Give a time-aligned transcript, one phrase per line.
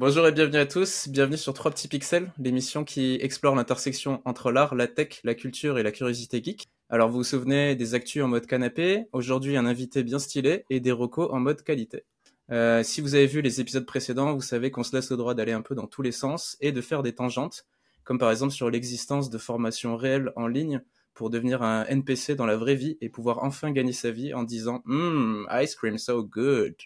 [0.00, 4.52] Bonjour et bienvenue à tous, bienvenue sur 3 petits pixels, l'émission qui explore l'intersection entre
[4.52, 6.68] l'art, la tech, la culture et la curiosité geek.
[6.88, 10.78] Alors vous vous souvenez des actus en mode canapé, aujourd'hui un invité bien stylé et
[10.78, 12.04] des recos en mode qualité.
[12.52, 15.34] Euh, si vous avez vu les épisodes précédents, vous savez qu'on se laisse le droit
[15.34, 17.66] d'aller un peu dans tous les sens et de faire des tangentes,
[18.04, 20.80] comme par exemple sur l'existence de formations réelles en ligne
[21.12, 24.44] pour devenir un NPC dans la vraie vie et pouvoir enfin gagner sa vie en
[24.44, 26.76] disant Mmm, ice cream so good.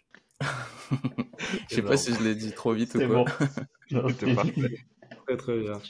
[1.69, 3.25] Je sais pas si je l'ai dit trop vite ou quoi.
[3.91, 4.05] Bon.
[5.27, 5.81] Très très bien.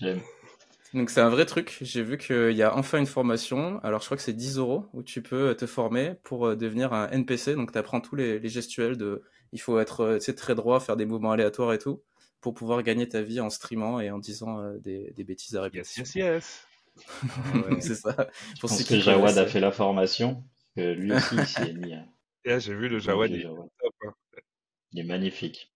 [0.94, 1.78] Donc c'est un vrai truc.
[1.80, 3.80] J'ai vu qu'il y a enfin une formation.
[3.82, 6.92] Alors je crois que c'est 10 euros où tu peux te former pour euh, devenir
[6.92, 7.54] un NPC.
[7.54, 9.22] Donc tu apprends tous les, gestuels de.
[9.52, 12.02] Il faut être euh, très droit, faire des mouvements aléatoires et tout
[12.40, 16.02] pour pouvoir gagner ta vie en streamant et en disant euh, des, bêtises à répétition.
[16.02, 16.66] Yes, yes,
[17.70, 17.86] yes.
[17.86, 18.12] c'est ça.
[18.12, 20.44] Pour je pense que Jawad a fait la formation.
[20.76, 21.94] Que lui aussi, il s'y est mis.
[21.94, 22.06] Hein.
[22.58, 23.30] j'ai vu le Jawad.
[24.92, 25.72] Il, est magnifique.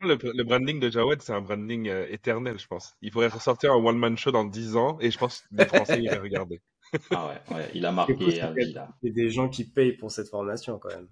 [0.00, 2.94] Le, branding de Jawed, c'est un branding euh, éternel, je pense.
[3.02, 6.02] Il pourrait ressortir un one-man show dans 10 ans et je pense que les Français
[6.02, 6.60] iraient regarder.
[7.10, 10.28] ah ouais, ouais, il a marqué Il y a des gens qui payent pour cette
[10.28, 11.08] formation quand même.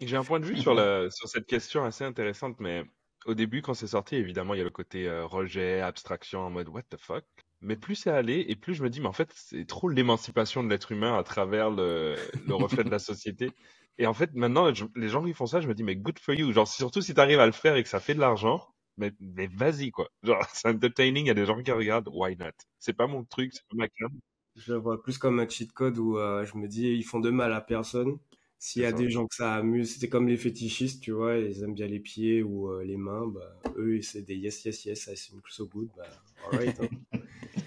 [0.00, 2.82] J'ai un point de vue sur, la, sur cette question assez intéressante, mais
[3.26, 6.50] au début, quand c'est sorti, évidemment, il y a le côté euh, rejet, abstraction, en
[6.50, 7.24] mode what the fuck?
[7.60, 10.62] Mais plus c'est allé, et plus je me dis, mais en fait, c'est trop l'émancipation
[10.62, 12.16] de l'être humain à travers le,
[12.46, 13.50] le reflet de la société.
[13.98, 16.34] Et en fait, maintenant, les gens qui font ça, je me dis, mais good for
[16.34, 16.52] you.
[16.52, 19.12] Genre, surtout si tu arrives à le faire et que ça fait de l'argent, mais,
[19.20, 20.08] mais vas-y, quoi.
[20.22, 22.52] Genre, c'est entertaining, il y a des gens qui regardent, why not?
[22.78, 24.10] C'est pas mon truc, c'est pas ma cam.
[24.56, 27.20] Je le vois plus comme un cheat code où euh, je me dis, ils font
[27.20, 28.18] de mal à personne.
[28.58, 31.62] S'il y a des gens que ça amuse, c'était comme les fétichistes, tu vois, ils
[31.62, 35.06] aiment bien les pieds ou euh, les mains, bah, eux, c'est des yes, yes, yes,
[35.06, 36.04] I think so good, bah,
[36.50, 36.80] alright.
[36.80, 37.18] Hein.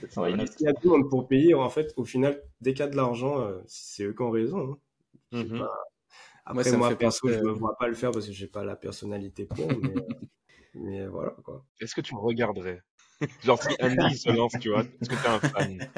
[0.58, 2.96] S'il y a tout pour payer, en fait, au final, dès qu'il y a de
[2.96, 4.72] l'argent, euh, c'est eux qui ont raison.
[4.72, 5.44] Hein.
[5.44, 5.60] Mm-hmm.
[5.60, 5.72] pas,
[6.50, 8.76] après, moi, perso, je ne me vois pas le faire parce que j'ai pas la
[8.76, 10.02] personnalité pour, mais, euh,
[10.76, 11.66] mais voilà, quoi.
[11.80, 12.82] Est-ce que tu me regarderais?
[13.44, 15.90] Genre, si Andy se lance, tu vois, est-ce que tu es un fan?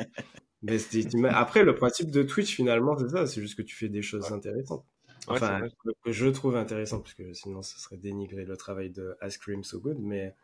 [0.61, 4.01] Mais Après, le principe de Twitch, finalement, c'est ça, c'est juste que tu fais des
[4.01, 4.85] choses intéressantes.
[5.27, 5.61] Enfin,
[6.03, 9.63] que je trouve intéressant, parce que sinon, ce serait dénigrer le travail de Ice Cream
[9.63, 10.35] So Good, mais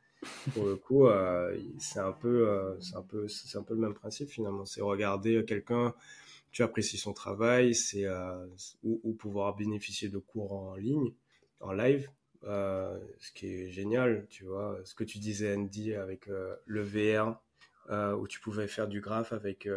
[0.53, 3.79] pour le coup, euh, c'est un peu, euh, c'est un peu, c'est un peu le
[3.79, 4.66] même principe finalement.
[4.66, 5.93] C'est regarder quelqu'un
[6.55, 8.47] tu apprécies son travail, c'est euh,
[8.81, 11.13] ou, pouvoir bénéficier de cours en ligne,
[11.59, 12.09] en live,
[12.45, 14.79] euh, ce qui est génial, tu vois.
[14.85, 17.41] Ce que tu disais Andy avec euh, le VR,
[18.17, 19.67] où tu pouvais faire du graphe avec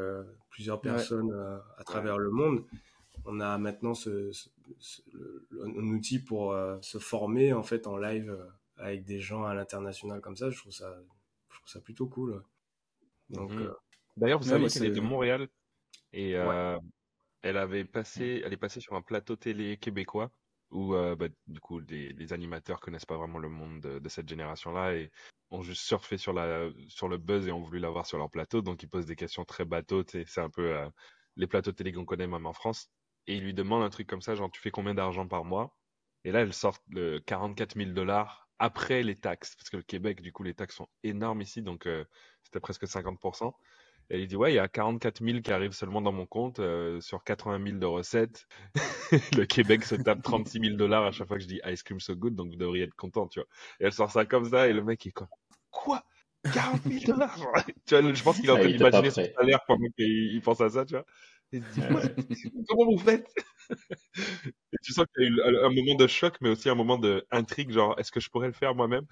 [0.50, 1.34] plusieurs personnes
[1.76, 2.64] à travers le monde.
[3.24, 4.30] On a maintenant ce,
[5.60, 8.38] un outil pour se former en fait en live
[8.76, 10.48] avec des gens à l'international comme ça.
[10.48, 10.96] Je trouve ça,
[11.50, 12.40] je trouve ça plutôt cool.
[13.30, 13.74] Donc, mhm.
[14.16, 15.48] D'ailleurs, vous savez qu'elle est de Montréal.
[16.12, 16.78] Et euh,
[17.42, 20.30] elle avait passé, elle est passée sur un plateau télé québécois
[20.70, 24.28] où euh, bah, du coup les, les, animateurs connaissent pas vraiment le monde de, cette
[24.28, 25.10] génération-là et
[25.50, 28.60] ont juste surfé sur la sur le buzz et ont voulu l'avoir sur leur plateau.
[28.62, 30.04] Donc ils posent des questions très bateaux.
[30.06, 30.88] C'est un peu euh,
[31.36, 32.90] les plateaux télé qu'on connaît même en France.
[33.26, 35.76] Et ils lui demandent un truc comme ça, genre tu fais combien d'argent par mois?
[36.24, 40.20] Et là elle sort le 44 000 dollars après les taxes, parce que le Québec
[40.22, 41.88] du coup les taxes sont énormes ici, donc
[42.42, 43.54] c'était presque 50%.
[44.10, 46.60] Et il dit, ouais, il y a 44 000 qui arrivent seulement dans mon compte
[46.60, 48.46] euh, sur 80 000 de recettes.
[49.36, 52.00] le Québec se tape 36 000 dollars à chaque fois que je dis Ice Cream
[52.00, 53.48] So Good, donc vous devriez être content, tu vois.
[53.80, 55.28] Et elle sort ça comme ça, et le mec est comme,
[55.70, 56.04] quoi?
[56.54, 57.36] 40 000 dollars?
[57.86, 60.70] Tu vois, je pense qu'il est en train d'imaginer son salaire pendant qu'il pense à
[60.70, 61.04] ça, tu vois.
[61.52, 61.80] Et dit,
[62.68, 63.28] comment vous faites?
[64.16, 66.98] Et tu sens qu'il y a eu un moment de choc, mais aussi un moment
[66.98, 69.04] d'intrigue, genre, est-ce que je pourrais le faire moi-même?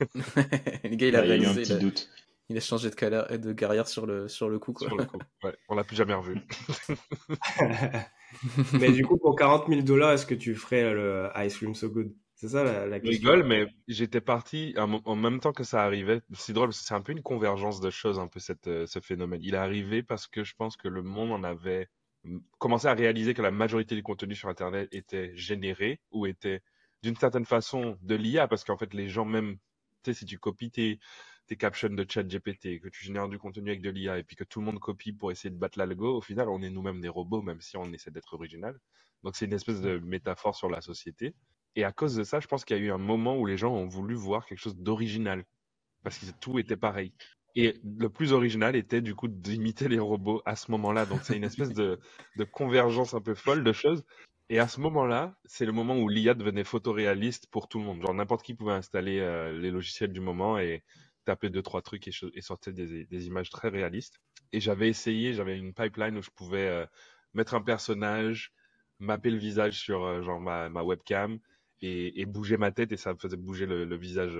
[0.00, 2.08] Le gars, il a, il a eu un petit doute
[2.52, 4.72] il a changé de, de guerrière sur le, sur le coup.
[4.72, 4.86] Quoi.
[4.88, 5.18] Sur le coup.
[5.42, 6.36] Ouais, on l'a plus jamais revu.
[8.78, 11.88] mais du coup, pour 40 000 dollars, est-ce que tu ferais le Ice Cream So
[11.88, 12.14] Good?
[12.34, 13.12] C'est ça la, question.
[13.12, 16.22] Je rigole, mais j'étais parti en même temps que ça arrivait.
[16.32, 19.40] C'est drôle, c'est un peu une convergence de choses, un peu cette, euh, ce phénomène.
[19.44, 21.88] Il est arrivé parce que je pense que le monde en avait
[22.58, 26.62] commencé à réaliser que la majorité du contenu sur Internet était généré ou était
[27.02, 29.56] d'une certaine façon de l'IA, parce qu'en fait, les gens même,
[30.02, 30.98] tu sais, si tu copies tes
[31.52, 34.36] tes captions de chat GPT, que tu génères du contenu avec de l'IA et puis
[34.36, 37.02] que tout le monde copie pour essayer de battre l'algo, au final, on est nous-mêmes
[37.02, 38.78] des robots, même si on essaie d'être original.
[39.22, 41.34] Donc c'est une espèce de métaphore sur la société.
[41.76, 43.58] Et à cause de ça, je pense qu'il y a eu un moment où les
[43.58, 45.44] gens ont voulu voir quelque chose d'original.
[46.02, 47.12] Parce que tout était pareil.
[47.54, 51.04] Et le plus original était du coup d'imiter les robots à ce moment-là.
[51.04, 52.00] Donc c'est une espèce de,
[52.36, 54.06] de, convergence un peu folle de choses.
[54.48, 58.00] Et à ce moment-là, c'est le moment où l'IA devenait photoréaliste pour tout le monde.
[58.00, 60.82] Genre n'importe qui pouvait installer euh, les logiciels du moment et
[61.24, 64.20] taper deux, trois trucs et, et sortir des, images très réalistes.
[64.52, 66.86] Et j'avais essayé, j'avais une pipeline où je pouvais euh,
[67.34, 68.52] mettre un personnage,
[68.98, 71.38] mapper le visage sur euh, genre ma, webcam
[71.80, 74.38] et, bouger ma tête et ça faisait bouger le, visage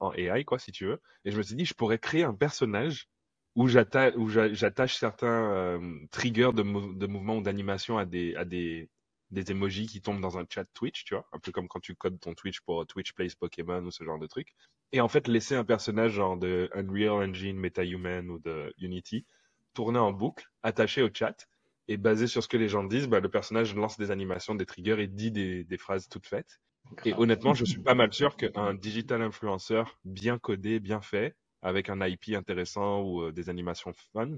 [0.00, 1.00] en, AI, quoi, si tu veux.
[1.24, 3.08] Et je me suis dit, je pourrais créer un personnage
[3.54, 8.88] où j'attache certains euh, triggers de, de mouvement ou d'animation à des, à des,
[9.32, 11.94] des emojis qui tombent dans un chat Twitch, tu vois, un peu comme quand tu
[11.94, 14.54] codes ton Twitch pour Twitch Plays Pokémon ou ce genre de truc.
[14.92, 19.26] Et en fait, laisser un personnage genre de Unreal Engine, MetaHuman ou de Unity
[19.74, 21.48] tourner en boucle, attaché au chat,
[21.88, 24.66] et basé sur ce que les gens disent, bah, le personnage lance des animations, des
[24.66, 26.60] triggers et dit des, des phrases toutes faites.
[27.04, 31.88] Et honnêtement, je suis pas mal sûr qu'un digital influenceur bien codé, bien fait, avec
[31.88, 34.30] un IP intéressant ou euh, des animations fun,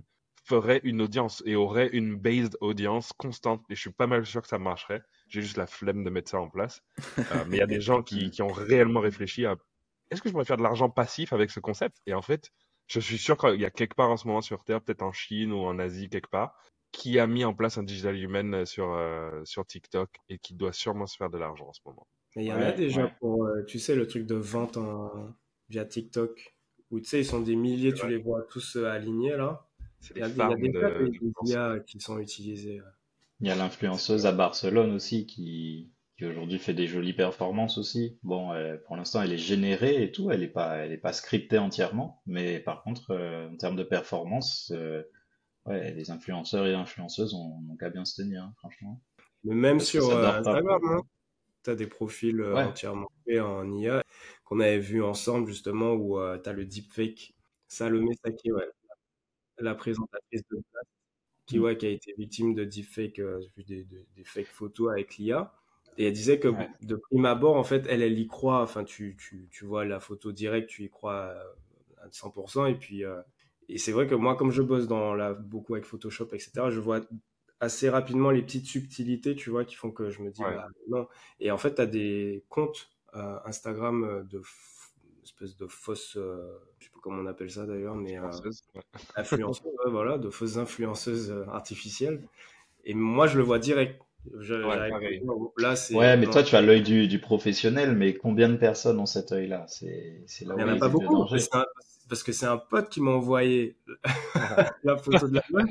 [0.44, 3.64] ferait une audience et aurait une based audience constante.
[3.70, 5.02] Et je suis pas mal sûr que ça marcherait.
[5.28, 6.82] J'ai juste la flemme de mettre ça en place.
[7.32, 9.56] Euh, mais il y a des gens qui, qui, ont réellement réfléchi à
[10.14, 11.98] est-ce que je pourrais faire de l'argent passif avec ce concept?
[12.06, 12.50] Et en fait,
[12.86, 15.12] je suis sûr qu'il y a quelque part en ce moment sur Terre, peut-être en
[15.12, 16.54] Chine ou en Asie, quelque part,
[16.92, 18.98] qui a mis en place un digital human euh, sur,
[19.44, 22.06] sur TikTok et qui doit sûrement se faire de l'argent en ce moment.
[22.36, 24.78] Mais il y en a déjà pour, tu sais, le truc de vente
[25.68, 26.54] via TikTok
[26.94, 29.66] où tu sais, ils sont des milliers, tu les vois tous euh, alignés là.
[30.14, 30.70] Il y a, des,
[31.46, 32.80] IA qui sont utilisés.
[33.40, 38.18] Il y a l'influenceuse à Barcelone aussi qui, qui aujourd'hui fait des jolies performances aussi.
[38.22, 38.52] Bon,
[38.86, 42.22] pour l'instant, elle est générée et tout, elle n'est pas, elle est pas scriptée entièrement,
[42.26, 45.02] mais par contre, euh, en termes de performance, euh,
[45.66, 49.00] ouais, les influenceurs et influenceuses ont, qu'à bien se tenir, hein, franchement.
[49.42, 51.02] Mais même sur Instagram, hein,
[51.64, 54.02] tu as des profils entièrement faits en IA
[54.44, 57.34] qu'on avait vu ensemble justement où euh, tu as le deepfake
[57.66, 58.68] Salomé Saki, ouais,
[59.58, 60.62] la présentatrice de
[61.46, 61.62] qui, mm.
[61.62, 65.52] ouais, qui a été victime de deepfake, euh, des, des, fake photos avec l'IA.
[65.96, 66.48] Et elle disait que
[66.82, 68.62] de prime abord, en fait, elle, elle y croit.
[68.62, 71.34] Enfin, tu, tu, tu vois la photo directe, tu y crois
[72.02, 72.70] à 100%.
[72.70, 73.20] Et puis, euh,
[73.68, 76.80] et c'est vrai que moi, comme je bosse dans la, beaucoup avec Photoshop, etc., je
[76.80, 77.00] vois
[77.60, 81.06] assez rapidement les petites subtilités, tu vois, qui font que je me dis, bah, non.
[81.40, 84.42] Et en fait, tu as des comptes euh, Instagram euh, de
[85.22, 88.16] espèce de fausse, euh, je sais pas comment on appelle ça d'ailleurs, mais
[89.16, 92.22] influenceuse, voilà, de fausses influenceuses artificielles.
[92.84, 94.02] Et moi, je le vois direct.
[94.32, 99.06] Là, ouais, mais toi, tu as l'œil du, du, professionnel, mais combien de personnes ont
[99.06, 99.66] cet œil-là?
[99.68, 101.26] C'est là Il n'y en a pas beaucoup.
[102.08, 103.76] parce que c'est un pote qui m'a envoyé
[104.84, 105.70] la photo de la meuf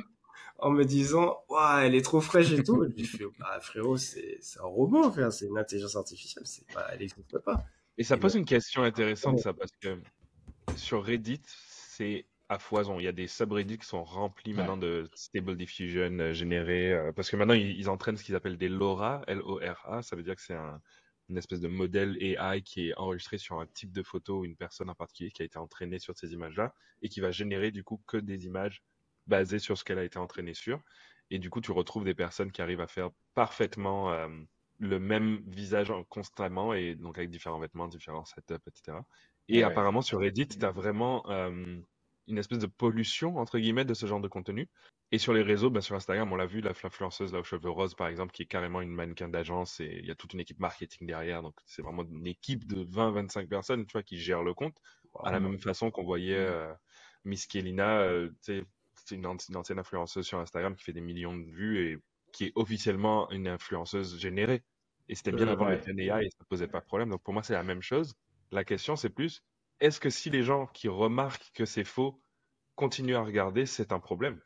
[0.59, 2.81] en me disant ouais elle est trop fraîche et tout.
[2.83, 6.99] je lui fais bah, frérot, c'est un robot, c'est une intelligence artificielle, c'est pas, elle
[6.99, 7.65] n'existe pas.
[7.97, 9.99] Et ça pose une question intéressante, ça, parce que
[10.75, 13.00] sur Reddit, c'est à foison.
[13.00, 17.12] Il y a des subreddits qui sont remplis maintenant de stable diffusion euh, générés, euh,
[17.12, 20.42] parce que maintenant ils, entraînent ce qu'ils appellent des LoRa, L-O-R-A, ça veut dire que
[20.42, 20.81] c'est un,
[21.30, 24.56] une espèce de modèle AI qui est enregistré sur un type de photo ou une
[24.56, 27.84] personne en particulier qui a été entraînée sur ces images-là et qui va générer du
[27.84, 28.84] coup que des images
[29.28, 30.81] basé sur ce qu'elle a été entraînée sur.
[31.31, 34.28] Et du coup, tu retrouves des personnes qui arrivent à faire parfaitement euh,
[34.80, 38.98] le même visage constamment et donc avec différents vêtements, différents setups, etc.
[39.50, 41.78] Et apparemment, sur Reddit, tu as vraiment euh,
[42.27, 44.69] une espèce de pollution, entre guillemets, de ce genre de contenu.
[45.11, 47.93] Et sur les réseaux, ben, sur Instagram, on l'a vu, l'influenceuse là aux cheveux roses,
[47.93, 50.59] par exemple, qui est carrément une mannequin d'agence et il y a toute une équipe
[50.59, 51.43] marketing derrière.
[51.43, 54.75] Donc, c'est vraiment une équipe de 20-25 personnes, tu vois, qui gère le compte.
[55.23, 56.73] À la même façon qu'on voyait euh,
[57.25, 58.63] Miss Kelina, tu sais,
[59.05, 61.97] c'est une, ancienne influenceuse sur Instagram qui fait des millions de vues et
[62.31, 64.63] qui est officiellement une influenceuse générée.
[65.09, 67.09] Et c'était bien avant le TNA et ça posait pas de problème.
[67.09, 68.13] Donc pour moi, c'est la même chose.
[68.51, 69.44] La question, c'est plus,
[69.83, 72.23] est-ce que si les gens qui remarquent que c'est faux
[72.75, 74.40] continuent à regarder, c'est un problème?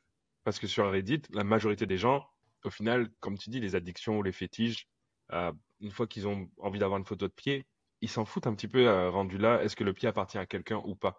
[0.44, 2.28] Parce que sur Reddit, la majorité des gens,
[2.64, 4.88] au final, comme tu dis, les addictions ou les fétiches,
[5.34, 7.68] euh, une fois qu'ils ont envie d'avoir une photo de pied,
[8.02, 10.48] ils s'en foutent un petit peu euh, rendu là, est-ce que le pied appartient à
[10.48, 11.16] quelqu'un ou pas?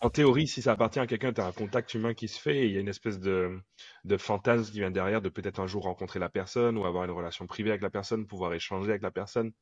[0.00, 2.66] En théorie, si ça appartient à quelqu'un, tu as un contact humain qui se fait
[2.66, 3.58] il y a une espèce de,
[4.04, 7.10] de fantasme qui vient derrière de peut-être un jour rencontrer la personne ou avoir une
[7.12, 9.52] relation privée avec la personne, pouvoir échanger avec la personne.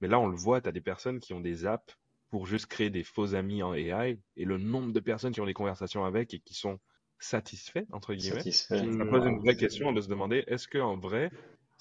[0.00, 1.98] Mais là, on le voit, tu as des personnes qui ont des apps
[2.30, 5.46] pour juste créer des faux amis en AI et le nombre de personnes qui ont
[5.46, 6.78] des conversations avec et qui sont
[7.18, 8.50] satisfaits, entre guillemets.
[8.50, 11.30] ça pose une vraie question de se demander est-ce qu'en vrai,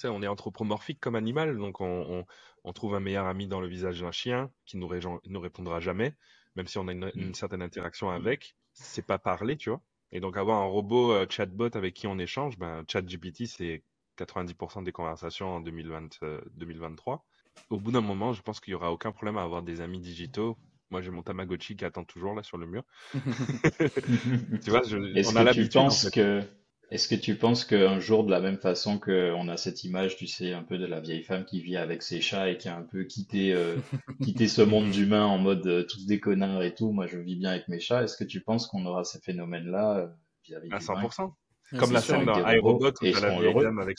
[0.03, 2.25] on est anthropomorphique comme animal, donc on,
[2.63, 4.89] on, trouve un meilleur ami dans le visage d'un chien qui nous,
[5.25, 6.13] nous répondra jamais
[6.55, 7.33] même si on a une, mm.
[7.33, 9.81] certaine interaction avec, c'est pas parler, tu vois.
[10.11, 13.83] Et donc avoir un robot euh, chatbot avec qui on échange, ben, ChatGPT, c'est
[14.17, 16.19] 90% des conversations en 2020,
[16.51, 17.25] 2023.
[17.69, 19.99] Au bout d'un moment, je pense qu'il y aura aucun problème à avoir des amis
[19.99, 20.57] digitaux.
[20.89, 22.83] Moi, j'ai mon Tamagotchi qui attend toujours là sur le mur.
[23.13, 24.97] tu vois, je,
[25.29, 25.69] on a l'habitude.
[25.69, 26.43] Tu penses que
[26.91, 30.25] est-ce que tu penses qu'un jour, de la même façon qu'on a cette image, tu
[30.25, 32.75] sais, un peu de la vieille femme qui vit avec ses chats et qui a
[32.75, 33.75] un peu quitté, euh,
[34.23, 37.35] quitté ce monde d'humains en mode euh, tous des connards et tout, moi je vis
[37.35, 40.07] bien avec mes chats, est-ce que tu penses qu'on aura ces phénomènes-là euh,
[40.45, 41.31] vis-à-vis À 100%.
[41.77, 43.97] Comme la scène dans iRobot où la vieille dame avec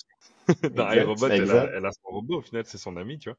[0.74, 3.38] dans iRobot, elle a, elle a, son robot, au final, c'est son ami, tu vois.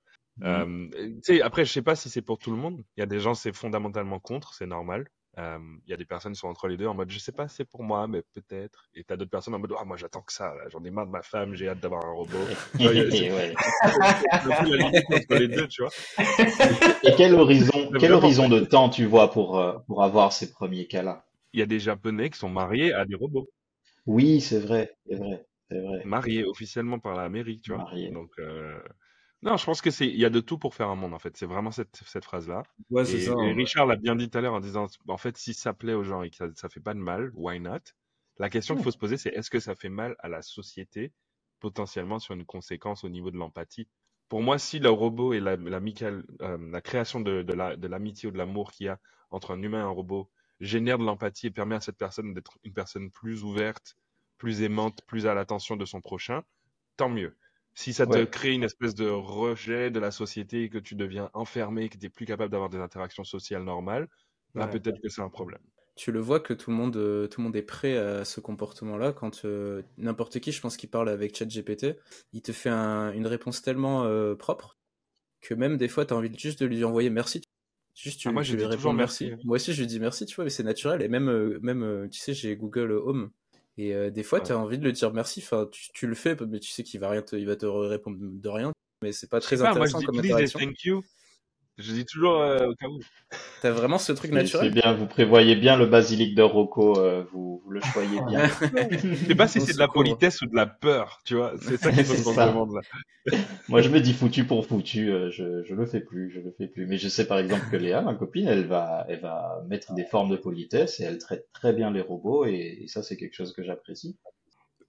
[0.65, 0.89] Mm.
[1.29, 2.83] Euh, après, je sais pas si c'est pour tout le monde.
[2.97, 5.07] Il y a des gens, c'est fondamentalement contre, c'est normal.
[5.37, 7.31] Euh, il y a des personnes qui sont entre les deux en mode je sais
[7.31, 8.89] pas c'est pour moi mais peut-être.
[8.93, 11.11] Et t'as d'autres personnes en mode ah moi j'attends que ça j'en ai marre de
[11.11, 12.37] ma femme j'ai hâte d'avoir un robot.
[12.77, 13.07] Les
[15.47, 15.91] deux tu vois.
[17.03, 20.87] Et quel horizon quel horizon de temps tu vois pour euh, pour avoir ces premiers
[20.87, 23.47] cas là il y a des japonais qui sont mariés à des robots.
[24.05, 28.31] Oui c'est vrai c'est vrai c'est vrai mariés officiellement par la mairie tu vois donc
[28.39, 28.79] euh,
[29.43, 31.19] non, je pense que c'est, il y a de tout pour faire un monde, en
[31.19, 31.35] fait.
[31.35, 32.61] C'est vraiment cette, cette phrase-là.
[32.91, 33.33] Ouais, c'est ça.
[33.43, 35.93] Et Richard l'a bien dit tout à l'heure en disant, en fait, si ça plaît
[35.95, 37.79] aux gens et que ça, ça fait pas de mal, why not?
[38.37, 41.11] La question qu'il faut se poser, c'est est-ce que ça fait mal à la société,
[41.59, 43.87] potentiellement sur une conséquence au niveau de l'empathie?
[44.29, 47.87] Pour moi, si le robot et la, la, euh, la création de, de, la, de
[47.87, 48.99] l'amitié ou de l'amour qu'il y a
[49.31, 52.59] entre un humain et un robot génère de l'empathie et permet à cette personne d'être
[52.63, 53.97] une personne plus ouverte,
[54.41, 56.41] plus aimante, plus à l'attention de son prochain,
[56.97, 57.37] tant mieux.
[57.75, 61.29] Si ça te crée une espèce de rejet de la société et que tu deviens
[61.35, 64.09] enfermé, que tu n'es plus capable d'avoir des interactions sociales normales,
[64.55, 65.61] là peut-être que c'est un problème.
[65.95, 68.39] Tu le vois que tout le monde, euh, tout le monde est prêt à ce
[68.39, 69.13] comportement-là.
[69.13, 71.97] Quand euh, n'importe qui, je pense, qui parle avec ChatGPT,
[72.33, 74.79] il te fait une réponse tellement euh, propre
[75.41, 77.43] que même des fois, tu as envie juste de lui envoyer merci.
[77.93, 79.33] Juste, tu, ah, moi, je lui réponds merci.
[79.43, 81.03] Moi aussi, je lui dis merci, tu vois, mais c'est naturel.
[81.03, 83.29] Et même, même tu sais, j'ai Google Home.
[83.77, 85.41] Et euh, des fois, tu as envie de le dire merci.
[85.43, 88.49] Enfin, tu, le fais, mais tu sais qu'il va rien, il va te répondre de
[88.49, 88.71] rien.
[89.01, 90.59] Mais c'est pas très intéressant moi, je comme interaction.
[90.59, 91.03] Thank you.
[91.77, 92.99] Je dis toujours euh, au cas où.
[93.61, 94.67] T'as vraiment ce truc naturel.
[94.67, 98.47] C'est bien, vous prévoyez bien le basilic de Rocco, euh, vous, vous, le choyez bien.
[98.47, 101.53] je sais pas si c'est de la politesse ou de la peur, tu vois.
[101.61, 102.81] C'est ça faut qu'on demande là.
[103.69, 106.51] Moi, je me dis foutu pour foutu, euh, je, je le fais plus, je le
[106.51, 106.87] fais plus.
[106.87, 110.05] Mais je sais par exemple que Léa, ma copine, elle va, elle va mettre des
[110.05, 113.53] formes de politesse et elle traite très bien les robots et ça, c'est quelque chose
[113.53, 114.17] que j'apprécie.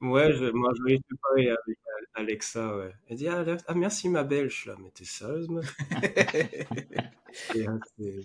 [0.03, 1.79] Ouais, je, moi je suis pareil avec
[2.15, 2.93] Alexa, ouais.
[3.09, 5.75] Elle dit ah, ah merci ma belle, je suis là, mais t'es sérieuse, meuf?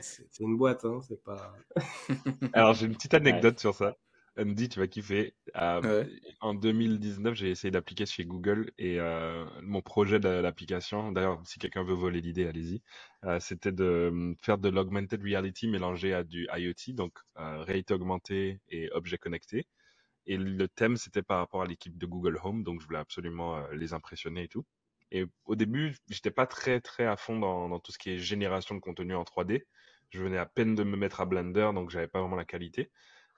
[0.01, 1.53] C'est une boîte, hein, c'est pas.
[2.53, 3.95] Alors j'ai une petite anecdote sur ça.
[4.37, 5.33] Andy, tu vas kiffer.
[5.55, 6.05] Euh,
[6.41, 11.57] en 2019, j'ai essayé d'appliquer chez Google et euh, mon projet de l'application, d'ailleurs, si
[11.57, 12.81] quelqu'un veut voler l'idée, allez-y,
[13.25, 18.59] euh, c'était de hum, faire de l'augmented reality mélangé à du IoT, donc réalité augmentée
[18.69, 19.65] et objet connecté.
[20.27, 23.57] Et le thème, c'était par rapport à l'équipe de Google Home, donc je voulais absolument
[23.57, 24.65] euh, les impressionner et tout.
[25.11, 28.75] Et au début, j'étais pas très très à fond dans, tout ce qui est génération
[28.75, 29.63] de contenu en 3D.
[30.09, 32.91] Je venais à peine de me mettre à Blender, donc j'avais pas vraiment la qualité.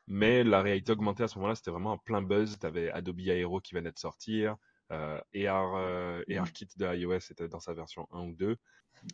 [0.07, 2.57] Mais la réalité augmentée à ce moment-là, c'était vraiment un plein buzz.
[2.59, 4.57] Tu avais Adobe Aero qui venait de sortir,
[4.91, 8.57] euh, AR, euh, de iOS était dans sa version 1 ou 2.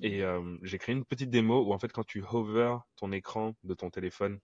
[0.02, 3.56] Et euh, j'ai créé une petite démo où en fait quand tu hover ton écran
[3.64, 4.40] de ton téléphone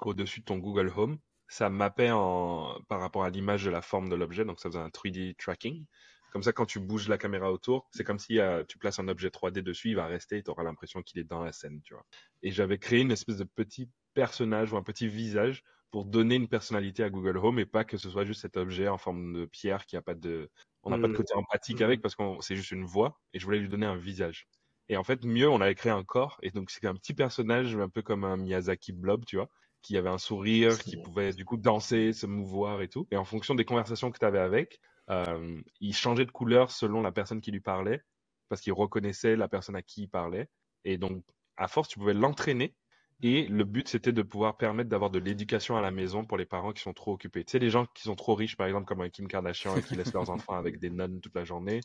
[0.00, 4.08] au-dessus de ton Google Home, ça mappait en, par rapport à l'image de la forme
[4.08, 5.84] de l'objet, donc ça faisait un 3D tracking.
[6.32, 9.06] Comme ça, quand tu bouges la caméra autour, c'est comme si euh, tu places un
[9.06, 11.80] objet 3D dessus, il va rester et tu auras l'impression qu'il est dans la scène,
[11.82, 12.04] tu vois.
[12.42, 16.48] Et j'avais créé une espèce de petit personnage ou un petit visage pour donner une
[16.48, 19.44] personnalité à Google Home et pas que ce soit juste cet objet en forme de
[19.44, 20.50] pierre qui a pas de,
[20.82, 21.16] on n'a pas de mmh.
[21.16, 23.96] côté empathique avec parce que c'est juste une voix et je voulais lui donner un
[23.96, 24.48] visage.
[24.88, 27.76] Et en fait, mieux, on avait créé un corps et donc c'est un petit personnage
[27.76, 29.48] un peu comme un Miyazaki blob, tu vois
[29.84, 33.06] qui avait un sourire, qui pouvait du coup danser, se mouvoir et tout.
[33.10, 37.02] Et en fonction des conversations que tu avais avec, euh, il changeait de couleur selon
[37.02, 38.02] la personne qui lui parlait,
[38.48, 40.48] parce qu'il reconnaissait la personne à qui il parlait.
[40.86, 41.22] Et donc,
[41.58, 42.74] à force, tu pouvais l'entraîner.
[43.22, 46.46] Et le but, c'était de pouvoir permettre d'avoir de l'éducation à la maison pour les
[46.46, 47.44] parents qui sont trop occupés.
[47.44, 49.96] Tu sais, les gens qui sont trop riches, par exemple, comme Kim Kardashian et qui
[49.96, 51.80] laissent leurs enfants avec des nonnes toute la journée,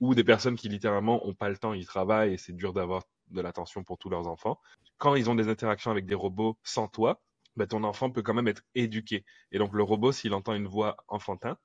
[0.00, 3.04] ou des personnes qui littéralement ont pas le temps, ils travaillent et c'est dur d'avoir
[3.30, 4.58] de l'attention pour tous leurs enfants.
[4.98, 7.20] Quand ils ont des interactions avec des robots sans toi,
[7.56, 9.24] bah, ton enfant peut quand même être éduqué.
[9.52, 11.56] Et donc le robot, s'il entend une voix enfantin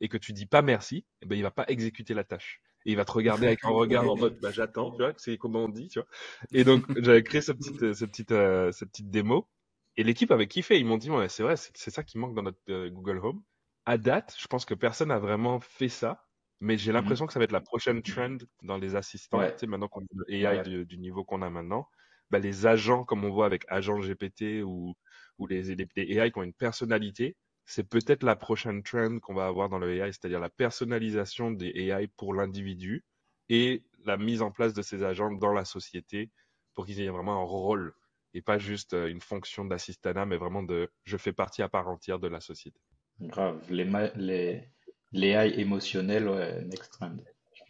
[0.00, 2.60] et que tu dis pas merci, eh ben, il va pas exécuter la tâche.
[2.86, 5.38] Et il va te regarder avec un regard en mode bah, j'attends, tu vois, c'est
[5.38, 6.08] comment on dit, tu vois.
[6.52, 9.48] Et donc j'avais créé cette petite, cette petite, euh, cette petite démo.
[9.96, 10.78] Et l'équipe avait kiffé.
[10.78, 13.42] Ils m'ont dit ouais, c'est vrai, c'est ça qui manque dans notre euh, Google Home.
[13.86, 16.24] À date, je pense que personne n'a vraiment fait ça.
[16.60, 19.40] Mais j'ai mmh l'impression que ça va être la prochaine trend dans les assistants.
[19.40, 21.88] Tu sais, maintenant qu'on a AI du, du, niveau qu'on a maintenant,
[22.30, 24.94] bah, les agents, comme on voit avec agent GPT ou
[25.38, 29.46] où les, les, AI qui ont une personnalité, c'est peut-être la prochaine trend qu'on va
[29.46, 33.04] avoir dans le AI, c'est-à-dire la personnalisation des AI pour l'individu
[33.48, 36.30] et la mise en place de ces agents dans la société
[36.74, 37.94] pour qu'ils aient vraiment un rôle
[38.34, 41.88] et pas juste euh, une fonction d'assistanat, mais vraiment de je fais partie à part
[41.88, 42.80] entière de la société.
[43.20, 43.84] Grave, les,
[44.16, 44.68] les,
[45.12, 47.16] les AI émotionnels, ouais, next trend.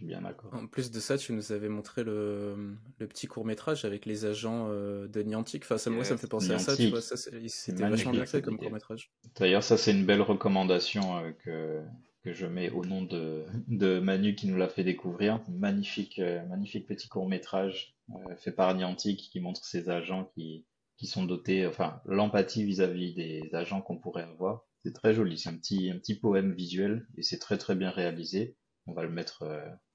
[0.04, 0.52] Suis bien d'accord.
[0.54, 4.24] En plus de ça, tu nous avais montré le, le petit court métrage avec les
[4.24, 5.62] agents euh, de Niantic.
[5.64, 6.76] Enfin, ça, moi, ça me fait penser à ça.
[6.76, 9.12] Tu vois, c'était vachement bien fait comme court métrage.
[9.36, 11.82] D'ailleurs, ça, c'est une belle recommandation euh, que,
[12.22, 15.40] que je mets au nom de, de Manu qui nous l'a fait découvrir.
[15.48, 17.96] Magnifique, euh, magnifique petit court métrage
[18.36, 20.66] fait par Niantic qui montre ces agents qui,
[20.98, 24.66] qui sont dotés, enfin, l'empathie vis-à-vis des agents qu'on pourrait avoir.
[24.84, 25.38] C'est très joli.
[25.38, 28.58] C'est un petit, un petit poème visuel et c'est très très bien réalisé.
[28.86, 29.44] On va le mettre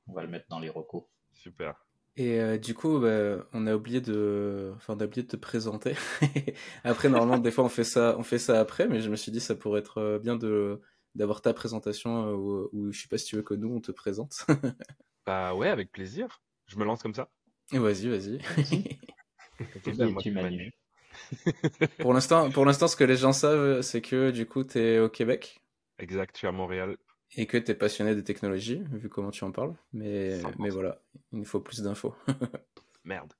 [0.10, 1.04] on va le mettre dans les recos.
[1.34, 1.86] Super.
[2.18, 5.38] Et euh, du coup, bah, on a oublié de, enfin, on a oublié de te
[5.38, 5.94] présenter.
[6.84, 9.32] après, normalement, des fois, on fait ça, on fait ça après, mais je me suis
[9.32, 10.82] dit, ça pourrait être euh, bien de
[11.16, 13.92] d'avoir ta présentation euh, ou, je sais pas si tu veux que nous on te
[13.92, 14.46] présente.
[15.26, 16.42] bah ouais, avec plaisir.
[16.68, 17.30] Je me lance comme ça.
[17.72, 18.40] Vas-y, vas-y.
[22.00, 25.00] pour l'instant, pour l'instant, ce que les gens savent, c'est que du coup, tu es
[25.00, 25.60] au Québec.
[25.98, 26.98] Exact, tu es à Montréal
[27.36, 29.76] et que tu es passionné des technologies, vu comment tu en parles.
[29.94, 32.16] Mais, mais voilà, il nous faut plus d'infos.
[33.06, 33.34] Merde.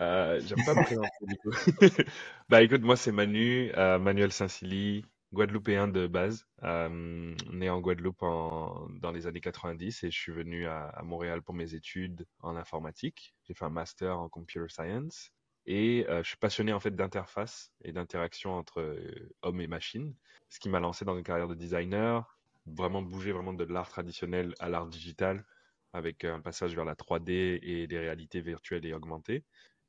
[0.00, 1.50] Euh, J'aime pas me présenter du coup.
[2.48, 8.22] bah écoute, moi c'est Manu, euh, Manuel Saint-Silly, Guadeloupéen de base, euh, né en Guadeloupe
[8.22, 12.26] en, dans les années 90 et je suis venu à, à Montréal pour mes études
[12.40, 13.34] en informatique.
[13.44, 15.32] J'ai fait un master en computer science
[15.66, 20.14] et euh, je suis passionné en fait d'interface et d'interaction entre euh, hommes et machines,
[20.48, 22.39] ce qui m'a lancé dans une carrière de designer,
[22.76, 25.44] vraiment bouger vraiment de l'art traditionnel à l'art digital
[25.92, 29.44] avec un passage vers la 3D et des réalités virtuelles et augmentées.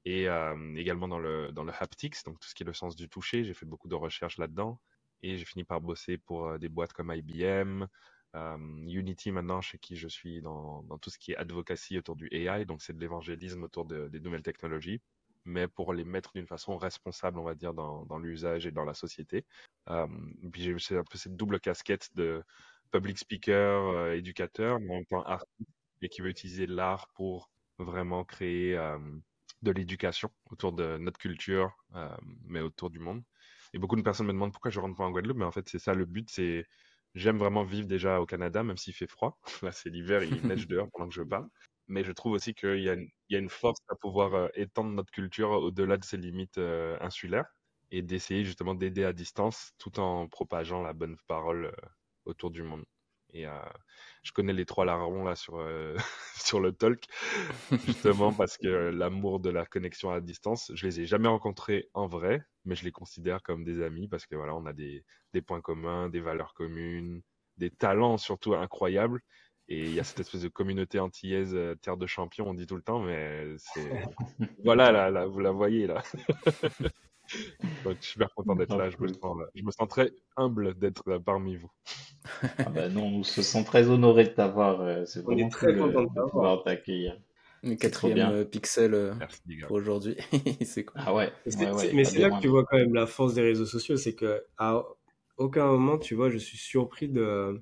[0.06, 2.96] Et euh, également dans le, dans le haptics, donc tout ce qui est le sens
[2.96, 3.44] du toucher.
[3.44, 4.80] J'ai fait beaucoup de recherches là-dedans.
[5.22, 7.86] Et j'ai fini par bosser pour euh, des boîtes comme IBM,
[8.36, 8.58] euh,
[8.88, 12.28] Unity maintenant, chez qui je suis dans, dans, tout ce qui est advocacy autour du
[12.32, 12.66] AI.
[12.66, 15.02] Donc c'est de l'évangélisme autour de, des nouvelles technologies
[15.46, 18.86] mais pour les mettre d'une façon responsable, on va dire, dans, dans l'usage et dans
[18.86, 19.46] la société.
[19.90, 20.08] Euh,
[20.52, 22.44] puis j'ai un peu cette double casquette de
[22.92, 25.70] public speaker, euh, éducateur, mais en même temps artiste,
[26.02, 28.98] et qui veut utiliser l'art pour vraiment créer euh,
[29.62, 32.10] de l'éducation autour de notre culture, euh,
[32.46, 33.24] mais autour du monde.
[33.74, 35.68] Et beaucoup de personnes me demandent pourquoi je rentre pas en Guadeloupe, mais en fait,
[35.70, 36.66] c'est ça le but, c'est
[37.16, 39.40] j'aime vraiment vivre déjà au Canada, même s'il fait froid.
[39.64, 41.48] Là, c'est l'hiver, il neige dehors pendant que je parle
[41.88, 45.98] mais je trouve aussi qu'il y, a une, force à pouvoir étendre notre culture au-delà
[45.98, 46.58] de ses limites
[47.02, 47.48] insulaires
[47.92, 51.74] et d'essayer justement d'aider à distance tout en propageant la bonne parole
[52.26, 52.84] autour du monde.
[53.34, 53.46] Et
[54.24, 55.66] je connais les trois larrons là sur,
[56.36, 57.06] sur le talk,
[57.86, 62.08] justement parce que l'amour de la connexion à distance, je les ai jamais rencontrés en
[62.08, 65.42] vrai, mais je les considère comme des amis parce que voilà, on a des, des
[65.42, 67.22] points communs, des valeurs communes,
[67.58, 69.22] des talents surtout incroyables
[69.72, 72.68] et il y a cette espèce de communauté antillaise, euh, terre de champions, on dit
[72.68, 73.90] tout le temps, mais c'est.
[74.66, 76.04] voilà, là, là, vous la voyez, là.
[77.84, 78.90] Donc, je suis super content d'être là.
[78.90, 81.72] Je me, sens, je me sens très humble d'être parmi vous.
[82.58, 84.82] ah bah non, on se sent très honoré de t'avoir.
[84.82, 87.18] Euh, c'est vraiment très content de pouvoir t'accueillir.
[87.64, 89.14] Le quatrième euh, pixel
[89.68, 90.18] pour aujourd'hui.
[90.62, 91.02] c'est cool.
[91.06, 91.32] Ah ouais.
[91.94, 94.44] mais c'est là que tu vois quand même la force des réseaux sociaux, c'est que
[94.58, 94.84] à
[95.38, 97.62] aucun moment, tu vois, je suis surpris de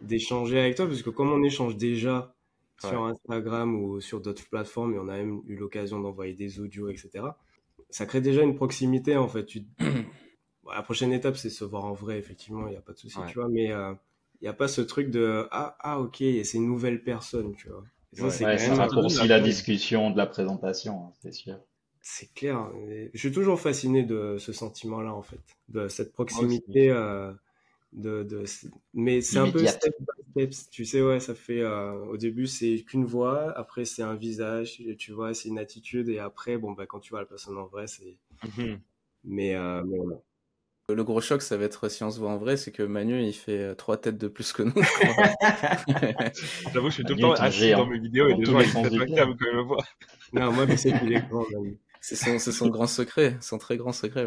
[0.00, 2.34] d'échanger avec toi, parce que comme on échange déjà
[2.80, 6.88] sur Instagram ou sur d'autres plateformes, et on a même eu l'occasion d'envoyer des audios,
[6.88, 7.24] etc.,
[7.92, 9.44] ça crée déjà une proximité, en fait.
[9.44, 9.64] Tu...
[10.74, 13.18] la prochaine étape, c'est se voir en vrai, effectivement, il n'y a pas de souci,
[13.28, 13.92] tu vois, mais euh,
[14.40, 17.68] il n'y a pas ce truc de ah, ah ok, c'est une nouvelle personne, tu
[17.68, 17.84] vois.
[18.12, 21.58] ça, c'est ouais, la discussion de la présentation, hein, c'est sûr.
[22.00, 22.68] C'est clair.
[23.14, 26.92] Je suis toujours fasciné de ce sentiment-là, en fait, de cette proximité
[27.92, 28.44] de, de
[28.94, 29.94] mais c'est un peu step
[30.70, 34.82] tu sais ouais ça fait euh, au début c'est qu'une voix après c'est un visage
[34.98, 37.66] tu vois c'est une attitude et après bon bah quand tu vois la personne en
[37.66, 38.80] vrai c'est mhm.
[39.24, 40.20] mais, euh, mais voilà.
[40.88, 43.22] Le gros choc, ça va être si on se voit en vrai, c'est que Manu,
[43.22, 44.72] il fait euh, trois têtes de plus que nous.
[46.74, 48.82] J'avoue, je suis tout le temps assis dans mes vidéos et les gens, ils sont
[48.82, 49.84] pas quand ils me voient.
[50.32, 51.44] Non, moi, je sais qu'il est grand,
[52.02, 54.26] c'est son, son, grand secret, son très grand secret.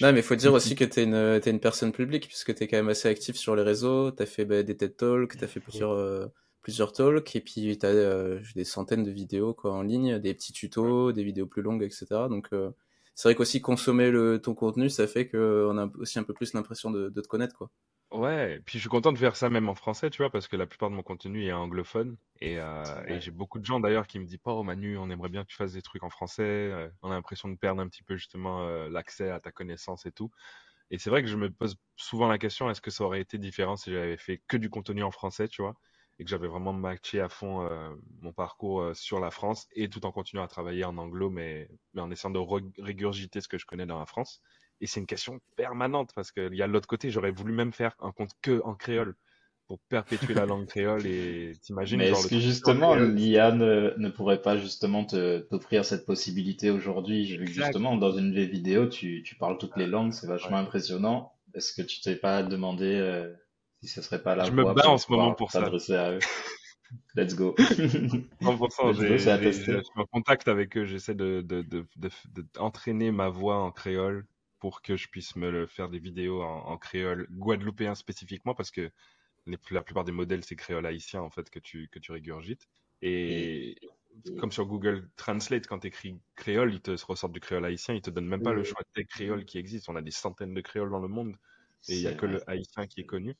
[0.00, 2.54] Non, mais il faut dire aussi que tu es une, es une personne publique, puisque
[2.54, 4.96] tu es quand même assez actif sur les réseaux, tu as fait bah, des TED
[4.96, 6.26] Talks, tu as fait plusieurs, euh,
[6.62, 10.32] plusieurs talks, et puis tu as euh, des centaines de vidéos quoi, en ligne, des
[10.32, 12.06] petits tutos, des vidéos plus longues, etc.
[12.30, 12.70] Donc euh,
[13.16, 16.52] c'est vrai qu'aussi consommer le, ton contenu, ça fait qu'on a aussi un peu plus
[16.54, 17.56] l'impression de, de te connaître.
[17.56, 17.68] quoi.
[18.10, 20.56] Ouais, puis je suis content de faire ça même en français, tu vois, parce que
[20.56, 22.16] la plupart de mon contenu est anglophone.
[22.40, 25.28] Et, euh, et j'ai beaucoup de gens d'ailleurs qui me disent oh Manu, on aimerait
[25.28, 26.42] bien que tu fasses des trucs en français.
[26.42, 30.06] Euh, on a l'impression de perdre un petit peu justement euh, l'accès à ta connaissance
[30.06, 30.30] et tout.
[30.90, 33.38] Et c'est vrai que je me pose souvent la question, est-ce que ça aurait été
[33.38, 35.74] différent si j'avais fait que du contenu en français, tu vois,
[36.18, 37.68] et que j'avais vraiment matché à fond
[38.22, 42.00] mon parcours sur la France et tout en continuant à travailler en anglo, mais, mais
[42.00, 42.38] en essayant de
[42.82, 44.40] régurgiter ce que je connais dans la France.
[44.80, 47.94] Et c'est une question permanente parce qu'il y a l'autre côté, j'aurais voulu même faire
[48.00, 49.14] un compte que en créole.
[49.66, 51.98] pour perpétuer la langue créole et t'imagines.
[51.98, 57.26] Mais est-ce que justement l'IA ne, ne, pourrait pas justement te t'offrir cette possibilité aujourd'hui?
[57.26, 60.26] J'ai vu que justement dans une des vidéos tu, tu parles toutes les langues, c'est
[60.26, 61.34] vachement impressionnant.
[61.54, 63.32] Est-ce que tu t'es pas demandé euh,
[63.82, 65.64] si ce serait pas la Je me bats en ce moment pour ça.
[65.66, 66.18] À eux?
[67.14, 67.54] Let's go.
[67.58, 73.58] 100%, j'ai, je suis en contact avec eux, j'essaie de, de, de, de, ma voix
[73.58, 74.24] en créole
[74.58, 78.70] pour que je puisse me le faire des vidéos en, en créole guadeloupéen spécifiquement parce
[78.70, 78.90] que
[79.70, 82.68] la plupart des modèles, c'est créole haïtien, en fait, que tu, que tu régurgites.
[83.02, 83.76] Et,
[84.40, 88.02] comme sur Google Translate, quand tu écris créole, il te ressort du créole haïtien, il
[88.02, 89.92] te donne même pas le choix des créoles qui existent.
[89.92, 91.36] On a des centaines de créoles dans le monde
[91.88, 93.36] et il y a que le haïtien qui est connu.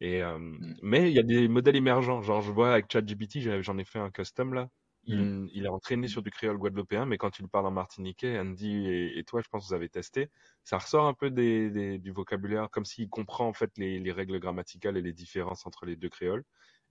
[0.00, 0.76] Et, euh, mm.
[0.82, 2.22] Mais il y a des modèles émergents.
[2.22, 4.68] Genre, je vois avec ChatGPT, j'en ai fait un custom là.
[5.06, 5.48] Mm.
[5.52, 8.88] Il, est entraîné sur du créole guadeloupéen, mais quand tu le parles en martiniquais, Andy
[8.88, 10.30] et, toi, je pense que vous avez testé,
[10.64, 14.96] ça ressort un peu des, du vocabulaire, comme s'il comprend en fait les, règles grammaticales
[14.96, 16.44] et les différences entre les deux créoles.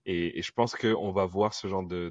[0.06, 2.10] Et, je pense qu'on va voir ce genre de,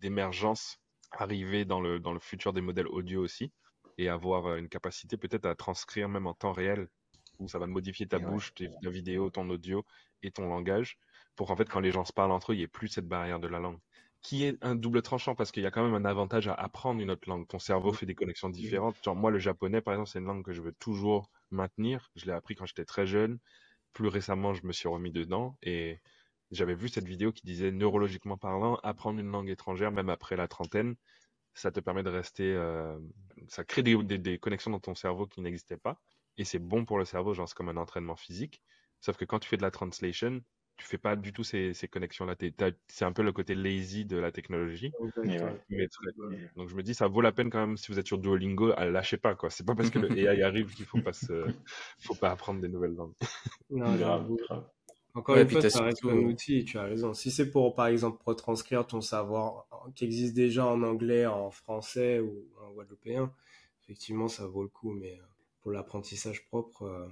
[0.00, 0.78] d'émergence
[1.12, 3.52] arriver dans le, dans le futur des modèles audio aussi,
[3.98, 6.88] et avoir euh, une capacité peut-être à transcrire même en temps réel,
[7.38, 9.84] où ça va modifier ta bouche, ta vidéo, ton audio
[10.22, 10.98] et ton langage,
[11.36, 13.08] pour en fait quand les gens se parlent entre eux, il n'y ait plus cette
[13.08, 13.80] barrière de la langue
[14.22, 17.00] qui est un double tranchant parce qu'il y a quand même un avantage à apprendre
[17.00, 17.48] une autre langue.
[17.48, 18.96] Ton cerveau fait des connexions différentes.
[19.02, 22.10] Genre, moi, le japonais, par exemple, c'est une langue que je veux toujours maintenir.
[22.16, 23.38] Je l'ai appris quand j'étais très jeune.
[23.92, 26.00] Plus récemment, je me suis remis dedans et
[26.50, 30.48] j'avais vu cette vidéo qui disait neurologiquement parlant, apprendre une langue étrangère, même après la
[30.48, 30.96] trentaine,
[31.54, 32.98] ça te permet de rester, euh,
[33.48, 36.00] ça crée des, des, connexions dans ton cerveau qui n'existaient pas.
[36.36, 38.62] Et c'est bon pour le cerveau, genre c'est comme un entraînement physique.
[39.00, 40.40] Sauf que quand tu fais de la translation,
[40.80, 42.34] tu fais pas du tout ces, ces connexions-là.
[42.88, 44.92] C'est un peu le côté lazy de la technologie.
[46.56, 48.72] donc je me dis, ça vaut la peine quand même, si vous êtes sur Duolingo,
[48.76, 49.34] à lâchez pas.
[49.34, 49.50] quoi.
[49.50, 51.12] C'est pas parce que le AI arrive qu'il faut pas
[51.98, 53.12] faut pas apprendre des nouvelles langues.
[53.68, 54.26] non, grave,
[55.14, 57.12] Encore une fois, ça reste un outil, tu as raison.
[57.12, 62.20] Si c'est pour, par exemple, retranscrire ton savoir qui existe déjà en anglais, en français
[62.20, 63.30] ou en guadeloupéen,
[63.84, 64.92] effectivement, ça vaut le coup.
[64.92, 65.24] Mais euh,
[65.60, 67.06] pour l'apprentissage propre, euh,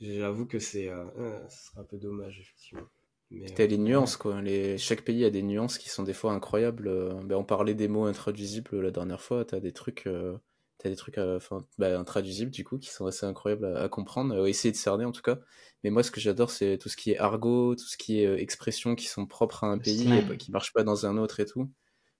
[0.00, 1.40] J'avoue que c'est euh, euh,
[1.76, 2.86] un peu dommage, effectivement.
[3.30, 4.40] Mais, T'as les euh, nuances, quoi.
[4.40, 4.78] Les...
[4.78, 6.88] Chaque pays a des nuances qui sont des fois incroyables.
[7.24, 9.44] Ben, on parlait des mots intraduisibles la dernière fois.
[9.44, 13.76] T'as des trucs, as des trucs enfin, ben, intraduisibles, du coup, qui sont assez incroyables
[13.76, 15.40] à, comprendre, à essayer de cerner, en tout cas.
[15.84, 18.40] Mais moi, ce que j'adore, c'est tout ce qui est argot, tout ce qui est
[18.40, 21.44] expressions qui sont propres à un pays et qui marchent pas dans un autre et
[21.44, 21.70] tout.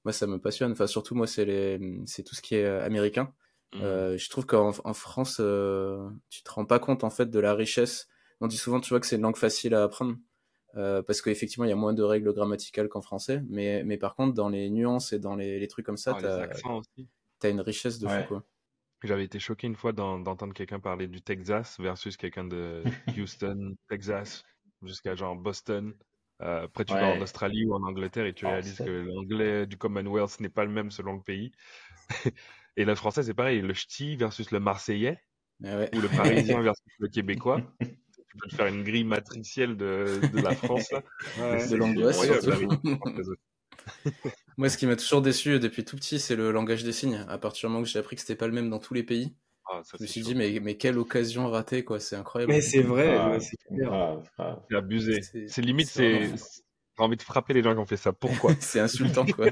[0.04, 0.72] Moi, ça me passionne.
[0.72, 1.80] Enfin, surtout, moi, c'est les...
[2.06, 3.32] c'est tout ce qui est américain.
[3.74, 3.82] Mmh.
[3.82, 7.38] Euh, je trouve qu'en en France, euh, tu te rends pas compte en fait de
[7.38, 8.08] la richesse.
[8.40, 10.16] On dit souvent, tu vois, que c'est une langue facile à apprendre.
[10.76, 13.42] Euh, parce qu'effectivement, il y a moins de règles grammaticales qu'en français.
[13.48, 16.48] Mais, mais par contre, dans les nuances et dans les, les trucs comme ça, ah,
[17.40, 18.24] tu as, une richesse de fou.
[18.28, 18.44] Quoi.
[19.02, 22.82] J'avais été choqué une fois d'entendre quelqu'un parler du Texas versus quelqu'un de
[23.18, 24.44] Houston, Texas,
[24.82, 25.94] jusqu'à genre Boston.
[26.40, 29.66] Euh, après, tu vas en Australie ou en Angleterre et tu ah, réalises que l'anglais
[29.66, 31.52] du Commonwealth n'est pas le même selon le pays.
[32.78, 35.18] Et le français, c'est pareil, le ch'ti versus le marseillais,
[35.64, 37.60] ah ou le parisien versus le québécois.
[37.80, 41.02] tu peux te faire une grille matricielle de, de la France, là.
[41.70, 42.18] de l'angoisse,
[44.56, 47.26] Moi, ce qui m'a toujours déçu depuis tout petit, c'est le langage des signes.
[47.28, 49.02] À partir du moment où j'ai appris que c'était pas le même dans tous les
[49.02, 49.34] pays,
[49.72, 51.98] ah, je me suis dit, mais, mais quelle occasion ratée, quoi.
[51.98, 52.52] C'est incroyable.
[52.52, 53.56] Mais c'est vrai, ah, c'est
[54.76, 55.20] abusé.
[55.48, 56.30] C'est limite, c'est
[56.98, 58.12] j'ai envie de frapper les gens qui ont fait ça.
[58.12, 59.46] Pourquoi C'est insultant, quoi.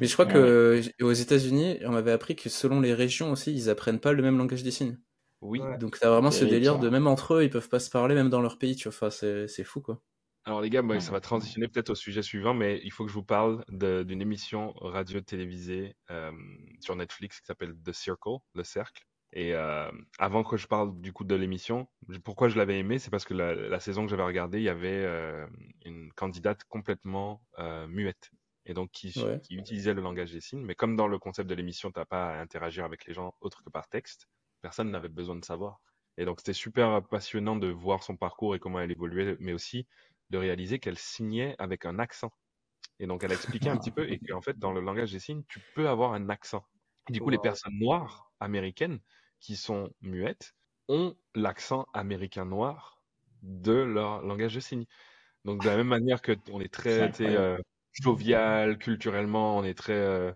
[0.00, 3.68] Mais je crois que aux États-Unis, on m'avait appris que selon les régions aussi, ils
[3.68, 4.98] apprennent pas le même langage des signes.
[5.42, 5.60] Oui.
[5.78, 8.28] Donc t'as vraiment ce délire de même entre eux, ils peuvent pas se parler même
[8.28, 9.08] dans leur pays, tu vois.
[9.08, 10.00] Enfin, c'est fou, quoi.
[10.44, 13.10] Alors les gars, moi, ça va transitionner peut-être au sujet suivant, mais il faut que
[13.10, 16.32] je vous parle d'une émission radio-télévisée euh,
[16.80, 19.06] sur Netflix qui s'appelle The Circle, le cercle.
[19.32, 21.88] Et euh, avant que je parle du coup de l'émission,
[22.24, 25.04] pourquoi je l'avais aimé, c'est parce que la, saison que j'avais regardée, il y avait
[25.04, 25.46] euh,
[25.84, 28.30] une candidate complètement euh, muette
[28.66, 30.64] et donc qui, qui, utilisait le langage des signes.
[30.64, 33.62] Mais comme dans le concept de l'émission, t'as pas à interagir avec les gens autre
[33.62, 34.26] que par texte,
[34.62, 35.80] personne n'avait besoin de savoir.
[36.18, 39.86] Et donc c'était super passionnant de voir son parcours et comment elle évoluait, mais aussi
[40.30, 42.32] de réaliser qu'elle signait avec un accent.
[42.98, 45.20] Et donc elle a expliqué un petit peu et qu'en fait dans le langage des
[45.20, 46.66] signes, tu peux avoir un accent.
[47.08, 49.00] du coup, les personnes noires américaines
[49.40, 50.54] qui sont muettes
[50.88, 53.02] ont l'accent américain noir
[53.42, 54.86] de leur langage de signes.
[55.44, 57.58] Donc de la même manière que on est très euh,
[57.92, 60.32] jovial culturellement, on est très euh,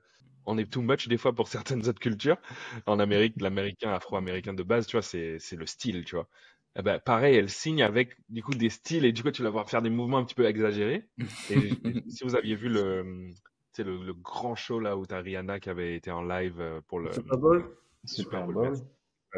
[0.46, 2.38] on est too much des fois pour certaines autres cultures.
[2.86, 6.28] En Amérique, l'américain afro-américain de base, tu vois, c'est c'est le style, tu vois.
[6.76, 9.50] Eh ben, pareil, elle signe avec du coup des styles et du coup tu vas
[9.50, 11.08] voir faire des mouvements un petit peu exagérés.
[11.50, 11.70] Et
[12.08, 13.30] si vous aviez vu le
[13.78, 17.00] le, le grand show là où t'as Rihanna qui avait été en live euh, pour
[17.00, 18.80] le Super Bowl Super Bowl.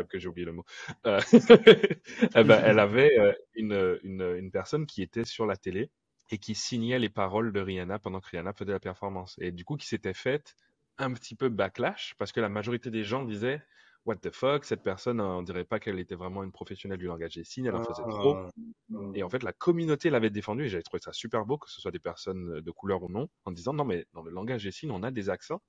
[0.05, 0.65] Que j'ai oublié le mot.
[1.07, 1.21] Euh,
[2.37, 5.91] eh ben, elle avait euh, une, une, une personne qui était sur la télé
[6.31, 9.37] et qui signait les paroles de Rihanna pendant que Rihanna faisait la performance.
[9.41, 10.55] Et du coup, qui s'était faite
[10.99, 13.63] un petit peu backlash parce que la majorité des gens disaient
[14.07, 17.35] What the fuck, cette personne, on dirait pas qu'elle était vraiment une professionnelle du langage
[17.35, 18.37] des signes, elle en faisait trop.
[18.37, 18.51] Ah.
[19.15, 21.81] Et en fait, la communauté l'avait défendu et j'avais trouvé ça super beau, que ce
[21.81, 24.71] soit des personnes de couleur ou non, en disant non, mais dans le langage des
[24.71, 25.61] signes, on a des accents.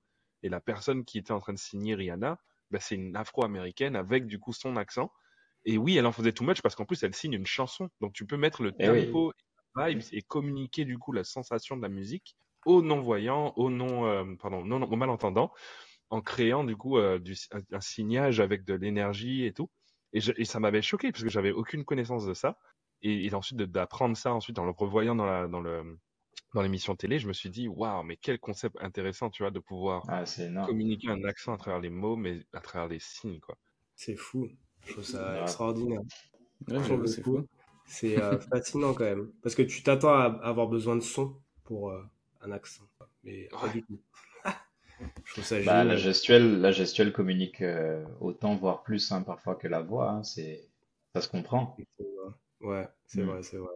[0.44, 2.40] Et la personne qui était en train de signer Rihanna,
[2.72, 5.12] bah, c'est une afro-américaine avec du coup son accent.
[5.66, 7.90] Et oui, elle en faisait too much parce qu'en plus, elle signe une chanson.
[8.02, 9.34] Donc tu peux mettre le eh tempo
[9.76, 14.26] vibes et communiquer du coup la sensation de la musique aux non-voyants, aux non, euh,
[14.42, 15.54] pardon, non, aux malentendants,
[16.10, 17.36] en créant du coup euh, du,
[17.72, 19.70] un, signage avec de l'énergie et tout.
[20.14, 22.58] Et, et ça m'avait choqué parce que j'avais aucune connaissance de ça.
[23.02, 26.00] Et, et ensuite d'apprendre ça ensuite en le revoyant dans la dans le
[26.54, 29.60] dans l'émission télé, je me suis dit waouh, mais quel concept intéressant, tu vois, de
[29.60, 30.24] pouvoir ah,
[30.66, 33.58] communiquer un accent à travers les mots, mais à travers les signes, quoi.
[33.96, 34.50] C'est fou.
[34.86, 36.02] Je trouve ça extraordinaire.
[36.68, 37.46] c'est fou.
[37.86, 39.32] C'est euh, fascinant quand même.
[39.42, 42.04] Parce que tu t'attends à avoir besoin de son pour euh,
[42.42, 42.84] un accent.
[43.24, 44.00] Mais pas du tout.
[45.26, 49.56] Je trouve ça bah, la, gestuelle, la gestuelle communique euh, autant, voire plus hein, parfois
[49.56, 50.12] que la voix.
[50.12, 50.68] Hein, c'est...
[51.14, 51.76] Ça se comprend.
[52.62, 53.28] Ouais, c'est mm.
[53.28, 53.74] vrai, c'est vrai.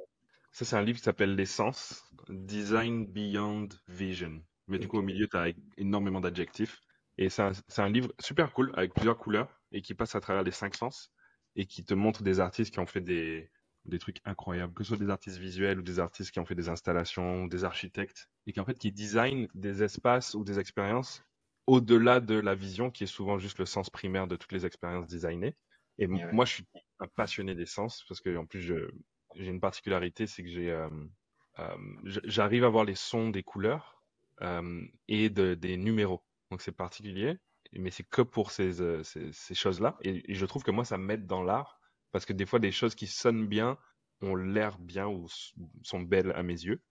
[0.52, 4.42] Ça, c'est un livre qui s'appelle L'essence, Design Beyond Vision.
[4.68, 6.80] Mais du coup, au milieu, tu as énormément d'adjectifs.
[7.18, 10.44] Et c'est un, un, livre super cool, avec plusieurs couleurs, et qui passe à travers
[10.44, 11.12] les cinq sens,
[11.56, 13.50] et qui te montre des artistes qui ont fait des,
[13.86, 16.56] des trucs incroyables, que ce soit des artistes visuels ou des artistes qui ont fait
[16.56, 21.24] des installations, des architectes, et qui en fait qui designent des espaces ou des expériences
[21.68, 25.08] au-delà de la vision qui est souvent juste le sens primaire de toutes les expériences
[25.08, 25.56] designées.
[25.98, 26.66] Et moi, je suis
[27.00, 28.62] un passionné des sens parce que en plus
[29.36, 30.90] j'ai une particularité, c'est que j'ai euh,
[31.60, 34.02] euh, j'arrive à voir les sons des couleurs
[34.42, 36.24] euh, et de, des numéros.
[36.50, 37.38] Donc c'est particulier,
[37.74, 39.98] mais c'est que pour ces, ces, ces choses-là.
[40.02, 41.80] Et, et, je trouve que moi, ça m'aide dans l'art
[42.12, 43.78] parce que des fois, des choses qui sonnent bien
[44.22, 45.28] ont l'air bien ou
[45.84, 46.82] sont belles à mes yeux.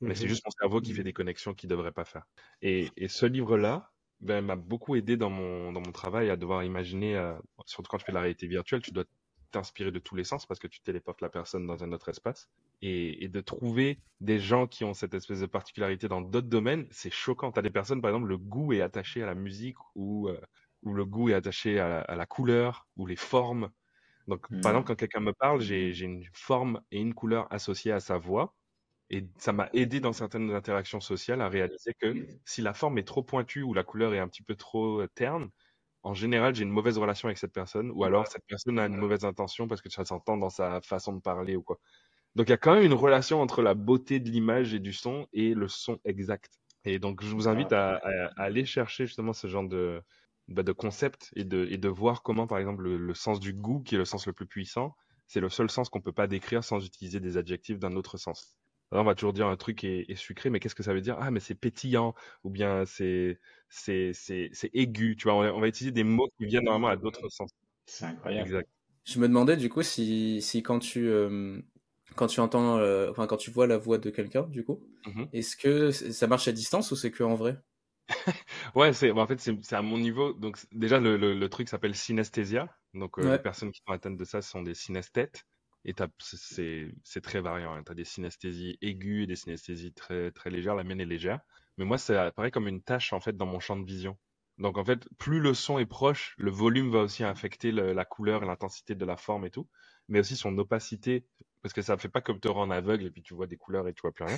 [0.00, 0.28] Mais c'est mhm.
[0.28, 2.24] juste mon cerveau qui fait des connexions qu'il ne devrait pas faire.
[2.62, 6.62] Et, et ce livre-là ben, m'a beaucoup aidé dans mon, dans mon travail à devoir
[6.62, 7.34] imaginer, euh,
[7.66, 9.04] surtout quand tu fais de la réalité virtuelle, tu dois
[9.50, 12.48] t'inspirer de tous les sens parce que tu téléportes la personne dans un autre espace.
[12.82, 16.86] Et, et de trouver des gens qui ont cette espèce de particularité dans d'autres domaines,
[16.90, 17.50] c'est choquant.
[17.52, 20.40] Tu as des personnes, par exemple, le goût est attaché à la musique ou, euh,
[20.82, 23.70] ou le goût est attaché à à la couleur ou les formes
[24.26, 24.76] donc, par mmh.
[24.76, 28.54] exemple, quand quelqu'un me parle, j'ai une forme et une couleur associées à sa voix.
[29.10, 33.04] Et ça m'a aidé dans certaines interactions sociales à réaliser que si la forme est
[33.08, 35.50] trop pointue ou la couleur est un petit peu trop euh, terne,
[36.02, 38.96] en général, j'ai une mauvaise relation avec cette personne, ou alors cette personne a une
[38.96, 41.78] mauvaise intention parce que ça s'entend dans sa façon de parler ou quoi.
[42.34, 44.92] Donc il y a quand même une relation entre la beauté de l'image et du
[44.92, 46.60] son et le son exact.
[46.84, 48.00] Et donc je vous invite à
[48.36, 50.02] aller chercher justement ce genre de,
[50.48, 53.80] bah, de concept et de, et de voir comment, par exemple, le, sens du goût,
[53.82, 56.64] qui est le sens le plus puissant, c'est le seul sens qu'on peut pas décrire
[56.64, 58.56] sans utiliser des adjectifs d'un autre sens.
[58.90, 61.16] On va toujours dire un truc est, sucré, mais qu'est-ce que ça veut dire?
[61.20, 65.16] Ah, mais c'est pétillant, ou bien c'est c'est c'est aigu.
[65.16, 67.50] Tu vois, on va, utiliser des mots qui viennent normalement à d'autres sens.
[67.84, 68.46] C'est incroyable.
[68.46, 68.68] Exact.
[69.04, 71.60] Je me demandais du coup si, si quand tu euh,
[72.14, 75.24] quand tu entends, euh, enfin quand tu vois la voix de quelqu'un, du coup, mmh
[75.32, 77.58] est-ce que ça marche à distance ou c'est que en vrai?
[78.74, 80.32] Ouais, c'est en fait c'est à mon niveau.
[80.32, 82.68] Donc déjà le, le, truc s'appelle synesthésia.
[82.94, 85.44] Donc euh, les personnes qui sont atteintes de ça sont des synesthètes.
[85.84, 87.74] Et c'est très variant.
[87.74, 87.82] Hein.
[87.84, 90.74] Tu as des synesthésies aiguës, des synesthésies très très légères.
[90.74, 91.40] La mienne est légère.
[91.76, 94.18] Mais moi, ça apparaît comme une tâche en fait dans mon champ de vision.
[94.58, 98.42] Donc en fait, plus le son est proche, le volume va aussi affecter la couleur
[98.42, 99.68] et l'intensité de la forme et tout,
[100.08, 101.24] mais aussi son opacité,
[101.62, 103.56] parce que ça ne fait pas comme te rendre aveugle et puis tu vois des
[103.56, 104.36] couleurs et tu vois plus rien.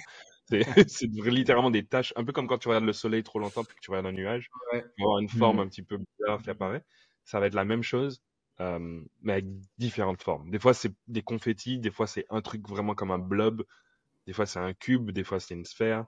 [0.89, 1.07] C'est
[1.47, 3.81] littéralement des taches, un peu comme quand tu regardes le soleil trop longtemps puis que
[3.81, 4.85] tu regardes un nuage, ouais.
[4.97, 5.61] tu avoir une forme mmh.
[5.61, 6.85] un petit peu bizarre qui apparaît.
[7.25, 8.23] Ça va être la même chose,
[8.61, 9.47] euh, mais avec
[9.79, 10.51] différentes formes.
[10.51, 13.65] Des fois c'est des confettis, des fois c'est un truc vraiment comme un blob,
[14.27, 16.07] des fois c'est un cube, des fois c'est une sphère.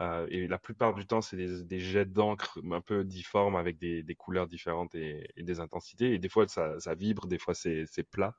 [0.00, 3.78] Euh, et la plupart du temps, c'est des, des, jets d'encre un peu difformes avec
[3.78, 6.14] des, des couleurs différentes et, et, des intensités.
[6.14, 8.36] Et des fois, ça, ça vibre, des fois, c'est plat.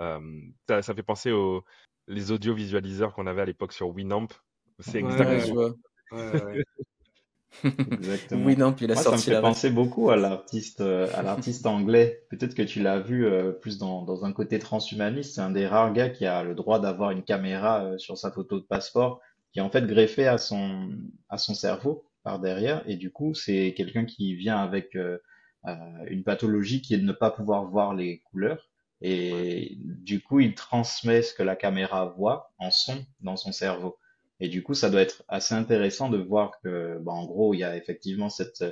[0.00, 0.20] Euh,
[0.68, 1.64] ça, ça, fait penser aux
[2.08, 4.28] les audiovisualiseurs qu'on avait à l'époque sur Winamp.
[4.80, 5.70] C'est exactement
[6.12, 6.64] ouais,
[7.64, 8.44] Exactement.
[8.44, 11.66] Winamp, il a Moi, sorti ça me fait penser beaucoup à l'artiste, euh, à l'artiste
[11.66, 12.22] anglais.
[12.30, 15.34] Peut-être que tu l'as vu euh, plus dans, dans un côté transhumaniste.
[15.34, 18.58] C'est un des rares gars qui a le droit d'avoir une caméra sur sa photo
[18.58, 19.20] de passeport
[19.52, 20.90] qui est en fait greffé à son,
[21.28, 22.82] à son cerveau par derrière.
[22.88, 25.18] Et du coup, c'est quelqu'un qui vient avec euh,
[25.66, 25.74] euh,
[26.08, 28.68] une pathologie qui est de ne pas pouvoir voir les couleurs.
[29.00, 33.96] Et du coup, il transmet ce que la caméra voit en son dans son cerveau.
[34.40, 37.58] Et du coup, ça doit être assez intéressant de voir que, bah, en gros, il
[37.58, 38.64] y a effectivement cette,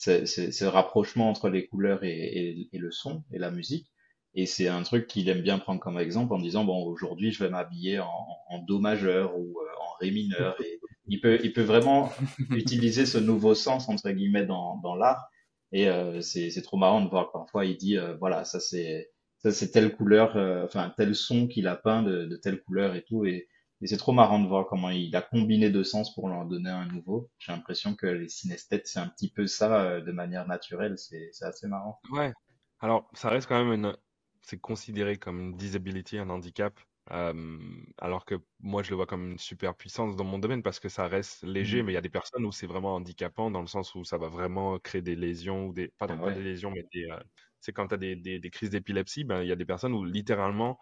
[0.00, 3.90] ce, ce, rapprochement entre les couleurs et, et, et, le son et la musique.
[4.34, 7.42] Et c'est un truc qu'il aime bien prendre comme exemple en disant bon aujourd'hui je
[7.42, 10.56] vais m'habiller en, en, do majeur ou euh, en ré mineur.
[10.62, 12.12] Et il peut il peut vraiment
[12.50, 15.28] utiliser ce nouveau sens entre guillemets dans dans l'art.
[15.72, 19.10] Et euh, c'est c'est trop marrant de voir parfois il dit euh, voilà ça c'est
[19.38, 23.02] ça c'est telle couleur enfin tel son qu'il a peint de, de telle couleur et
[23.02, 23.48] tout et
[23.80, 26.70] et c'est trop marrant de voir comment il a combiné deux sens pour leur donner
[26.70, 27.30] un nouveau.
[27.38, 30.96] J'ai l'impression que les synesthètes, c'est un petit peu ça de manière naturelle.
[30.98, 32.00] C'est assez marrant.
[32.12, 32.32] Ouais.
[32.80, 33.96] Alors, ça reste quand même une,
[34.42, 36.78] c'est considéré comme une disability, un handicap,
[37.12, 37.58] euh,
[37.98, 40.88] alors que moi je le vois comme une super puissance dans mon domaine parce que
[40.88, 41.86] ça reste léger, mmh.
[41.86, 44.16] mais il y a des personnes où c'est vraiment handicapant dans le sens où ça
[44.16, 47.18] va vraiment créer des lésions ou des, pardon, pas des lésions, mais des, euh,
[47.60, 50.04] c'est quand tu as des, des, crises d'épilepsie, ben il y a des personnes où
[50.04, 50.78] littéralement,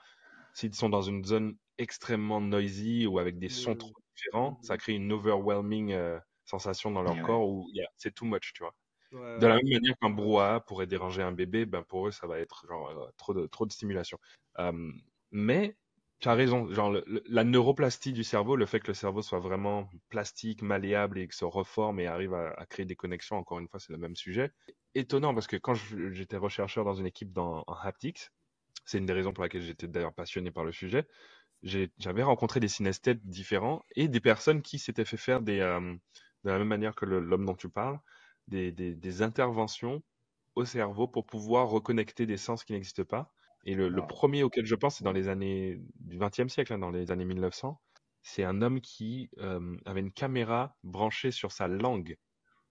[0.59, 3.79] s'ils sont dans une zone extrêmement noisy ou avec des sons mmh.
[3.79, 8.53] trop différents, ça crée une overwhelming euh, sensation dans leur corps où c'est too much,
[8.55, 8.75] tu vois
[9.13, 12.39] de la même manière qu'un brouhaha pourrait déranger un bébé, ben pour eux, ça va
[12.39, 14.19] être genre, euh, trop, de, trop de stimulation.
[15.31, 15.77] mais
[16.21, 19.89] tu as raison, genre la neuroplastie du cerveau, le fait que le cerveau soit vraiment
[20.11, 23.81] plastique, malléable et que se reforme et arrive à, créer des connexions, encore une fois,
[23.81, 24.51] c'est le même sujet.
[24.95, 28.31] Étonnant parce que quand j'étais rechercheur dans une équipe dans, en haptics,
[28.89, 31.07] c'est une des raisons pour laquelle j'étais d'ailleurs passionné par le sujet,
[31.63, 35.95] j'avais rencontré des synesthètes différents et des personnes qui s'étaient fait faire des, euh,
[36.45, 38.01] de la même manière que l'homme dont tu parles,
[38.47, 40.03] des, des, interventions
[40.55, 43.31] au cerveau pour pouvoir reconnecter des sens qui n'existent pas.
[43.67, 46.91] Et le, premier auquel je pense, c'est dans les années du XXe siècle, hein, dans
[46.91, 47.79] les années 1900.
[48.23, 52.17] C'est un homme qui euh, avait une caméra branchée sur sa langue.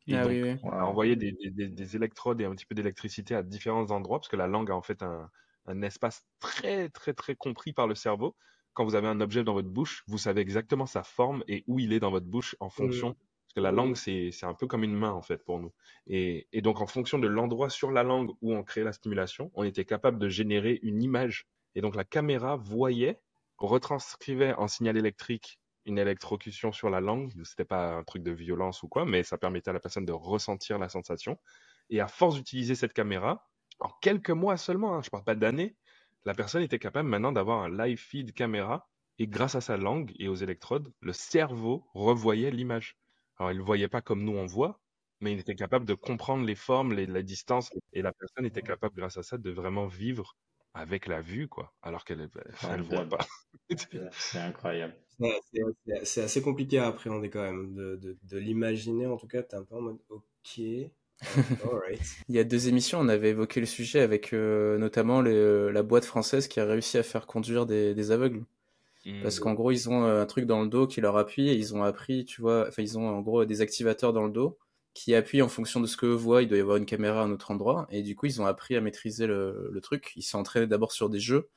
[0.07, 3.43] Et ah, donc, a envoyé des, des, des, électrodes et un petit peu d'électricité à
[3.43, 5.29] différents endroits, parce que la langue a en fait un,
[5.67, 8.35] un espace très, très, très compris par le cerveau
[8.73, 11.79] quand vous avez un objet dans votre bouche, vous savez exactement sa forme et où
[11.79, 13.15] il est dans votre bouche en fonction
[13.61, 15.73] la langue, c'est un peu comme une main, en fait, pour nous.
[16.07, 19.63] Et, donc, en fonction de l'endroit sur la langue où on crée la stimulation, on
[19.63, 21.47] était capable de générer une image.
[21.75, 23.19] Et donc, la caméra voyait,
[23.57, 27.31] retranscrivait en signal électrique une électrocution sur la langue.
[27.43, 30.13] C'était pas un truc de violence ou quoi, mais ça permettait à la personne de
[30.13, 31.39] ressentir la sensation.
[31.89, 33.47] Et à force d'utiliser cette caméra,
[33.79, 35.75] en quelques mois seulement, hein, je parle pas d'années,
[36.25, 40.13] la personne était capable maintenant d'avoir un live feed caméra et grâce à sa langue
[40.19, 42.97] et aux électrodes, le cerveau revoyait l'image.
[43.37, 44.79] Alors, il ne voyait pas comme nous on voit,
[45.21, 48.61] mais il était capable de comprendre les formes, les, la distance, et la personne était
[48.61, 50.35] capable, grâce à ça, de vraiment vivre
[50.73, 53.25] avec la vue, quoi, alors qu'elle ne voit pas.
[54.11, 54.95] c'est incroyable.
[56.03, 59.55] C'est assez compliqué à appréhender quand même, de, de, de l'imaginer, en tout cas, tu
[59.55, 60.61] es un peu en mode, ok.
[62.29, 66.05] Il y a deux émissions, on avait évoqué le sujet avec euh, notamment la boîte
[66.05, 68.43] française qui a réussi à faire conduire des, des aveugles.
[69.23, 69.43] Parce mmh.
[69.43, 71.73] qu'en gros, ils ont euh, un truc dans le dos qui leur appuie et ils
[71.73, 74.57] ont appris, tu vois, enfin, ils ont en gros des activateurs dans le dos
[74.93, 76.41] qui appuient en fonction de ce que voient.
[76.41, 77.87] Il doit y avoir une caméra à un autre endroit.
[77.89, 80.11] Et du coup, ils ont appris à maîtriser le, le truc.
[80.17, 81.47] Ils sont entraînés d'abord sur des jeux,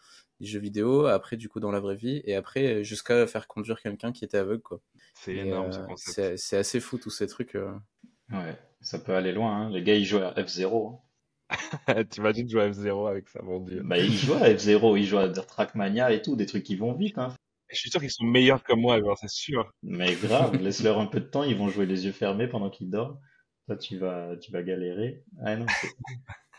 [0.40, 3.80] des jeux vidéo, après, du coup, dans la vraie vie, et après, jusqu'à faire conduire
[3.80, 4.80] quelqu'un qui était aveugle, quoi.
[5.14, 6.36] C'est énorme, ce euh, concept.
[6.38, 7.56] C'est assez fou, tous ces trucs.
[7.56, 7.72] Euh.
[8.30, 9.56] Ouais, ça peut aller loin.
[9.56, 9.70] Hein.
[9.70, 10.94] Les gars, ils jouent à F0.
[10.94, 10.98] Hein.
[12.10, 13.82] tu imagines jouer à F0 avec ça, mon dieu.
[13.84, 16.94] Bah, ils jouent à F0, ils jouent à Trackmania et tout, des trucs qui vont
[16.94, 17.18] vite.
[17.18, 17.34] Hein.
[17.70, 19.70] Je suis sûr qu'ils sont meilleurs que moi, c'est sûr.
[19.82, 22.90] Mais grave, laisse-leur un peu de temps, ils vont jouer les yeux fermés pendant qu'ils
[22.90, 23.18] dorment.
[23.66, 25.22] Toi, tu vas, tu vas galérer.
[25.44, 25.66] Ah non,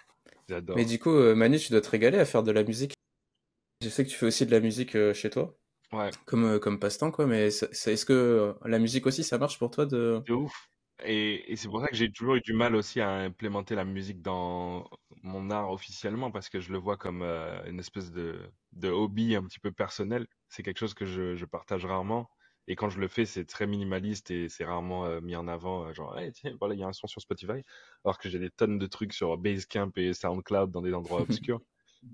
[0.49, 0.77] J'adore.
[0.77, 2.93] Mais du coup, euh, Manu, tu dois te régaler à faire de la musique.
[3.81, 5.57] Je sais que tu fais aussi de la musique euh, chez toi.
[5.91, 6.09] Ouais.
[6.25, 7.25] Comme, euh, comme passe-temps, quoi.
[7.25, 10.21] Mais est-ce que la musique aussi, ça marche pour toi de...
[10.25, 10.69] De ouf.
[11.03, 14.21] Et, c'est pour ça que j'ai toujours eu du mal aussi à implémenter la musique
[14.21, 14.89] dans
[15.23, 18.51] mon art officiellement, parce que je le vois comme une espèce de,
[18.83, 22.29] hobby un petit peu personnel c'est quelque chose que je, partage rarement.
[22.67, 25.87] Et quand je le fais, c'est très minimaliste et c'est rarement euh, mis en avant.
[25.87, 27.63] Euh, genre, tiens, voilà, il y a un son sur Spotify.
[28.05, 31.61] Alors que j'ai des tonnes de trucs sur Basecamp et SoundCloud dans des endroits obscurs.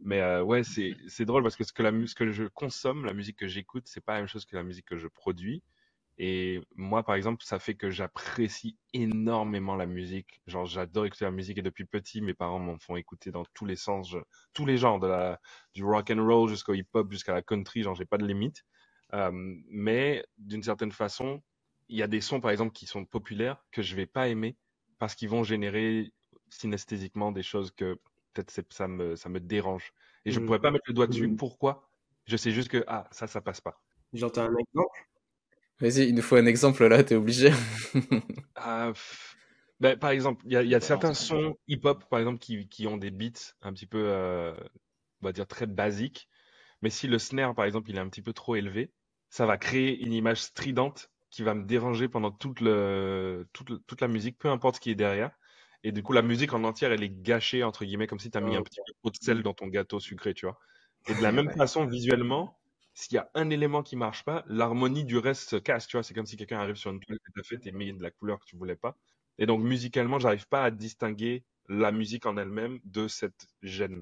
[0.04, 3.14] Mais euh, ouais, c'est drôle parce que ce que, la, ce que je consomme, la
[3.14, 5.64] musique que j'écoute, c'est pas la même chose que la musique que je produis.
[6.20, 10.42] Et moi, par exemple, ça fait que j'apprécie énormément la musique.
[10.48, 13.66] Genre, j'adore écouter la musique et depuis petit, mes parents m'en font écouter dans tous
[13.66, 14.16] les sens,
[14.54, 15.40] tous les genres, de la,
[15.76, 17.84] du rock and roll jusqu'au hip-hop, jusqu'à la country.
[17.84, 18.64] Genre, j'ai pas de limite.
[19.14, 19.32] Euh,
[19.70, 21.44] mais d'une certaine façon,
[21.88, 24.58] il y a des sons, par exemple, qui sont populaires que je vais pas aimer
[24.98, 26.12] parce qu'ils vont générer
[26.50, 28.00] synesthésiquement des choses que
[28.34, 29.94] peut-être ça me, ça me dérange.
[30.26, 30.46] Et je mmh.
[30.46, 31.28] pourrais pas mettre le doigt dessus.
[31.28, 31.38] Mmh.
[31.38, 31.90] Pourquoi?
[32.26, 33.80] Je sais juste que, ah, ça, ça passe pas.
[34.14, 35.07] J'entends un exemple?
[35.80, 37.52] Vas-y, il nous faut un exemple là, t'es obligé.
[38.56, 38.94] Ah,
[39.80, 42.88] ben, par exemple, il y a, y a certains sons hip-hop, par exemple, qui, qui
[42.88, 44.56] ont des beats un petit peu, euh,
[45.22, 46.28] on va dire, très basiques.
[46.82, 48.92] Mais si le snare, par exemple, il est un petit peu trop élevé,
[49.30, 54.02] ça va créer une image stridente qui va me déranger pendant toute, le, toute, toute
[54.02, 55.32] la musique, peu importe ce qui est derrière.
[55.84, 58.38] Et du coup, la musique en entière, elle est gâchée, entre guillemets, comme si tu
[58.38, 60.58] as mis un petit peu de sel dans ton gâteau sucré, tu vois.
[61.08, 62.58] Et de la même façon, visuellement,
[62.98, 66.04] s'il y a un élément qui marche pas, l'harmonie du reste se casse, tu vois.
[66.04, 68.02] C'est comme si quelqu'un arrive sur une toile que tu as faite et mis de
[68.02, 68.98] la couleur que tu voulais pas.
[69.38, 74.02] Et donc, musicalement, j'arrive pas à distinguer la musique en elle-même de cette gêne.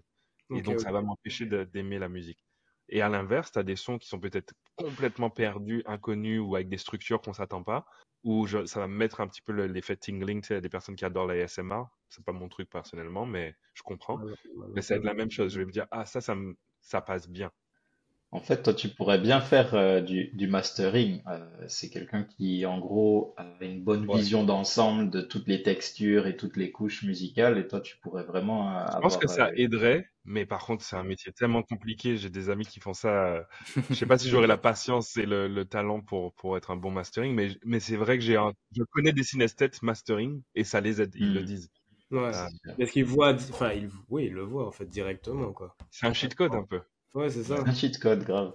[0.55, 2.45] Et donc, ça va m'empêcher d'aimer la musique.
[2.87, 6.69] Et à l'inverse, tu as des sons qui sont peut-être complètement perdus, inconnus ou avec
[6.69, 7.85] des structures qu'on s'attend pas,
[8.23, 11.03] où ça va me mettre un petit peu l'effet tingling, tu sais, des personnes qui
[11.03, 11.83] adorent la ASMR.
[12.07, 14.21] C'est pas mon truc personnellement, mais je comprends.
[14.73, 15.53] mais ça va être la même chose.
[15.53, 16.37] Je vais me dire, ah, ça, ça,
[16.79, 17.51] ça passe bien.
[18.35, 21.21] En fait, toi, tu pourrais bien faire euh, du, du, mastering.
[21.25, 26.27] Euh, c'est quelqu'un qui, en gros, a une bonne vision d'ensemble de toutes les textures
[26.27, 27.57] et toutes les couches musicales.
[27.57, 28.77] Et toi, tu pourrais vraiment.
[28.77, 32.17] Euh, je pense que ça aiderait, mais par contre, c'est un métier tellement compliqué.
[32.17, 33.47] J'ai des amis qui font ça.
[33.89, 36.75] je sais pas si j'aurais la patience et le, le, talent pour, pour être un
[36.75, 38.37] bon mastering, mais, mais c'est vrai que j'ai
[38.75, 41.15] je connais des synesthètes mastering et ça les aide.
[41.15, 41.45] Ils le hmm.
[41.45, 41.71] disent.
[42.11, 42.31] Ouais.
[42.77, 45.75] Parce qu'ils voient, enfin, ils, oui, ils le voient en fait directement, quoi.
[45.89, 46.81] C'est un cheat code un peu.
[47.15, 47.63] Ouais, c'est ça.
[47.65, 48.53] Un cheat code, grave.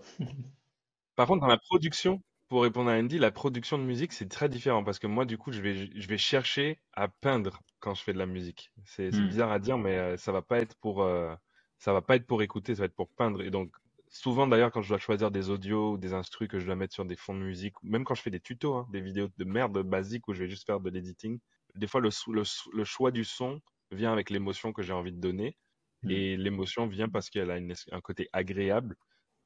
[1.16, 4.48] Par contre, dans la production, pour répondre à Andy, la production de musique, c'est très
[4.50, 8.02] différent parce que moi, du coup, je vais, je vais chercher à peindre quand je
[8.02, 8.70] fais de la musique.
[8.84, 9.28] C'est hmm.
[9.28, 11.34] bizarre à dire, mais euh, ça va pas être pour, euh,
[11.78, 13.40] ça va pas être pour écouter, ça va être pour peindre.
[13.42, 13.74] Et donc,
[14.08, 16.92] souvent d'ailleurs, quand je dois choisir des audios ou des instrus que je dois mettre
[16.92, 19.44] sur des fonds de musique, même quand je fais des tutos, hein, des vidéos de
[19.44, 21.38] merde basiques où je vais juste faire de l'editing,
[21.76, 22.42] des fois, le, le,
[22.74, 25.56] le choix du son vient avec l'émotion que j'ai envie de donner.
[26.02, 26.10] Mmh.
[26.10, 27.58] Et l'émotion vient parce qu'elle a
[27.92, 28.96] un côté agréable.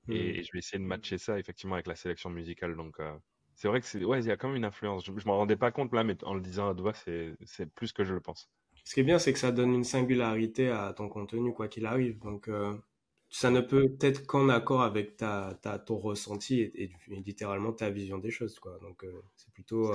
[0.09, 0.45] Et mmh.
[0.45, 2.77] je vais essayer de matcher ça effectivement avec la sélection musicale.
[2.77, 3.17] Donc, euh,
[3.55, 5.05] c'est vrai que c'est, ouais, il y a quand même une influence.
[5.05, 7.73] Je, ne m'en rendais pas compte là, mais en le disant à doigt, c'est, c'est
[7.73, 8.51] plus que je le pense.
[8.85, 11.87] Ce qui est bien, c'est que ça donne une singularité à ton contenu, quoi qu'il
[11.87, 12.19] arrive.
[12.19, 12.77] Donc, euh,
[13.31, 18.19] ça ne peut être qu'en accord avec ta, ta, ton ressenti et, littéralement ta vision
[18.19, 18.79] des choses, quoi.
[18.83, 19.91] Donc, euh, c'est plutôt,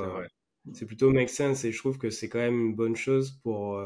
[0.73, 3.81] c'est plutôt make sense et je trouve que c'est quand même une bonne chose pour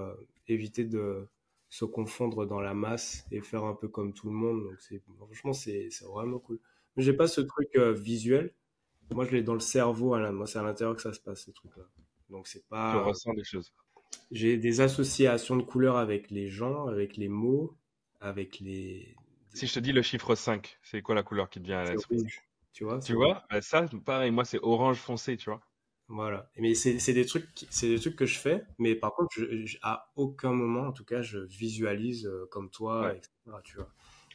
[0.47, 1.27] éviter de,
[1.73, 4.63] se confondre dans la masse et faire un peu comme tout le monde.
[4.63, 6.59] Donc c'est franchement c'est vraiment cool.
[6.95, 8.53] Mais j'ai pas ce truc euh, visuel.
[9.09, 10.13] Moi je l'ai dans le cerveau.
[10.13, 11.85] À moi c'est à l'intérieur que ça se passe ce truc là.
[12.29, 12.93] Donc c'est pas.
[12.93, 13.73] Je ressens des choses.
[14.29, 17.75] J'ai des associations de couleurs avec les gens, avec les mots,
[18.21, 19.15] avec les.
[19.55, 21.91] Si je te dis le chiffre 5, c'est quoi la couleur qui te vient à
[21.91, 22.23] l'esprit
[22.71, 23.43] Tu vois Tu vois?
[23.49, 25.61] bah, Ça, pareil, moi c'est orange foncé, tu vois.
[26.09, 26.49] Voilà.
[26.57, 30.11] Mais c'est des trucs, c'est des trucs que je fais, mais par contre, je, à
[30.15, 33.31] aucun moment, en tout cas, je visualise euh, comme toi, etc.
[33.63, 33.89] Tu vois.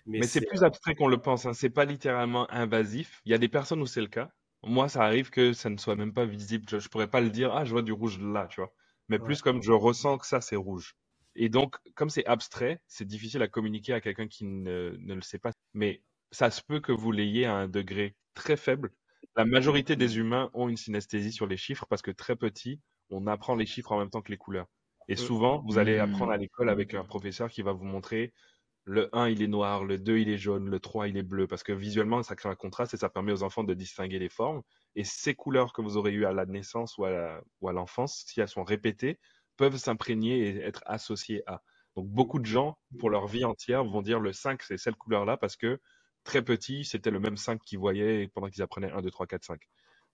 [0.06, 1.44] Mais, c'est plus abstrait qu'on le pense.
[1.44, 1.52] Hein.
[1.52, 3.20] C'est pas littéralement invasif.
[3.26, 4.30] Il y a des personnes où c'est le cas.
[4.62, 6.64] Moi, ça arrive que ça ne soit même pas visible.
[6.68, 7.54] Je, je pourrais pas le dire.
[7.54, 8.72] Ah, je vois du rouge là, tu vois.
[9.08, 10.96] Mais plus comme je ressens que ça, c'est rouge.
[11.34, 15.22] Et donc, comme c'est abstrait, c'est difficile à communiquer à quelqu'un qui ne, ne le
[15.22, 15.52] sait pas.
[15.74, 18.92] Mais ça se peut que vous l'ayez à un degré très faible
[19.36, 23.26] la majorité des humains ont une synesthésie sur les chiffres parce que très petit, on
[23.26, 24.66] apprend les chiffres en même temps que les couleurs.
[25.08, 26.40] Et euh, souvent, vous allez apprendre à hmm.
[26.40, 28.32] l'école avec un professeur qui va vous montrer
[28.88, 31.46] le 1 il est noir, le 2 il est jaune, le 3 il est bleu,
[31.46, 34.30] parce que visuellement ça crée un contraste et ça permet aux enfants de distinguer les
[34.30, 34.62] formes.
[34.96, 38.48] Et ces couleurs que vous aurez eues à la naissance ou à l'enfance, si elles
[38.48, 39.18] sont répétées,
[39.56, 41.62] peuvent s'imprégner et être associées à.
[41.96, 45.36] Donc beaucoup de gens, pour leur vie entière, vont dire le 5 c'est cette couleur-là
[45.36, 45.80] parce que
[46.28, 49.44] très petit, c'était le même 5 qu'ils voyaient pendant qu'ils apprenaient 1, 2, 3, 4,
[49.44, 49.62] 5.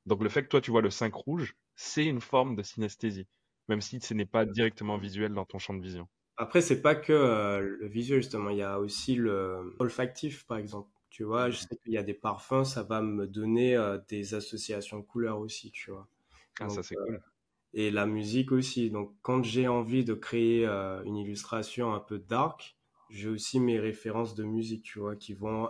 [0.07, 3.27] Donc le fait que toi tu vois le 5 rouge, c'est une forme de synesthésie,
[3.69, 6.07] même si ce n'est pas directement visuel dans ton champ de vision.
[6.37, 10.59] Après, c'est pas que euh, le visuel justement, il y a aussi le olfactif par
[10.59, 10.89] exemple.
[11.11, 14.35] Tu vois, je sais qu'il y a des parfums, ça va me donner euh, des
[14.35, 16.09] associations de couleurs aussi, tu vois.
[16.61, 17.15] Ah, ça c'est cool.
[17.15, 17.19] Euh,
[17.73, 18.91] et la musique aussi.
[18.91, 20.65] Donc quand j'ai envie de créer
[21.05, 22.77] une illustration un peu dark,
[23.11, 25.69] j'ai aussi mes références de musique, tu vois, qui vont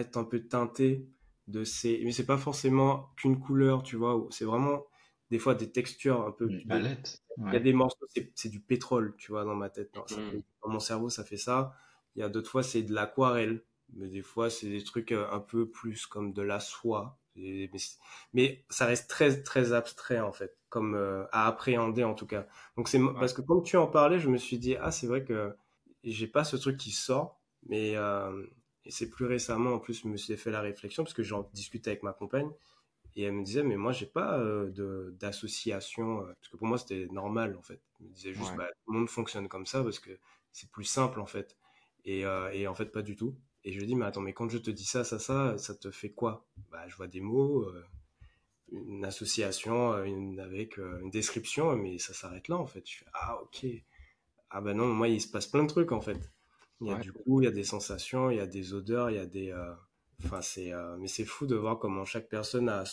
[0.00, 1.08] être un peu teinté
[1.48, 2.00] de ces.
[2.04, 4.26] Mais c'est pas forcément qu'une couleur, tu vois.
[4.30, 4.84] C'est vraiment
[5.30, 6.48] des fois des textures un peu.
[6.50, 9.94] Il y a des morceaux, c'est du pétrole, tu vois, dans ma tête.
[9.96, 10.40] Mm.
[10.62, 11.74] Dans mon cerveau, ça fait ça.
[12.14, 13.62] Il y a d'autres fois, c'est de l'aquarelle.
[13.94, 17.18] Mais des fois, c'est des trucs euh, un peu plus comme de la soie.
[18.32, 22.46] Mais, ça reste très, très abstrait, en fait, comme euh, à appréhender, en tout cas.
[22.76, 25.22] Donc, c'est parce que quand tu en parlais, je me suis dit, ah, c'est vrai
[25.22, 25.54] que
[26.02, 28.46] j'ai pas ce truc qui sort, mais euh,
[28.86, 31.50] et c'est plus récemment, en plus, je me suis fait la réflexion parce que j'en
[31.52, 32.50] discutais avec ma compagne
[33.16, 36.78] et elle me disait, mais moi, j'ai pas euh, d'association, euh, parce que pour moi,
[36.78, 37.80] c'était normal, en fait.
[37.98, 40.10] Elle me disait juste, bah, tout le monde fonctionne comme ça parce que
[40.52, 41.56] c'est plus simple, en fait.
[42.04, 43.34] Et, euh, et, en fait, pas du tout.
[43.64, 45.74] Et je lui dis, mais attends, mais quand je te dis ça, ça, ça, ça
[45.74, 46.46] te fait quoi?
[46.70, 47.66] Bah, je vois des mots,
[48.70, 52.88] une association avec une description, mais ça s'arrête là, en fait.
[52.88, 53.66] Je fais, ah, ok.
[54.50, 56.30] Ah, ben non, moi, il se passe plein de trucs, en fait.
[56.80, 59.10] Il y a du coup, il y a des sensations, il y a des odeurs,
[59.10, 59.50] il y a des.
[59.50, 59.72] Euh,
[60.24, 60.72] enfin, c'est.
[60.72, 62.84] Euh, mais c'est fou de voir comment chaque personne a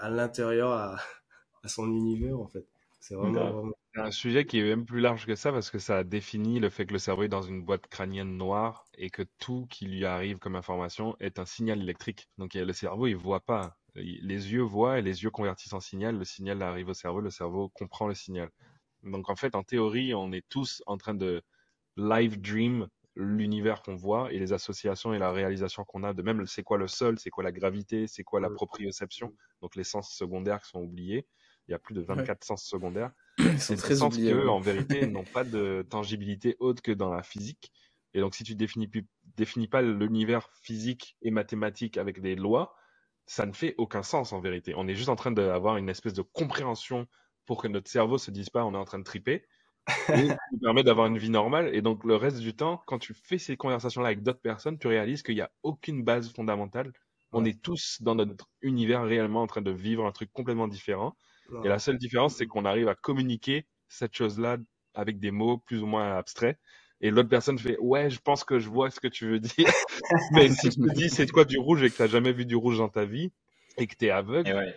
[0.00, 0.72] à l'intérieur
[1.62, 2.66] a, son univers en fait.
[3.00, 6.58] C'est vraiment, un sujet qui est même plus large que ça parce que ça définit
[6.58, 9.86] le fait que le cerveau est dans une boîte crânienne noire et que tout qui
[9.86, 12.28] lui arrive comme information est un signal électrique.
[12.38, 13.76] Donc le cerveau, il voit pas.
[13.94, 16.16] Les yeux voient et les yeux convertissent en signal.
[16.16, 18.50] Le signal arrive au cerveau, le cerveau comprend le signal.
[19.02, 21.42] Donc en fait, en théorie, on est tous en train de
[21.96, 26.46] live dream l'univers qu'on voit et les associations et la réalisation qu'on a de même
[26.46, 30.12] c'est quoi le sol, c'est quoi la gravité, c'est quoi la proprioception, donc les sens
[30.12, 31.26] secondaires qui sont oubliés.
[31.68, 33.12] Il y a plus de 24 sens secondaires.
[33.56, 37.72] C'est très sens qui, en vérité, n'ont pas de tangibilité autre que dans la physique.
[38.12, 38.90] Et donc, si tu définis,
[39.36, 42.76] définis pas l'univers physique et mathématique avec des lois,
[43.26, 44.74] ça ne fait aucun sens en vérité.
[44.76, 47.06] On est juste en train d'avoir une espèce de compréhension
[47.46, 49.46] pour que notre cerveau se dise pas on est en train de triper.
[49.88, 51.74] Et ça nous permet d'avoir une vie normale.
[51.74, 54.86] Et donc, le reste du temps, quand tu fais ces conversations-là avec d'autres personnes, tu
[54.86, 56.92] réalises qu'il n'y a aucune base fondamentale.
[57.32, 61.16] On est tous dans notre univers réellement en train de vivre un truc complètement différent.
[61.64, 64.58] Et la seule différence, c'est qu'on arrive à communiquer cette chose-là
[64.94, 66.58] avec des mots plus ou moins abstraits.
[67.00, 69.66] Et l'autre personne fait ouais, je pense que je vois ce que tu veux dire.
[70.32, 72.46] Mais si tu me dis c'est quoi du rouge et que tu n'as jamais vu
[72.46, 73.32] du rouge dans ta vie
[73.76, 74.74] et que tu es aveugle,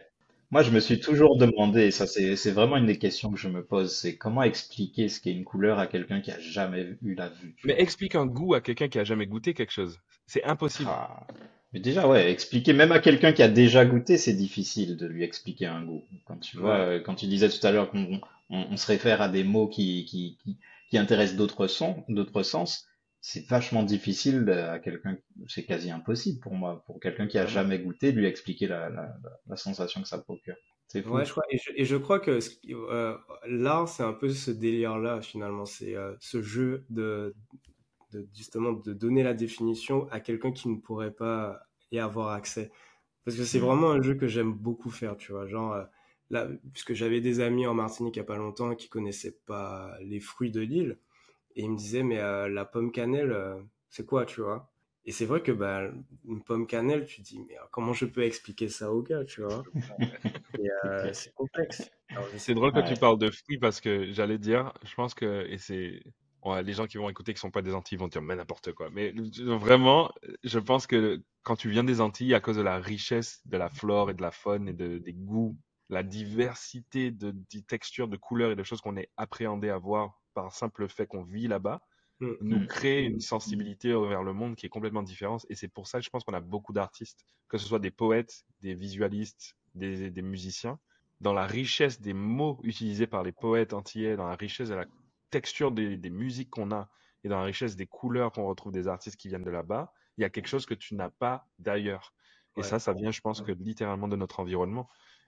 [0.49, 3.49] moi, je me suis toujours demandé, et ça c'est vraiment une des questions que je
[3.49, 7.15] me pose, c'est comment expliquer ce qu'est une couleur à quelqu'un qui a jamais eu
[7.15, 7.55] la vue.
[7.65, 9.99] Mais explique un goût à quelqu'un qui a jamais goûté quelque chose.
[10.25, 10.89] C'est impossible.
[10.91, 11.27] Ah.
[11.73, 15.23] Mais déjà, ouais, expliquer même à quelqu'un qui a déjà goûté, c'est difficile de lui
[15.23, 16.03] expliquer un goût.
[16.25, 19.27] Quand tu vois, euh, quand tu disais tout à l'heure qu'on on, se réfère à
[19.27, 20.57] des mots qui, qui, qui,
[20.89, 22.87] qui intéressent d'autres sons, d'autres sens,
[23.22, 27.80] c'est vachement difficile à quelqu'un, c'est quasi impossible pour moi, pour quelqu'un qui a jamais
[27.80, 30.55] goûté, de lui expliquer la, la, la sensation que ça procure.
[30.88, 31.15] C'est fou.
[31.15, 32.39] Ouais, je crois, et, je, et je crois que
[32.70, 35.65] euh, l'art, c'est un peu ce délire-là, finalement.
[35.65, 37.36] C'est euh, ce jeu de,
[38.13, 41.59] de, justement, de donner la définition à quelqu'un qui ne pourrait pas
[41.91, 42.72] y avoir accès.
[43.26, 43.63] Parce que c'est mmh.
[43.63, 45.45] vraiment un jeu que j'aime beaucoup faire, tu vois.
[45.45, 45.84] Genre, euh,
[46.30, 49.97] là, puisque j'avais des amis en Martinique il n'y a pas longtemps qui connaissaient pas
[50.01, 50.99] les fruits de l'île
[51.58, 54.72] et il me disait, mais euh, la pomme cannelle, euh, c'est quoi, tu vois?
[55.05, 55.89] Et c'est vrai que bah,
[56.26, 59.64] une pomme cannelle, tu dis, mais comment je peux expliquer ça au gars, tu vois?
[60.86, 61.89] Euh, C'est complexe.
[62.38, 65.58] C'est drôle que tu parles de fruits parce que j'allais dire, je pense que, et
[65.58, 66.01] c'est.
[66.64, 68.89] les gens qui vont écouter qui sont pas des Antilles vont dire mais n'importe quoi.
[68.91, 70.12] Mais vraiment,
[70.43, 73.70] je pense que quand tu viens des Antilles, à cause de la richesse de la
[73.70, 75.58] flore et de la faune et de, des goûts,
[75.89, 80.22] la diversité de, de textures, de couleurs et de choses qu'on est appréhendé à voir
[80.38, 81.81] par simple fait qu'on vit là-bas,
[82.19, 82.31] mm.
[82.41, 82.67] nous mm.
[82.67, 85.47] crée une sensibilité vers le monde qui est complètement différente.
[85.49, 87.89] Et c'est pour ça que je pense qu'on a beaucoup d'artistes, que ce soit des
[87.89, 90.77] poètes, des visualistes, des, musiciens,
[91.21, 94.85] dans la richesse des mots utilisés par les poètes antillais, dans la richesse de la
[95.31, 96.88] texture des, musiques qu'on a
[97.23, 100.21] et dans la richesse des couleurs qu'on retrouve des artistes qui viennent de là-bas, il
[100.21, 102.13] y a quelque chose que tu n'as pas d'ailleurs.
[102.57, 104.88] Et ça, ça vient, je pense, que littéralement de notre environnement.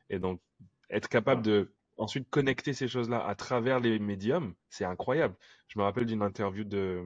[0.10, 0.42] Et donc,
[0.90, 5.36] être capable de ensuite connecter ces choses-là à travers les médiums, c'est incroyable.
[5.68, 7.04] Je me rappelle d'une interview de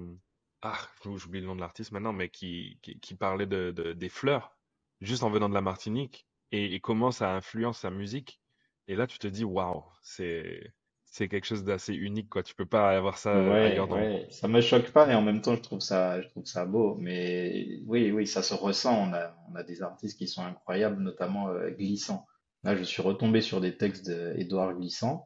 [0.63, 4.57] ah, j'oublie le nom de l'artiste maintenant, mais qui, qui, parlait de, des fleurs,
[5.01, 8.39] juste en venant de la Martinique, et, comment ça influence sa musique.
[8.87, 10.73] Et là, tu te dis, waouh, c'est
[11.05, 12.41] c'est quelque chose d'assez unique, quoi.
[12.41, 14.25] Tu peux pas avoir ça ailleurs dans ouais.
[14.31, 16.95] Ça me choque pas, et en même temps, je trouve ça, je trouve ça beau.
[16.95, 19.09] Mais oui, oui, ça se ressent.
[19.09, 22.25] On a, on a des artistes qui sont incroyables, notamment euh, Glissant.
[22.63, 25.25] Là, je suis retombé sur des textes d'Edouard Glissant.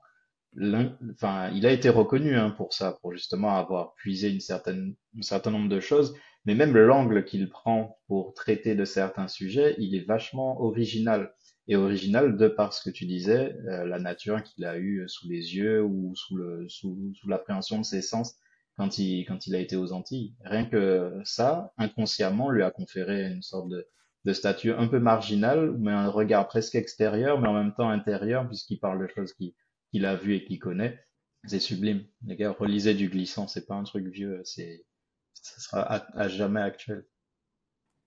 [1.11, 5.21] Enfin, il a été reconnu hein, pour ça, pour justement avoir puisé une certaine, un
[5.21, 6.15] certain nombre de choses.
[6.45, 11.33] Mais même l'angle qu'il prend pour traiter de certains sujets, il est vachement original.
[11.67, 15.27] Et original de par ce que tu disais, euh, la nature qu'il a eue sous
[15.27, 18.35] les yeux ou sous sous, sous l'appréhension de ses sens
[18.77, 20.33] quand il quand il a été aux Antilles.
[20.45, 23.85] Rien que ça, inconsciemment, lui a conféré une sorte de
[24.27, 28.45] de statut un peu marginal, mais un regard presque extérieur, mais en même temps intérieur,
[28.45, 31.01] puisqu'il parle de choses qu'il a vues et qu'il connaît.
[31.45, 32.05] C'est sublime.
[32.25, 34.85] Les gars, relisez du glissant, c'est pas un truc vieux, c'est,
[35.33, 35.81] ça sera
[36.19, 37.05] à, jamais actuel.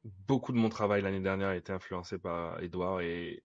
[0.04, 3.42] Beaucoup de mon travail l'année dernière a été influencé par Edouard et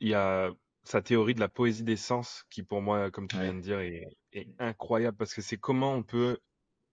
[0.00, 0.50] il y a
[0.84, 3.80] sa théorie de la poésie des sens qui pour moi, comme tu viens de dire,
[3.80, 6.38] est, est incroyable parce que c'est comment on peut,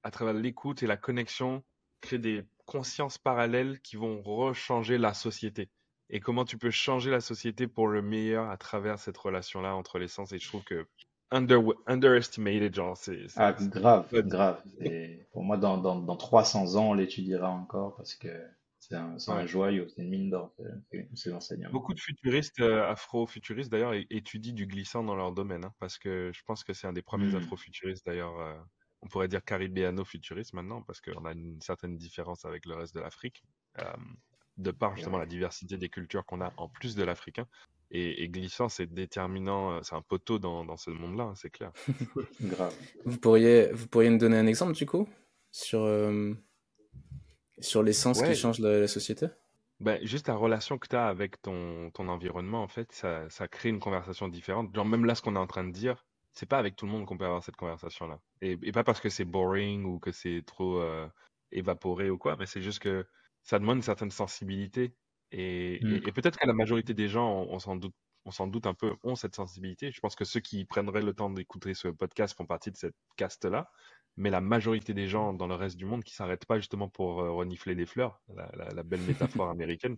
[0.03, 1.63] à travers l'écoute et la connexion,
[2.01, 5.69] créer des consciences parallèles qui vont rechanger la société
[6.09, 9.99] et comment tu peux changer la société pour le meilleur à travers cette relation-là entre
[9.99, 10.31] les sens?
[10.31, 10.87] Et je trouve que
[11.31, 13.27] under, underestimated, genre, c'est.
[13.35, 14.61] Ah, grave, grave.
[14.79, 18.29] Et pour moi, dans, dans, dans 300 ans, on l'étudiera encore parce que
[18.79, 20.53] c'est un, un, joyau, c'est une mine d'or,
[21.13, 21.71] c'est l'enseignement.
[21.71, 26.31] Beaucoup de futuristes, euh, afro-futuristes d'ailleurs, étudient du glissant dans leur domaine, hein, parce que
[26.33, 27.37] je pense que c'est un des premiers hmm.
[27.37, 28.39] afro-futuristes d'ailleurs.
[28.39, 28.55] Euh,
[29.01, 32.99] on pourrait dire caribéano-futuriste maintenant, parce qu'on a une certaine différence avec le reste de
[32.99, 33.43] l'Afrique,
[33.79, 33.83] euh,
[34.57, 37.47] de par justement la diversité des cultures qu'on a en plus de l'africain.
[37.93, 41.73] Et, glissant, c'est déterminant, euh, c'est un poteau dans, dans ce monde-là, hein, c'est clair.
[42.41, 42.73] Grave.
[43.03, 45.09] Vous pourriez, vous pourriez me donner un exemple du coup
[45.51, 46.33] sur, euh,
[47.59, 49.27] sur l'essence qui change la, société?
[49.81, 53.49] Ben, juste la relation que tu as avec ton, ton environnement, en fait, ça, ça
[53.49, 54.73] crée une conversation différente.
[54.73, 56.91] Genre, même là, ce qu'on est en train de dire, c'est pas avec tout le
[56.91, 58.19] monde qu'on peut avoir cette conversation-là.
[58.41, 61.07] Et, et, pas parce que c'est boring ou que c'est trop euh,
[61.51, 63.05] évaporé ou quoi, mais c'est juste que
[63.43, 64.95] ça demande une certaine sensibilité.
[65.31, 66.07] Et, mm.
[66.07, 68.95] et, peut-être que la majorité des gens, on, s'en doute, on s'en doute un peu,
[69.03, 69.91] ont cette sensibilité.
[69.91, 72.95] Je pense que ceux qui prendraient le temps d'écouter ce podcast font partie de cette
[73.17, 73.69] caste-là.
[74.17, 77.21] Mais la majorité des gens dans le reste du monde qui s'arrêtent pas justement pour
[77.21, 78.99] euh, renifler des fleurs, la, la belle
[79.41, 79.97] métaphore américaine,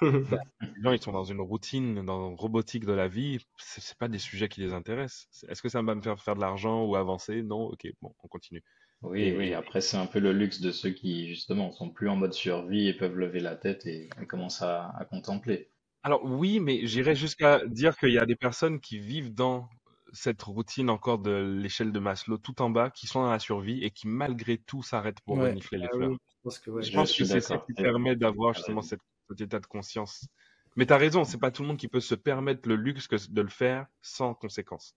[0.60, 3.38] les gens, ils sont dans une routine, dans une robotique de la vie.
[3.58, 5.44] C'est pas des sujets qui les intéressent.
[5.48, 7.42] Est-ce que ça va me faire faire de l'argent ou avancer?
[7.42, 8.62] Non Ok, bon, on continue.
[9.02, 9.54] Oui, oui.
[9.54, 12.88] Après, c'est un peu le luxe de ceux qui, justement, sont plus en mode survie
[12.88, 15.68] et peuvent lever la tête et, commencer à, contempler.
[16.02, 19.68] Alors oui, mais j'irais jusqu'à dire qu'il y a des personnes qui vivent dans
[20.12, 23.84] cette routine encore de l'échelle de Maslow tout en bas, qui sont dans la survie
[23.84, 26.12] et qui malgré tout s'arrêtent pour renifler les ah fleurs.
[26.12, 29.60] je pense que, je pense que c'est ça qui permet d'avoir justement cette cet état
[29.60, 30.26] de conscience.
[30.76, 33.08] Mais tu as raison, c'est pas tout le monde qui peut se permettre le luxe
[33.30, 34.94] de le faire sans conséquence.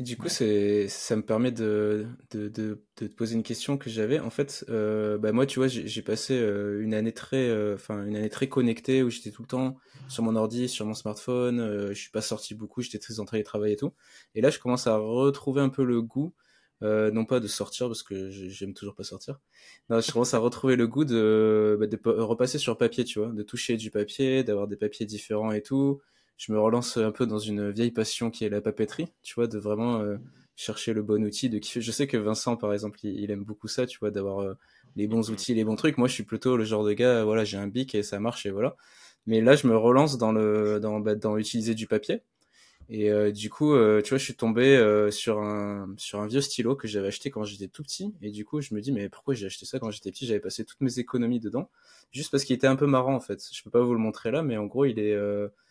[0.00, 4.18] du coup, c'est, ça me permet de, de, de, te poser une question que j'avais.
[4.18, 8.04] En fait, euh, bah moi, tu vois, j'ai, passé euh, une année très, euh, enfin
[8.04, 9.76] une année très connectée où j'étais tout le temps
[10.08, 11.88] sur mon ordi, sur mon smartphone.
[11.88, 13.94] je suis pas sorti beaucoup, j'étais très en travail et tout.
[14.34, 16.34] Et là, je commence à retrouver un peu le goût
[16.82, 19.40] euh, non pas de sortir parce que j'aime toujours pas sortir.
[19.90, 23.28] Non, je commence à retrouver le goût de, bah, de repasser sur papier, tu vois,
[23.28, 26.00] de toucher du papier, d'avoir des papiers différents et tout.
[26.36, 29.46] Je me relance un peu dans une vieille passion qui est la papeterie, tu vois,
[29.46, 30.16] de vraiment euh,
[30.56, 31.80] chercher le bon outil, de kiffer.
[31.80, 34.54] Je sais que Vincent, par exemple, il, aime beaucoup ça, tu vois, d'avoir euh,
[34.96, 35.96] les bons outils, les bons trucs.
[35.96, 38.46] Moi, je suis plutôt le genre de gars, voilà, j'ai un bic et ça marche
[38.46, 38.76] et voilà.
[39.26, 42.22] Mais là, je me relance dans le, dans, bah, dans utiliser du papier.
[42.90, 46.26] Et euh, du coup, euh, tu vois, je suis tombé euh, sur un sur un
[46.26, 48.14] vieux stylo que j'avais acheté quand j'étais tout petit.
[48.20, 50.26] Et du coup, je me dis, mais pourquoi j'ai acheté ça quand j'étais petit?
[50.26, 51.70] J'avais passé toutes mes économies dedans,
[52.12, 53.42] juste parce qu'il était un peu marrant en fait.
[53.52, 55.16] Je peux pas vous le montrer là, mais en gros, il est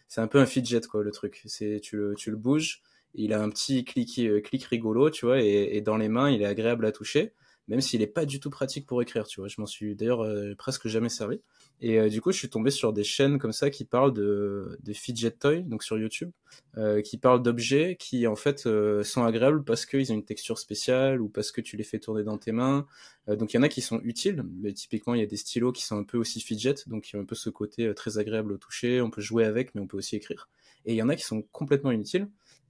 [0.08, 1.44] c'est un peu un fidget quoi le truc.
[1.46, 2.82] C'est tu le tu le bouges,
[3.14, 6.42] il a un petit clic clic rigolo, tu vois, et, et dans les mains, il
[6.42, 7.34] est agréable à toucher
[7.68, 9.48] même s'il est pas du tout pratique pour écrire, tu vois.
[9.48, 11.40] Je m'en suis d'ailleurs euh, presque jamais servi.
[11.82, 14.78] Et euh, du coup, je suis tombé sur des chaînes comme ça qui parlent de,
[14.84, 16.32] de fidget toys, donc sur YouTube,
[16.78, 18.68] euh, qui parlent d'objets qui en fait
[19.04, 22.24] sont agréables parce qu'ils ont une texture spéciale ou parce que tu les fais tourner
[22.24, 22.86] dans tes mains.
[23.28, 25.72] donc il y en a qui sont utiles, mais typiquement il y a des stylos
[25.72, 28.52] qui sont un peu aussi fidget, donc y a un peu ce côté très agréable
[28.54, 29.02] au toucher.
[29.02, 30.50] On peut jouer avec, mais on peut aussi écrire.
[30.86, 32.28] Et il y en a qui sont complètement inutiles.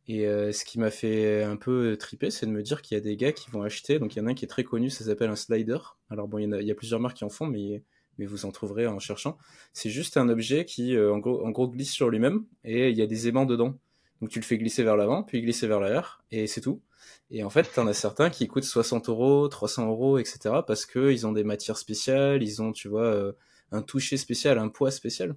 [0.07, 2.99] Et euh, ce qui m'a fait un peu triper, c'est de me dire qu'il y
[2.99, 3.99] a des gars qui vont acheter.
[3.99, 5.77] Donc il y en a un qui est très connu, ça s'appelle un slider.
[6.09, 7.83] Alors bon, il y, a, il y, a, plusieurs marques qui en font, mais,
[8.17, 9.37] mais vous en trouverez en cherchant.
[9.71, 12.97] C'est juste un objet qui, euh, en, gros, en gros, glisse sur lui-même et il
[12.97, 13.77] y a des aimants dedans.
[14.21, 16.81] Donc tu le fais glisser vers l'avant, puis glisser vers l'arrière, et c'est tout.
[17.29, 20.61] Et en fait, t'en as certains qui coûtent 60 euros, 300 euros, etc.
[20.65, 23.33] parce qu'ils ont des matières spéciales, ils ont, tu vois, euh,
[23.71, 25.35] un toucher spécial, un poids spécial.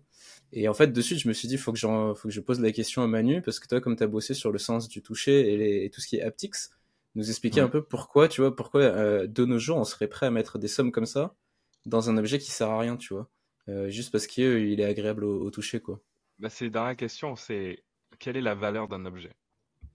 [0.53, 2.61] Et en fait, de suite, je me suis dit, faut que, faut que je pose
[2.61, 5.03] la question à Manu, parce que toi, comme tu as bossé sur le sens du
[5.03, 6.55] toucher et, tout ce qui est haptics,
[7.15, 10.27] nous expliquer un peu pourquoi, tu vois, pourquoi euh, de nos jours, on serait prêt
[10.27, 11.35] à mettre des sommes comme ça
[11.87, 13.29] dans un objet qui sert à rien, tu vois,
[13.69, 16.01] euh, juste parce qu'il est agréable au, toucher, quoi.
[16.39, 17.83] Bah, c'est la question, c'est
[18.19, 19.33] quelle est la valeur d'un objet?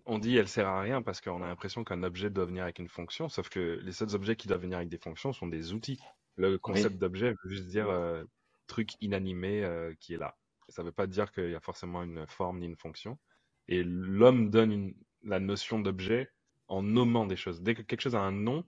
[0.06, 2.80] On dit elle sert à rien parce qu'on a l'impression qu'un objet doit venir avec
[2.80, 5.74] une fonction, sauf que les seuls objets qui doivent venir avec des fonctions sont des
[5.74, 6.00] outils.
[6.38, 8.24] Le concept d'objet veut juste dire euh,
[8.72, 10.38] truc inanimé euh, qui est là.
[10.70, 13.20] Ça ne veut pas dire qu'il y a forcément une forme ni une fonction.
[13.68, 14.94] Et l'homme donne
[15.24, 16.30] la notion d'objet
[16.70, 17.62] en nommant des choses.
[17.62, 18.64] Dès que quelque chose a un nom,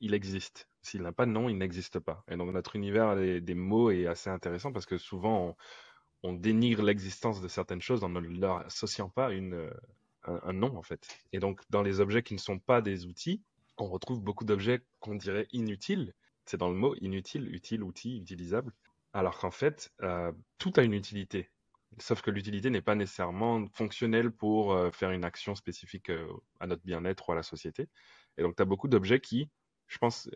[0.00, 0.68] il existe.
[0.80, 2.22] S'il n'a pas de nom, il n'existe pas.
[2.28, 5.56] Et donc notre univers des, mots est assez intéressant parce que souvent
[6.22, 9.70] on, dénigre l'existence de certaines choses en ne leur associant pas une,
[10.22, 11.08] un, nom en fait.
[11.32, 13.42] Et donc dans les objets qui ne sont pas des outils,
[13.76, 16.14] on retrouve beaucoup d'objets qu'on dirait inutiles.
[16.44, 18.72] C'est dans le mot inutile, utile, outil, utilisable.
[19.12, 21.50] Alors qu'en fait, euh, tout a une utilité.
[21.98, 26.28] Sauf que l'utilité n'est pas nécessairement fonctionnelle pour euh, faire une action spécifique euh,
[26.60, 27.88] à notre bien-être ou à la société.
[28.36, 29.50] Et donc, tu as beaucoup d'objets qui,
[29.86, 30.30] je pense,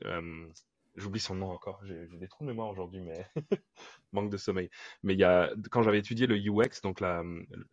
[0.97, 3.27] j'oublie son nom encore, j'ai des trous de mémoire aujourd'hui, mais
[4.13, 4.71] manque de sommeil.
[5.03, 7.03] Mais il y a, quand j'avais étudié le UX, donc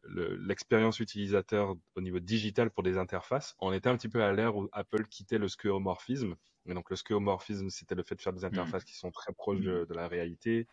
[0.07, 4.55] l'expérience utilisateur au niveau digital pour des interfaces, on était un petit peu à l'ère
[4.55, 6.35] où Apple quittait le skeuomorphisme.
[6.65, 8.45] Et donc le skeuomorphisme, c'était le fait de faire des mmh.
[8.45, 10.67] interfaces qui sont très proches de, la réalité.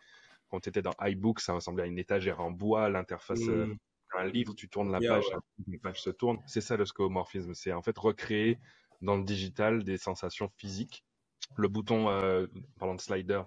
[0.49, 3.49] Quand tu étais dans iBook, ça ressemblait à une étagère en bois, l'interface mmh.
[3.49, 3.75] euh,
[4.15, 5.25] un livre, tu tournes la page,
[5.67, 6.39] la page se tourne.
[6.45, 8.57] C'est ça le skeuomorphisme, c'est en fait recréer
[9.01, 11.03] dans le digital des sensations physiques
[11.55, 12.47] le bouton, euh,
[12.79, 13.41] parlant de slider,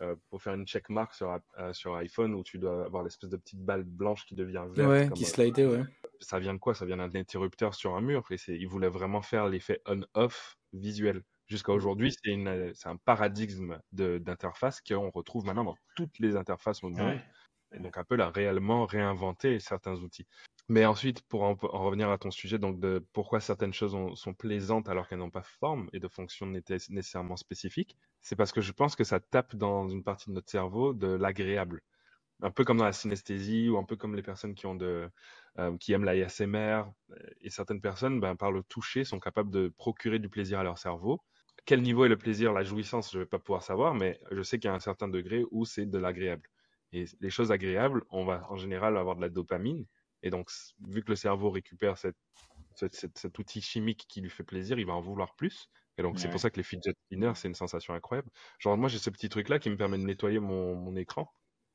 [0.00, 3.36] euh, pour faire une checkmark sur, euh, sur iPhone où tu dois avoir l'espèce de
[3.36, 4.90] petite balle blanche qui devient verte.
[4.90, 5.84] Ouais, qui slidait, ouais.
[6.20, 6.74] Ça vient de quoi?
[6.74, 8.24] Ça vient d'un interrupteur sur un mur.
[8.30, 11.22] Et ils voulaient vraiment faire l'effet on-off visuel.
[11.46, 17.20] Jusqu'à aujourd'hui, c'est un paradigme d'interface qu'on retrouve maintenant dans toutes les interfaces au monde.
[17.72, 20.26] Et donc Apple a réellement réinventé certains outils.
[20.68, 24.88] Mais ensuite, pour en, revenir à ton sujet, donc de pourquoi certaines choses sont plaisantes
[24.88, 28.96] alors qu'elles n'ont pas forme et de fonction nécessairement spécifique, c'est parce que je pense
[28.96, 31.82] que ça tape dans une partie de notre cerveau de l'agréable.
[32.42, 35.08] Un peu comme dans la synesthésie ou un peu comme les personnes qui, euh,
[35.56, 36.84] aiment l'ASMR.
[37.42, 40.78] Et certaines personnes, ben, par le toucher, sont capables de procurer du plaisir à leur
[40.78, 41.20] cerveau.
[41.66, 44.42] Quel niveau est le plaisir, la jouissance, je ne vais pas pouvoir savoir, mais je
[44.42, 46.48] sais qu'il y a un certain degré où c'est de l'agréable.
[46.92, 49.86] Et les choses agréables, on va en général avoir de la dopamine.
[50.24, 50.50] Et donc,
[50.88, 55.00] vu que le cerveau récupère cet outil chimique qui lui fait plaisir, il va en
[55.00, 55.68] vouloir plus.
[55.98, 58.28] Et donc, c'est pour ça que les fidget spinners, c'est une sensation incroyable.
[58.58, 61.30] Genre, moi, j'ai ce petit truc-là qui me permet de nettoyer mon, écran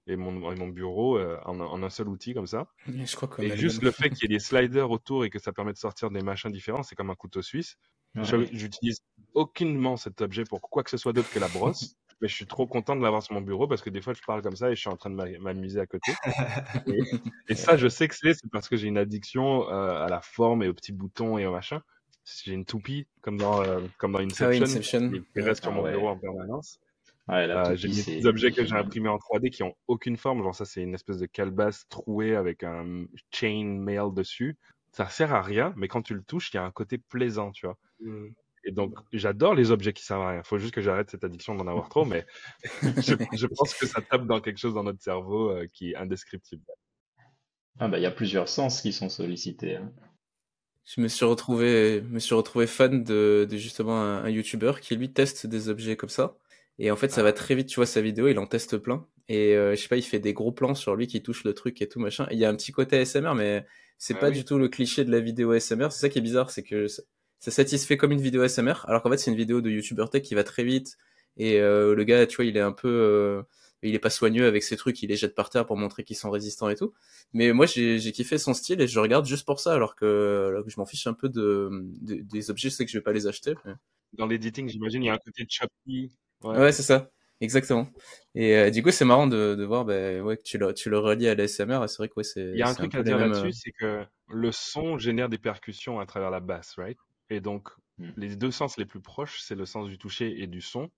[0.08, 2.68] et mon, mon bureau euh, en, un seul outil comme ça.
[2.88, 5.54] Je crois et juste le fait qu'il y ait des sliders autour et que ça
[5.54, 7.78] permet de sortir des machins différents, c'est comme un couteau suisse.
[8.16, 9.04] J'utilise
[9.36, 12.46] aucunement cet objet pour quoi que ce soit d'autre que la brosse mais je suis
[12.46, 14.70] trop content de l'avoir sur mon bureau parce que des fois, je parle comme ça
[14.72, 16.12] et je suis en train de m'amuser à côté.
[17.48, 20.64] et, ça, je sais que c'est parce que j'ai une addiction euh, à la forme
[20.64, 21.82] et aux petits boutons et au machin.
[22.44, 25.12] J'ai une toupie comme dans, euh, comme dans Inception, ah Inception.
[25.34, 26.80] qui reste sur mon ah bureau en permanence.
[27.30, 30.44] Euh, j'ai des objets que j'ai imprimés en 3D qui ont aucune forme.
[30.44, 34.58] Genre ça, c'est une espèce de calebasse trouée avec un chain mail dessus.
[34.92, 37.52] Ça sert à rien, mais quand tu le touches, il y a un côté plaisant,
[37.52, 37.78] tu vois.
[38.00, 38.30] Mmh.
[38.64, 40.42] Et donc, j'adore les objets qui servent à rien.
[40.44, 42.26] Il faut juste que j'arrête cette addiction d'en avoir trop, mais
[42.74, 46.64] je, pense que ça tape dans quelque chose dans notre cerveau euh, qui est indescriptible.
[47.80, 49.78] Ah bah, il y a plusieurs sens qui sont sollicités.
[49.78, 49.92] Hein.
[50.84, 55.48] Je me suis retrouvé, me suis retrouvé fan de, justement un, YouTuber qui lui teste
[55.48, 56.36] des objets comme ça.
[56.80, 57.34] Et en fait, ça va ah.
[57.34, 59.06] très vite, tu vois, sa vidéo, il en teste plein.
[59.28, 61.54] Et euh, je sais pas, il fait des gros plans sur lui qui touche le
[61.54, 62.28] truc et tout machin.
[62.32, 63.66] Il y a un petit côté ASMR, mais
[64.00, 65.92] c'est pas du tout le cliché de la vidéo ASMR.
[65.92, 66.88] C'est ça qui est bizarre, c'est que
[67.40, 70.24] ça satisfait comme une vidéo SMR, alors qu'en fait c'est une vidéo de YouTuber tech
[70.24, 70.98] qui va très vite
[71.38, 73.42] et euh, le gars, tu vois, il est un peu, euh,
[73.82, 76.18] il est pas soigneux avec ses trucs, il les jette par terre pour montrer qu'ils
[76.18, 76.94] sont résistants et tout.
[77.34, 80.76] Mais moi j'ai kiffé son style et je regarde juste pour ça, alors que, je
[80.78, 81.70] m'en fiche un peu de,
[82.02, 83.54] des objets, je sais que je vais pas les acheter.
[84.14, 86.12] Dans l'editing, j'imagine, il y a un côté choppy.
[86.44, 87.10] Ouais, ouais c'est ça.
[87.42, 87.88] Exactement.
[88.36, 90.90] Et euh, du coup, c'est marrant de, de voir bah, ouais, que tu le, tu
[90.90, 91.86] le relis à l'ASMR.
[91.88, 92.52] C'est vrai que ouais, c'est.
[92.52, 96.02] Il y a un truc à dire là-dessus, c'est que le son génère des percussions
[96.02, 96.98] à travers la basse, right?
[97.30, 98.10] Et donc, mmh.
[98.18, 100.90] les deux sens les plus proches, c'est le sens du toucher et du son.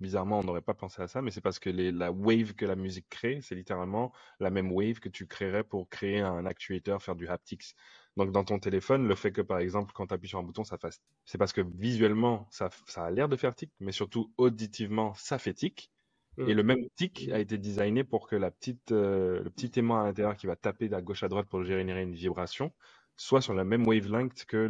[0.00, 2.76] Bizarrement, on n'aurait pas pensé à ça, mais c'est parce que la wave que la
[2.76, 7.16] musique crée, c'est littéralement la même wave que tu créerais pour créer un actuateur, faire
[7.16, 7.74] du haptics.
[8.16, 10.64] Donc, dans ton téléphone, le fait que, par exemple, quand tu appuies sur un bouton,
[10.64, 11.00] ça fasse.
[11.24, 15.54] C'est parce que visuellement, ça, a l'air de faire tic, mais surtout auditivement, ça fait
[15.54, 15.90] tic.
[16.38, 16.56] Et mmh.
[16.56, 20.04] le même tic a été designé pour que la petite, euh, le petit aimant à
[20.04, 22.72] l'intérieur qui va taper de gauche à droite pour générer une vibration
[23.16, 24.68] soit sur la même wavelength que,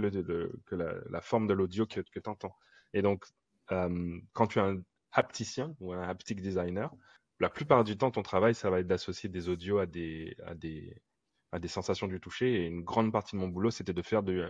[1.10, 2.54] la, forme de l'audio que, tu entends.
[2.92, 3.24] Et donc,
[3.72, 4.80] euh, quand tu es un
[5.12, 6.94] hapticien ou un haptic designer,
[7.40, 10.54] la plupart du temps, ton travail, ça va être d'associer des audios à des, à,
[10.54, 11.02] des,
[11.52, 12.62] à des sensations du toucher.
[12.62, 14.42] Et une grande partie de mon boulot, c'était de faire du,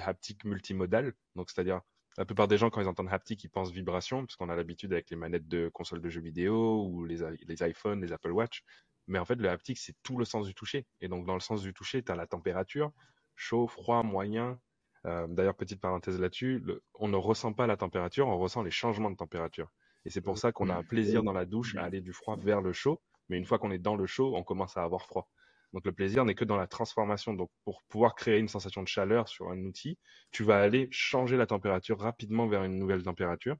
[0.00, 1.12] haptic multimodal.
[1.34, 1.80] Donc, c'est-à-dire,
[2.16, 4.92] la plupart des gens, quand ils entendent haptic, ils pensent vibration, parce qu'on a l'habitude
[4.92, 8.62] avec les manettes de consoles de jeux vidéo ou les, les iPhones, les Apple Watch.
[9.08, 10.86] Mais en fait, le haptic, c'est tout le sens du toucher.
[11.00, 12.92] Et donc, dans le sens du toucher, tu as la température,
[13.36, 14.58] chaud, froid, moyen.
[15.06, 16.62] Euh, d'ailleurs, petite parenthèse là-dessus,
[16.94, 19.68] on ne ressent pas la température, on ressent les changements de température.
[20.04, 22.36] Et c'est pour ça qu'on a un plaisir dans la douche à aller du froid
[22.36, 23.00] vers le chaud.
[23.28, 25.28] Mais une fois qu'on est dans le chaud, on commence à avoir froid.
[25.72, 27.34] Donc le plaisir n'est que dans la transformation.
[27.34, 29.98] Donc pour pouvoir créer une sensation de chaleur sur un outil,
[30.30, 33.56] tu vas aller changer la température rapidement vers une nouvelle température.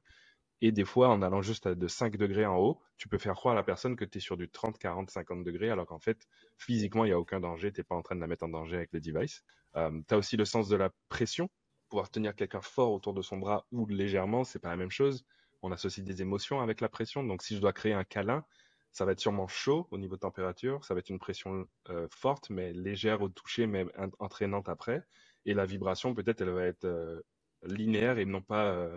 [0.65, 3.51] Et des fois, en allant juste de 5 degrés en haut, tu peux faire croire
[3.51, 6.25] à la personne que tu es sur du 30, 40, 50 degrés, alors qu'en fait,
[6.57, 7.73] physiquement, il n'y a aucun danger.
[7.73, 9.43] Tu n'es pas en train de la mettre en danger avec le device.
[9.75, 11.49] Euh, tu as aussi le sens de la pression.
[11.89, 15.25] Pouvoir tenir quelqu'un fort autour de son bras ou légèrement, c'est pas la même chose.
[15.63, 17.25] On associe des émotions avec la pression.
[17.25, 18.45] Donc, si je dois créer un câlin,
[18.93, 20.85] ça va être sûrement chaud au niveau de température.
[20.85, 23.85] Ça va être une pression euh, forte, mais légère au toucher, mais
[24.17, 25.03] entraînante après.
[25.45, 27.21] Et la vibration, peut-être, elle va être euh,
[27.63, 28.89] linéaire et non pas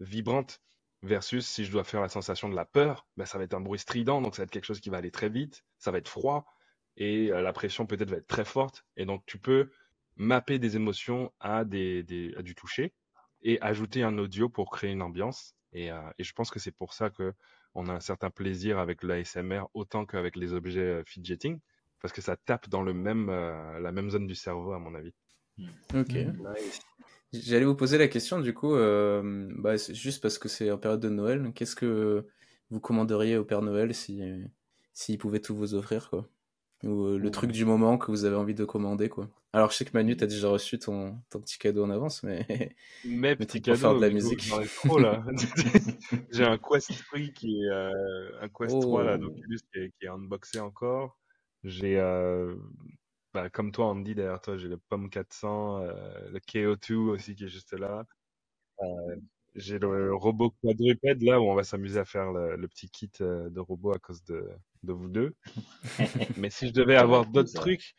[0.00, 0.60] vibrante.
[1.02, 3.60] Versus si je dois faire la sensation de la peur, ben, ça va être un
[3.60, 5.98] bruit strident, donc ça va être quelque chose qui va aller très vite, ça va
[5.98, 6.46] être froid,
[6.96, 8.84] et la pression peut-être va être très forte.
[8.96, 9.70] Et donc tu peux
[10.16, 12.92] mapper des émotions à, des, du toucher
[13.42, 15.54] et ajouter un audio pour créer une ambiance.
[15.72, 17.32] Et, euh, je pense que c'est pour ça que
[17.74, 21.58] on a un certain plaisir avec l'ASMR autant qu'avec les objets euh, fidgeting,
[22.00, 24.94] parce que ça tape dans le même, euh, la même zone du cerveau, à mon
[24.94, 25.14] avis.
[25.94, 26.14] Ok.
[27.32, 31.08] J'allais vous poser la question, du coup, bah, juste parce que c'est en période de
[31.08, 32.26] Noël, qu'est-ce que
[32.70, 34.22] vous commanderiez au Père Noël si
[34.92, 36.28] s'il pouvait tout vous offrir, quoi?
[36.84, 39.28] Ou le truc du moment que vous avez envie de commander, quoi?
[39.54, 42.74] Alors, je sais que Manu, t'as déjà reçu ton, ton petit cadeau en avance, mais.
[43.04, 44.50] Mais petit cadeau, faire de la musique.
[44.76, 45.24] trop, là.
[46.32, 50.08] J'ai un Quest 3 qui est, un Quest 3, là, donc, qui est, qui est
[50.08, 51.18] unboxé encore.
[51.64, 52.54] J'ai, euh,
[53.34, 57.44] bah, comme toi, Andy, derrière toi, j'ai le Pomme 400, euh, le KO2 aussi qui
[57.44, 58.04] est juste là.
[58.82, 59.16] Euh,
[59.54, 63.60] j'ai le robot quadrupède là où on va s'amuser à faire le, petit kit de
[63.60, 64.48] robot à cause de,
[64.82, 65.34] de vous deux.
[66.36, 67.94] mais si je devais avoir d'autres trucs,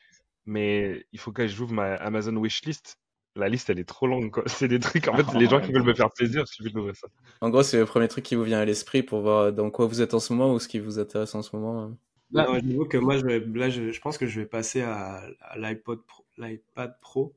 [0.46, 2.98] mais il faut que j'ouvre ma Amazon wishlist.
[3.36, 4.44] La liste, elle est trop longue, quoi.
[4.46, 6.96] C'est des trucs, en fait, les gens qui veulent me faire plaisir, je suffit d'ouvrir
[6.96, 7.08] ça.
[7.42, 9.88] En gros, c'est le premier truc qui vous vient à l'esprit pour voir dans quoi
[9.88, 11.82] vous êtes en ce moment ou ce qui vous intéresse en ce moment.
[11.84, 11.98] Hein.
[12.34, 15.24] Là, je que moi, je, là, je, pense que je vais passer à,
[15.56, 17.34] l'iPod Pro, l'iPad Pro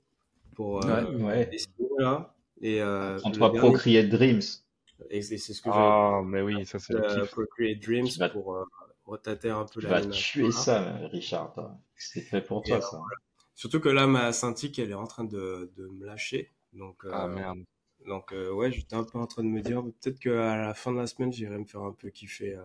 [0.54, 1.50] pour euh, ouais,
[1.98, 2.34] là.
[2.62, 4.40] Et euh, Entre Procreate Dreams.
[5.10, 8.64] Et c'est ce que Ah, mais oui, ça c'est euh, Procreate Dreams pour euh,
[9.04, 11.54] retâter un peu tu la vas tuer ça, Richard.
[11.96, 13.00] C'est fait pour toi, ça.
[13.54, 16.52] Surtout que là, ma Cintiq, elle est en train de, de me lâcher.
[16.72, 17.58] Donc, euh, ah merde.
[18.06, 20.98] Donc, ouais, j'étais un peu en train de me dire, peut-être qu'à la fin de
[20.98, 22.56] la semaine, j'irai me faire un peu kiffer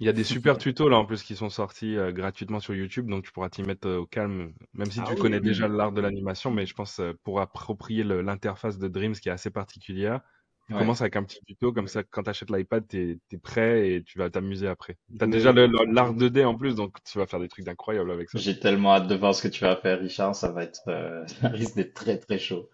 [0.00, 2.74] il y a des super tutos là en plus qui sont sortis euh, gratuitement sur
[2.74, 5.68] YouTube, donc tu pourras t'y mettre euh, au calme, même si ah tu connais déjà
[5.68, 9.50] l'art de l'animation, mais je pense euh, pour approprier l'interface de Dreams qui est assez
[9.50, 10.20] particulière,
[10.68, 13.90] tu commences avec un petit tuto, comme ça quand tu achètes l'iPad, tu es, prêt
[13.90, 14.96] et tu vas t'amuser après.
[15.18, 18.30] Tu as déjà l'art 2D en plus, donc tu vas faire des trucs incroyables avec
[18.30, 18.38] ça.
[18.38, 20.80] J'ai tellement hâte de voir ce que tu vas faire, Richard, ça va être,
[21.26, 22.70] ça risque d'être très très chaud.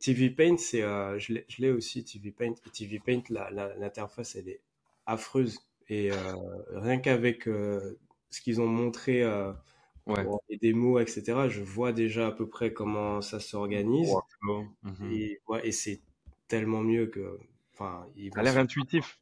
[0.00, 2.54] TV Paint, c'est, je l'ai aussi, TV Paint.
[2.72, 4.60] TV Paint, l'interface, elle est
[5.06, 6.16] affreuse et euh,
[6.72, 7.98] rien qu'avec euh,
[8.30, 9.52] ce qu'ils ont montré euh,
[10.48, 14.14] les démos, etc., je vois déjà à peu près comment ça s'organise.
[14.82, 15.12] Mhm.
[15.12, 16.00] Et, et c'est
[16.46, 17.38] tellement mieux que.
[17.74, 19.20] Enfin, il a l'air intuitif.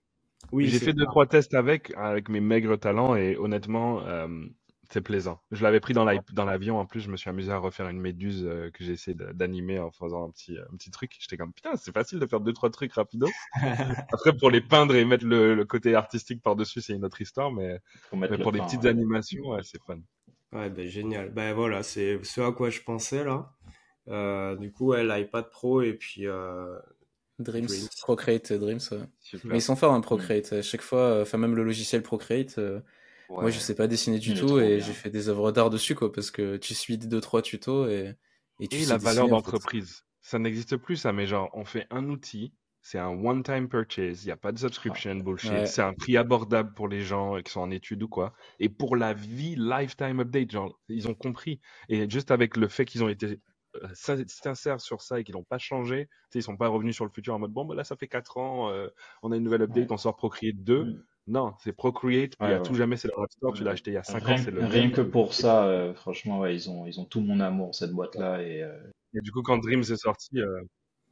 [0.52, 4.02] Oui, j'ai fait deux trois tests avec avec mes maigres talents et honnêtement,
[4.90, 5.40] c'est plaisant.
[5.50, 6.78] Je l'avais pris dans l'avion.
[6.78, 9.78] En plus, je me suis amusé à refaire une méduse euh, que j'ai essayé d'animer
[9.78, 11.14] en faisant un petit, un petit truc.
[11.20, 13.28] J'étais comme, putain, c'est facile de faire deux, trois trucs rapidos.
[14.12, 17.52] Après, pour les peindre et mettre le, côté artistique par-dessus, c'est une autre histoire.
[17.52, 17.80] Mais,
[18.14, 19.98] mais pour les petites animations, c'est fun.
[20.52, 21.30] Ouais, ben, génial.
[21.30, 23.52] Ben voilà, c'est ce à quoi je pensais là.
[24.08, 26.26] Euh, du coup, ouais, l'iPad Pro et puis.
[26.26, 26.78] Euh...
[27.38, 27.68] Dreams,
[28.00, 28.80] Procreate Dreams.
[29.44, 30.54] Mais ils sont forts, hein, Procreate.
[30.54, 32.58] À chaque fois, enfin, même le logiciel Procreate
[33.28, 36.12] moi, je sais pas dessiner du tout et j'ai fait des œuvres d'art dessus, quoi,
[36.12, 38.14] parce que tu suis deux, trois tutos et,
[38.60, 40.04] et tu la valeur d'entreprise.
[40.20, 42.52] Ça n'existe plus, ça, mais genre, on fait un outil,
[42.82, 46.72] c'est un one-time purchase, il n'y a pas de subscription bullshit, c'est un prix abordable
[46.74, 48.34] pour les gens qui sont en études ou quoi.
[48.60, 51.60] Et pour la vie, lifetime update, genre, ils ont compris.
[51.88, 53.40] Et juste avec le fait qu'ils ont été
[53.76, 57.10] euh, sincères sur ça et qu'ils n'ont pas changé, ils sont pas revenus sur le
[57.10, 58.88] futur en mode bon, bah là, ça fait 4 ans, euh,
[59.22, 61.04] on a une nouvelle update, on sort Procreate 2.
[61.28, 63.98] Non, c'est Procreate, puis à tout jamais c'est le Store, tu l'as acheté il y
[63.98, 64.36] a 5 ans.
[64.50, 67.74] Le rien que pour ça, euh, franchement, ouais, ils ont, ils ont tout mon amour,
[67.74, 68.42] cette boîte-là.
[68.42, 68.72] Et, euh,
[69.14, 70.40] et, du coup, quand Dreams est sorti.
[70.40, 70.60] Euh...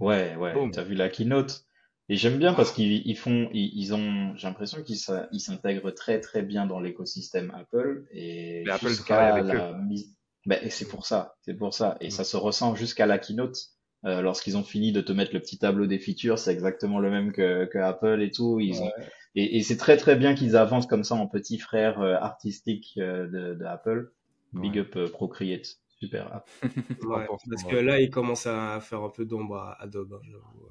[0.00, 1.64] Ouais, ouais, t'as vu la keynote.
[2.08, 6.42] Et j'aime bien parce qu'ils ils font, ils, ont, j'ai l'impression qu'ils s'intègrent très très
[6.42, 10.14] bien dans l'écosystème Apple et jusqu'à la mise.
[10.46, 11.96] Ben, et c'est pour ça, c'est pour ça.
[12.00, 12.10] Et mm.
[12.10, 13.56] ça se ressent jusqu'à la keynote.
[14.04, 17.10] Euh, lorsqu'ils ont fini de te mettre le petit tableau des features, c'est exactement le
[17.10, 18.60] même que, que Apple et tout.
[18.60, 18.92] Ils ont,
[19.36, 22.94] et, et c'est très très bien qu'ils avancent comme ça en petit frère euh, artistique
[22.98, 24.10] euh, de, de, Apple.
[24.54, 29.26] Big up euh, Procreate, super ouais, parce que là, ils commencent à faire un peu
[29.26, 30.70] d'ombre à Adobe, hein, j'avoue.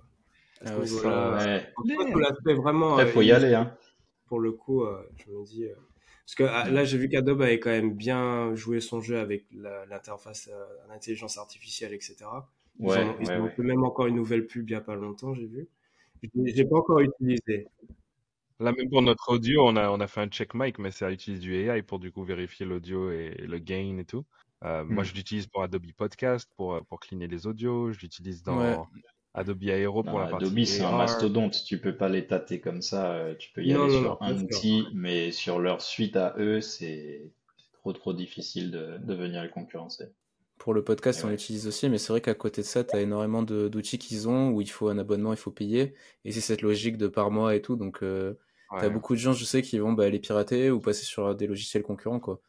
[0.66, 3.00] Ah ouais, ça, vraiment.
[3.00, 3.76] Il faut y aller, hein.
[4.26, 4.84] Pour le coup,
[5.18, 5.68] je me dis.
[6.26, 9.46] Parce que ah, là, j'ai vu qu'Adobe avait quand même bien joué son jeu avec
[9.88, 10.50] l'interface,
[10.90, 12.16] l'intelligence artificielle, etc.
[12.80, 15.36] Ils ouais, ont, ils ont même encore une nouvelle pub il n'y a pas longtemps,
[15.36, 15.68] j'ai vu.
[16.34, 17.68] J'ai pas encore utilisé.
[18.60, 21.12] Là, même pour notre audio, on a, on a fait un check mic, mais ça
[21.12, 24.26] utilise du AI pour du coup vérifier l'audio et le gain et tout.
[24.64, 25.06] Euh, Moi, hmm.
[25.06, 27.92] je l'utilise pour Adobe Podcast, pour, pour cleaner les audios.
[27.92, 28.88] Je l'utilise dans
[29.34, 31.64] Adobe Aero pour la partie Adobe, c'est un mastodonte.
[31.66, 33.12] Tu peux pas les tâter comme ça.
[33.12, 37.30] Euh, tu peux y aller sur un outil, mais sur leur suite à eux, c'est
[37.74, 40.06] trop, trop difficile de, de venir les concurrencer.
[40.58, 43.02] Pour le podcast, on l'utilise aussi, mais c'est vrai qu'à côté de ça, tu as
[43.02, 45.94] énormément d'outils qu'ils ont où il faut un abonnement, il faut payer.
[46.24, 47.76] Et c'est cette logique de par mois et tout.
[47.76, 48.36] Donc, euh,
[48.80, 51.36] tu as beaucoup de gens, je sais, qui vont bah, les pirater ou passer sur
[51.36, 52.20] des logiciels concurrents.
[52.20, 52.42] quoi.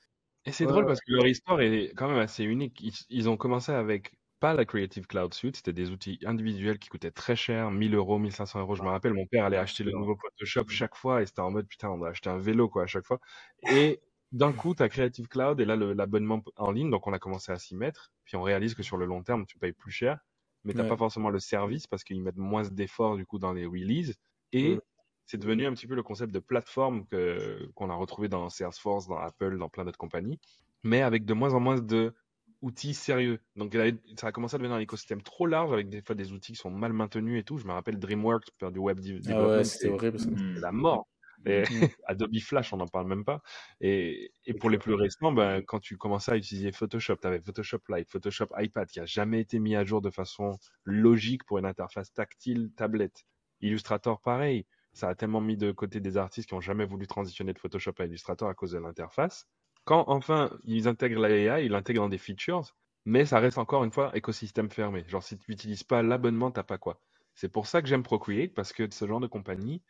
[0.46, 2.80] Et c'est drôle parce que leur histoire est quand même assez unique.
[3.10, 7.10] Ils, ont commencé avec pas la Creative Cloud Suite, c'était des outils individuels qui coûtaient
[7.10, 8.76] très cher, 1000 euros, 1500 euros.
[8.76, 11.50] Je me rappelle, mon père allait acheter le nouveau Photoshop chaque fois et c'était en
[11.50, 13.18] mode putain, on doit acheter un vélo quoi à chaque fois.
[13.72, 14.00] Et
[14.32, 17.52] d'un coup, tu as Creative Cloud et là, l'abonnement en ligne, donc on a commencé
[17.52, 18.12] à s'y mettre.
[18.24, 20.18] Puis on réalise que sur le long terme, tu payes plus cher,
[20.64, 23.52] mais tu n'as pas forcément le service parce qu'ils mettent moins d'efforts du coup dans
[23.52, 24.14] les releases.
[24.52, 24.78] Et
[25.26, 29.08] c'est devenu un petit peu le concept de plateforme que, qu'on a retrouvé dans Salesforce,
[29.08, 30.38] dans Apple, dans plein d'autres compagnies,
[30.84, 32.14] mais avec de moins en moins de
[32.62, 33.40] outils sérieux.
[33.54, 33.76] Donc
[34.16, 36.58] ça a commencé à devenir un écosystème trop large avec des fois des outils qui
[36.58, 37.58] sont mal maintenus et tout.
[37.58, 40.18] Je me rappelle DreamWorks faire du web ah ouais, c'était horrible.
[40.60, 41.06] La mort.
[41.44, 41.64] Et mm.
[42.06, 43.42] Adobe Flash, on n'en parle même pas.
[43.80, 47.40] Et, et pour les plus récents, ben, quand tu commençais à utiliser Photoshop, tu avais
[47.40, 51.58] Photoshop Lite, Photoshop iPad, qui a jamais été mis à jour de façon logique pour
[51.58, 53.24] une interface tactile tablette.
[53.60, 54.66] Illustrator, pareil.
[54.92, 57.92] Ça a tellement mis de côté des artistes qui ont jamais voulu transitionner de Photoshop
[57.98, 59.46] à Illustrator à cause de l'interface.
[59.84, 62.74] Quand enfin ils intègrent l'AI, ils l'intègrent dans des features,
[63.04, 65.04] mais ça reste encore une fois écosystème fermé.
[65.06, 67.00] Genre si tu n'utilises pas l'abonnement, t'as pas quoi.
[67.34, 69.82] C'est pour ça que j'aime Procreate parce que ce genre de compagnie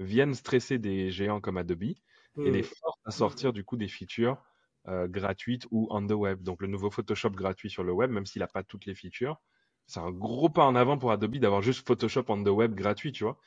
[0.00, 1.96] viennent stresser des géants comme Adobe et
[2.36, 2.64] les hmm.
[2.64, 4.42] forcent à sortir du coup des features
[4.88, 6.42] euh, gratuites ou on the web.
[6.42, 9.40] Donc le nouveau Photoshop gratuit sur le web, même s'il n'a pas toutes les features,
[9.86, 13.12] c'est un gros pas en avant pour Adobe d'avoir juste Photoshop on the web gratuit,
[13.12, 13.38] tu vois.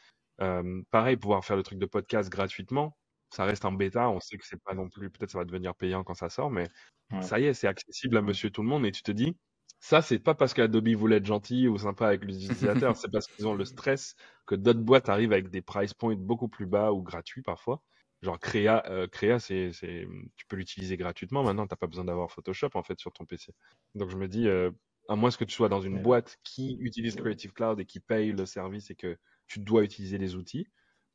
[0.42, 2.98] Euh, pareil, pouvoir faire le truc de podcast gratuitement,
[3.30, 4.10] ça reste en bêta.
[4.10, 6.52] On sait que c'est pas non plus, peut-être ça va devenir payant quand ça sort,
[6.52, 6.68] mais
[7.22, 8.86] ça y est, c'est accessible à monsieur tout le monde.
[8.86, 9.38] Et tu te dis,
[9.84, 13.28] ça, c'est pas parce qu'Adobe voulait être gentil ou sympa avec les utilisateurs, c'est parce
[13.28, 14.16] qu'ils ont le stress
[14.46, 17.82] que d'autres boîtes arrivent avec des price points beaucoup plus bas ou gratuits parfois.
[18.22, 19.72] Genre Créa, euh, Créa c'est,
[20.38, 21.44] tu peux l'utiliser gratuitement.
[21.44, 23.52] Maintenant, t'as pas besoin d'avoir Photoshop en fait sur ton PC.
[23.94, 24.72] Donc je me dis, euh,
[25.10, 28.32] à moins que tu sois dans une boîte qui utilise Creative Cloud et qui paye
[28.32, 29.18] le service et que
[29.48, 30.66] tu dois utiliser les outils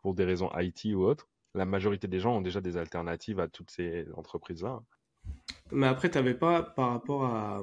[0.03, 3.49] pour des raisons IT ou autres, la majorité des gens ont déjà des alternatives à
[3.49, 4.83] toutes ces entreprises-là.
[5.73, 7.63] Mais après, tu n'avais pas, par rapport à,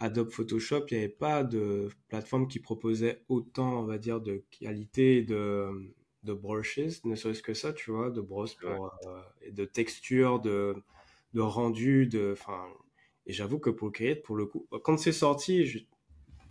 [0.00, 4.44] Adobe Photoshop, il n'y avait pas de plateforme qui proposait autant, on va dire, de
[4.50, 9.52] qualité de, de brushes, ne serait-ce que ça, tu vois, de brosses pour, euh, et
[9.52, 10.74] de texture, de,
[11.32, 12.66] de rendu, de, enfin,
[13.26, 15.86] et j'avoue que pour Create, pour le coup, quand c'est sorti,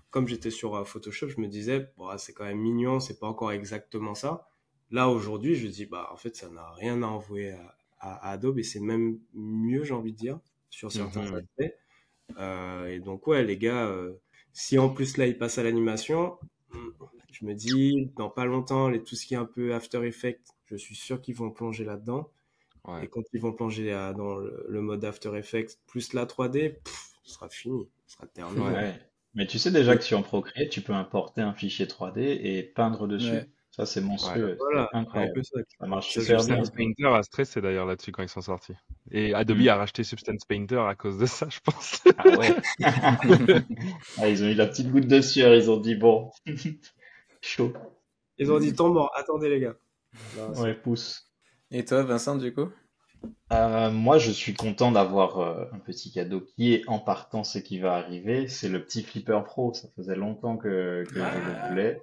[0.09, 3.27] comme j'étais sur euh, Photoshop, je me disais, bon, c'est quand même mignon, c'est pas
[3.27, 4.47] encore exactement ça.
[4.89, 7.55] Là, aujourd'hui, je dis, bah, en fait, ça n'a rien à envoyer
[7.99, 10.39] à, Adobe et c'est même mieux, j'ai envie de dire,
[10.69, 11.35] sur certains mhm.
[11.35, 11.73] aspects.
[12.39, 14.13] Et donc, ouais, les gars, euh,
[14.53, 16.38] si en plus là, ils passent à l'animation,
[17.31, 20.47] je me dis, dans pas longtemps, les, tout ce qui est un peu After Effects,
[20.65, 22.29] je suis sûr qu'ils vont plonger là-dedans.
[23.01, 26.75] Et quand ils vont plonger dans le, mode After Effects plus la 3D,
[27.23, 28.93] ce sera fini, ce sera terminé.
[29.36, 33.07] Mais tu sais déjà que sur Procreate, tu peux importer un fichier 3D et peindre
[33.07, 33.49] dessus.
[33.76, 34.55] Ça, c'est monstrueux.
[34.59, 35.41] Voilà, incroyable.
[35.43, 36.57] Ça marche super bien.
[36.57, 38.76] Substance Painter a stressé d'ailleurs là-dessus quand ils sont sortis.
[39.09, 39.67] Et Adobe mm.
[39.69, 42.03] a racheté Substance Painter à cause de ça, je pense.
[42.19, 42.55] Ah ouais.
[44.19, 46.30] ah, ils ont eu la petite goutte de sueur, ils ont dit bon,
[47.41, 47.74] chaud.
[48.38, 49.76] Ils ont dit tombe attendez les gars.
[50.57, 51.32] ouais, pousse.
[51.71, 52.69] Et toi, Vincent, du coup?
[53.51, 57.57] Euh, moi, je suis content d'avoir euh, un petit cadeau qui est en partant ce
[57.57, 58.47] qui va arriver.
[58.47, 59.74] C'est le petit Flipper Pro.
[59.74, 62.01] Ça faisait longtemps que, que je le voulais.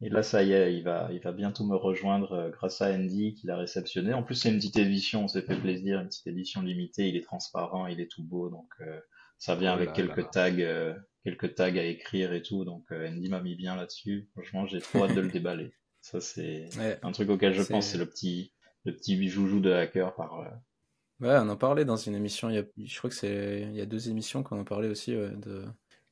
[0.00, 2.92] Et là, ça y est, il va, il va bientôt me rejoindre euh, grâce à
[2.92, 4.14] Andy qui l'a réceptionné.
[4.14, 7.08] En plus, c'est une petite édition, on s'est fait plaisir, une petite édition limitée.
[7.08, 9.00] Il est transparent, il est tout beau, donc euh,
[9.38, 10.94] ça vient oh avec quelques tags, euh,
[11.24, 12.64] quelques tags à écrire et tout.
[12.64, 14.28] Donc Andy m'a mis bien là-dessus.
[14.34, 15.72] Franchement, j'ai trop hâte de le déballer.
[16.00, 16.68] Ça, c'est
[17.02, 18.52] un truc auquel je pense, c'est le petit,
[18.84, 20.38] le petit joujou de hacker par.
[21.20, 22.48] Ouais, on en parlait dans une émission.
[22.50, 24.88] Il y a, je crois que c'est, il y a deux émissions qu'on en parlait
[24.88, 25.64] aussi de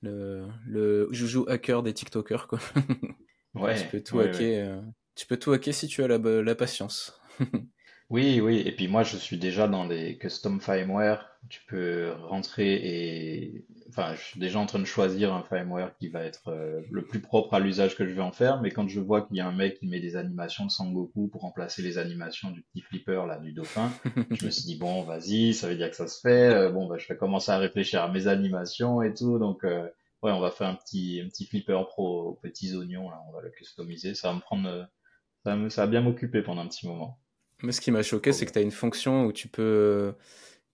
[0.03, 2.59] le, le joujou hacker des TikTokers, quoi.
[3.57, 4.79] Ouais, tu peux tout hacker.
[4.79, 4.81] Euh,
[5.15, 7.19] tu peux tout hacker si tu as la, la patience.
[8.11, 8.63] oui, oui.
[8.67, 11.29] Et puis moi, je suis déjà dans les custom firmware.
[11.49, 16.09] Tu peux rentrer et, enfin, je suis déjà en train de choisir un firmware qui
[16.09, 18.61] va être euh, le plus propre à l'usage que je vais en faire.
[18.61, 21.29] Mais quand je vois qu'il y a un mec qui met des animations de Sangoku
[21.29, 23.93] pour remplacer les animations du petit flipper là du dauphin,
[24.33, 26.53] je me suis dit bon, vas-y, ça veut dire que ça se fait.
[26.53, 29.39] Euh, bon, bah, je vais commencer à réfléchir à mes animations et tout.
[29.39, 29.65] Donc
[30.23, 33.33] ouais, on va faire un petit, un petit flipper pro aux petits oignons, là, on
[33.33, 34.15] va le customiser.
[34.15, 34.89] Ça va me prendre,
[35.45, 37.21] ça va, ça va bien m'occuper pendant un petit moment.
[37.63, 40.15] Mais ce qui m'a choqué, c'est que tu as une fonction où tu peux,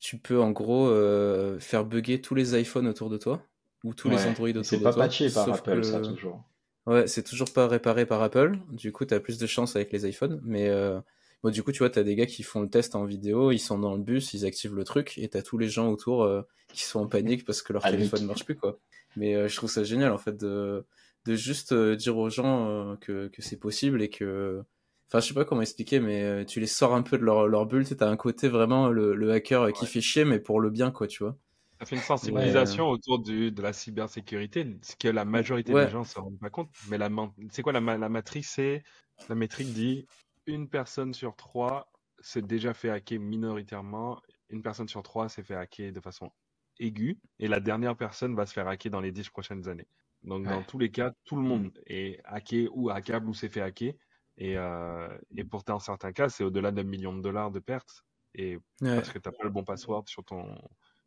[0.01, 3.41] tu peux en gros euh, faire bugger tous les iPhones autour de toi
[3.85, 4.65] ou tous les Android autour de toi.
[4.65, 6.43] C'est pas patché par Apple, ça toujours.
[6.87, 8.59] Ouais, c'est toujours pas réparé par Apple.
[8.73, 10.41] Du coup, tu as plus de chance avec les iPhones.
[10.45, 11.01] Mais euh...
[11.43, 13.51] bon, du coup, tu vois, tu as des gars qui font le test en vidéo,
[13.53, 15.89] ils sont dans le bus, ils activent le truc, et tu as tous les gens
[15.91, 18.79] autour euh, qui sont en panique parce que leur téléphone marche plus, quoi.
[19.17, 20.87] Mais euh, je trouve ça génial en fait de,
[21.27, 24.63] de juste euh, dire aux gens euh, que, que c'est possible et que
[25.09, 27.67] enfin je sais pas comment expliquer mais tu les sors un peu de leur, leur
[27.67, 30.71] bulle tu as un côté vraiment le, le hacker qui fait chier mais pour le
[30.71, 31.37] bien quoi tu vois.
[31.79, 36.05] Ça fait une sensibilisation autour du, de la cybersécurité ce que la majorité des gens
[36.05, 37.11] se rendent pas compte mais la
[37.51, 38.83] c'est quoi la, la matrice c'est
[39.29, 40.07] la métrique dit
[40.47, 41.91] une personne sur trois
[42.21, 44.21] s'est déjà fait hacker minoritairement
[44.53, 46.31] une personne sur trois s'est fait hacker de façon
[46.79, 49.89] aiguë et la dernière personne va se faire hacker dans les dix prochaines années.
[50.23, 53.61] Donc, dans tous les cas, tout le monde est hacké ou hackable ou s'est fait
[53.61, 53.95] hacker.
[54.37, 58.05] Et, euh, et pour dans certains cas, c'est au-delà d'un million de dollars de pertes.
[58.35, 60.57] Et parce que tu n'as pas le bon password sur ton,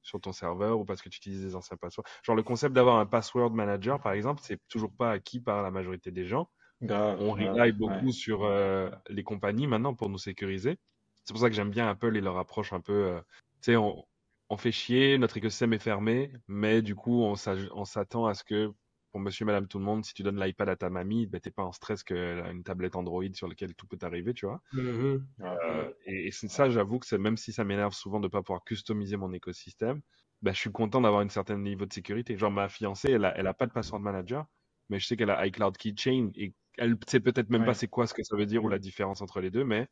[0.01, 2.05] sur ton serveur ou parce que tu utilises des anciens passwords.
[2.23, 5.71] Genre le concept d'avoir un password manager, par exemple, c'est toujours pas acquis par la
[5.71, 6.49] majorité des gens.
[6.82, 10.78] On rely beaucoup sur euh, les compagnies maintenant pour nous sécuriser.
[11.23, 12.93] C'est pour ça que j'aime bien Apple et leur approche un peu.
[12.93, 13.19] Euh,
[13.61, 14.05] tu sais, on,
[14.49, 18.71] on, fait chier, notre écosystème est fermé, mais du coup, on s'attend à ce que
[19.15, 21.49] pour monsieur, madame, tout le monde, si tu donnes l'iPad à ta mamie, ben, t'es
[21.49, 24.61] pas en stress qu'elle a une tablette Android sur laquelle tout peut arriver, tu vois.
[24.73, 25.21] Mm-hmm.
[25.39, 29.15] Euh, et, ça, j'avoue que c'est même si ça m'énerve souvent de pas pouvoir customiser
[29.15, 30.01] mon écosystème,
[30.41, 32.38] ben, je suis content d'avoir un certain niveau de sécurité.
[32.38, 34.47] Genre, ma fiancée, elle a, elle a pas de password manager,
[34.89, 38.07] mais je sais qu'elle a iCloud Keychain et elle sait peut-être même pas c'est quoi
[38.07, 39.88] ce que ça veut dire ou la différence entre les deux, mais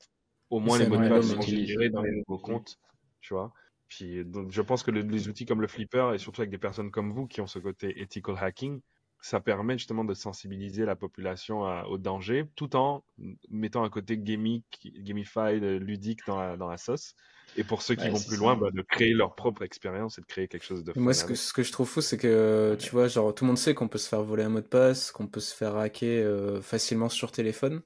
[0.49, 2.77] au moins les mots de passe sont gérés dans les nouveaux comptes,
[3.21, 3.53] tu vois.
[3.87, 6.89] Puis, donc, je pense que les outils comme le Flipper et surtout avec des personnes
[6.89, 8.81] comme vous qui ont ce côté ethical hacking,
[9.23, 13.05] ça permet justement de sensibiliser la population au danger, tout en
[13.49, 17.15] mettant un côté gamique, gamified, ludique dans la, dans la sauce.
[17.55, 20.25] Et pour ceux qui vont plus loin, bah, de créer leur propre expérience et de
[20.25, 22.89] créer quelque chose de Moi, ce que, ce que, je trouve fou, c'est que, tu
[22.89, 25.13] vois, genre, tout le monde sait qu'on peut se faire voler un mot de passe,
[25.13, 27.81] qu'on peut se faire hacker euh, facilement sur téléphone.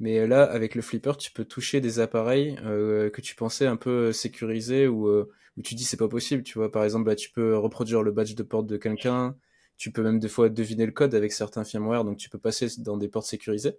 [0.00, 3.76] Mais là, avec le flipper, tu peux toucher des appareils euh, que tu pensais un
[3.76, 6.42] peu sécurisés ou euh, où tu dis c'est pas possible.
[6.42, 9.34] Tu vois, par exemple, bah, tu peux reproduire le badge de porte de quelqu'un,
[9.76, 12.68] tu peux même des fois deviner le code avec certains firmware, donc tu peux passer
[12.78, 13.78] dans des portes sécurisées.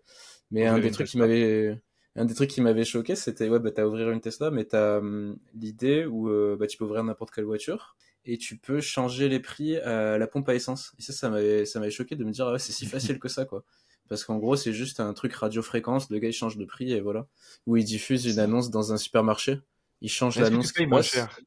[0.52, 1.82] Mais un des trucs qui m'avait
[2.18, 5.00] un des trucs qui m'avait choqué, c'était ouais, bah, t'as ouvrir une Tesla, mais t'as
[5.00, 9.30] hum, l'idée où euh, bah, tu peux ouvrir n'importe quelle voiture et tu peux changer
[9.30, 10.94] les prix à la pompe à essence.
[10.98, 13.28] Et ça, ça m'avait, ça m'avait choqué de me dire, ouais, c'est si facile que
[13.28, 13.64] ça, quoi.
[14.08, 17.02] Parce qu'en gros, c'est juste un truc radiofréquence, le gars il change de prix et
[17.02, 17.28] voilà.
[17.66, 19.60] Ou il diffuse une annonce dans un supermarché,
[20.02, 21.40] il change l'annonce qui moins cher?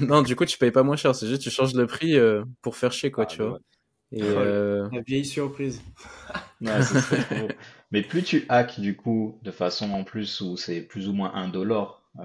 [0.00, 1.14] Non, du coup, tu payes pas moins cher.
[1.14, 3.58] C'est juste tu changes le prix euh, pour faire chier, quoi, ah, tu vois.
[4.12, 4.88] Et euh...
[4.92, 5.82] La vieille surprise.
[7.90, 11.32] Mais plus tu hacks, du coup, de façon en plus où c'est plus ou moins
[11.34, 12.24] un dollar, euh,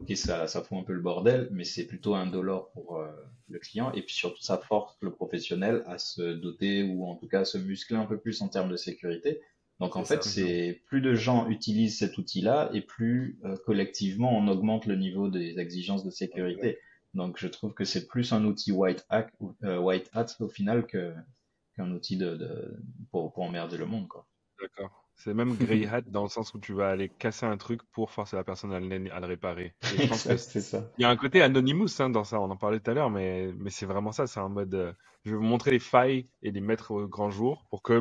[0.00, 3.10] ok, ça, ça fout un peu le bordel, mais c'est plutôt un dollar pour euh,
[3.48, 3.92] le client.
[3.92, 7.44] Et puis surtout, ça force le professionnel à se doter ou en tout cas à
[7.44, 9.40] se muscler un peu plus en termes de sécurité.
[9.82, 14.46] Donc en fait, c'est plus de gens utilisent cet outil-là et plus euh, collectivement on
[14.46, 16.78] augmente le niveau des exigences de sécurité.
[17.14, 19.26] Donc je trouve que c'est plus un outil white hat,
[19.64, 21.12] euh, white hat au final que
[21.74, 22.80] qu'un outil de, de
[23.10, 24.28] pour, pour emmerder le monde quoi.
[24.60, 25.02] D'accord.
[25.16, 28.12] C'est même grey hat dans le sens où tu vas aller casser un truc pour
[28.12, 29.74] forcer la personne à le, à le réparer.
[29.82, 30.88] je pense que c'est ça.
[30.96, 33.10] Il y a un côté anonymous hein, dans ça, on en parlait tout à l'heure,
[33.10, 34.28] mais, mais c'est vraiment ça.
[34.28, 34.92] C'est un mode, euh,
[35.24, 38.00] je vais vous montrer les failles et les mettre au grand jour pour que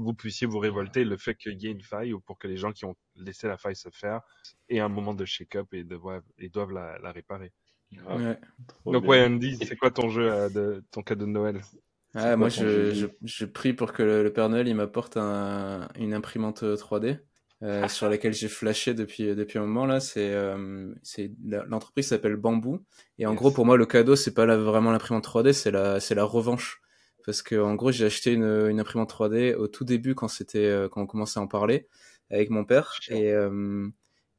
[0.00, 2.56] vous puissiez vous révolter le fait qu'il y ait une faille ou pour que les
[2.56, 4.20] gens qui ont laissé la faille se faire
[4.68, 5.84] aient un moment de shake-up et,
[6.38, 7.52] et doivent la, la réparer.
[8.86, 11.60] Donc ouais, Andy, c'est quoi ton jeu euh, de ton cadeau de Noël?
[12.14, 16.62] Ah, Moi, je, je, prie pour que le, Père Noël il m'apporte un, une imprimante
[16.62, 17.18] 3D.
[17.62, 20.00] Euh, sur laquelle j'ai flashé depuis depuis un moment là.
[20.00, 22.80] C'est euh, c'est l'entreprise s'appelle Bamboo.
[23.18, 26.14] Et en gros pour moi le cadeau c'est pas vraiment l'imprimante 3D c'est la c'est
[26.14, 26.80] la revanche
[27.24, 30.66] parce que en gros j'ai acheté une, une, imprimante 3D au tout début quand c'était
[30.66, 31.88] euh, quand on commençait à en parler
[32.30, 32.98] avec mon père.
[33.08, 33.88] Et euh,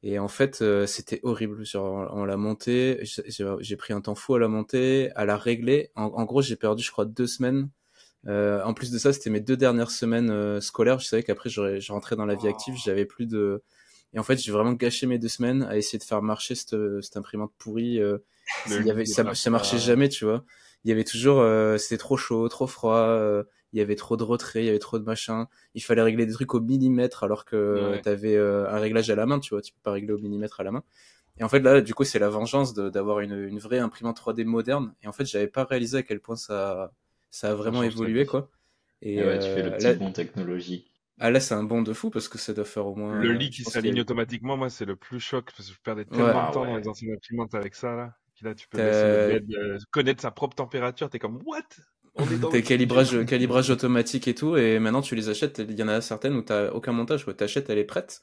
[0.03, 1.65] et en fait euh, c'était horrible.
[1.65, 5.91] Genre on l'a montée j'ai pris un temps fou à la monter à la régler.
[5.95, 7.69] En, gros j'ai perdu je crois deux semaines.
[8.27, 10.99] En plus de ça c'était mes deux dernières semaines scolaires.
[10.99, 12.75] Je savais qu'après je rentrais dans la vie active.
[12.83, 13.63] J'avais plus de
[14.13, 16.75] et en fait j'ai vraiment gâché mes deux semaines à essayer de faire marcher cette,
[17.01, 18.01] cette imprimante pourrie
[18.67, 20.43] il y avait ça, ça marchait jamais tu vois
[20.83, 24.17] il y avait toujours, euh, c'était trop chaud, trop froid, euh, il y avait trop
[24.17, 25.47] de retrait, il y avait trop de machin.
[25.75, 29.15] Il fallait régler des trucs au millimètre alors que tu avais euh, un réglage à
[29.15, 30.83] la main, tu vois, tu peux pas régler au millimètre à la main.
[31.39, 34.43] Et en fait là, du coup, c'est la vengeance d'avoir une, une, vraie imprimante 3D
[34.43, 34.93] moderne.
[35.01, 36.91] Et en fait, j'avais pas réalisé à quel point ça,
[37.29, 38.49] ça a vraiment évolué, quoi.
[39.01, 40.87] Et, ouais, tu fais le petit bon technologique.
[41.19, 43.19] Ah là, c'est un bon de fou parce que ça doit faire au moins.
[43.19, 46.49] Le lit qui s'aligne automatiquement, moi, c'est le plus choc parce que je perdais tellement
[46.49, 49.39] de temps dans les anciennes imprimantes avec ça là là, tu peux euh,
[49.91, 51.09] connaître sa propre température.
[51.09, 51.61] T'es comme, what?
[52.51, 55.59] T'es calibrage, calibrage automatique et tout, et maintenant tu les achètes.
[55.59, 57.33] Il y en a certaines où t'as aucun montage, quoi.
[57.33, 58.21] T'achètes, elle est prête.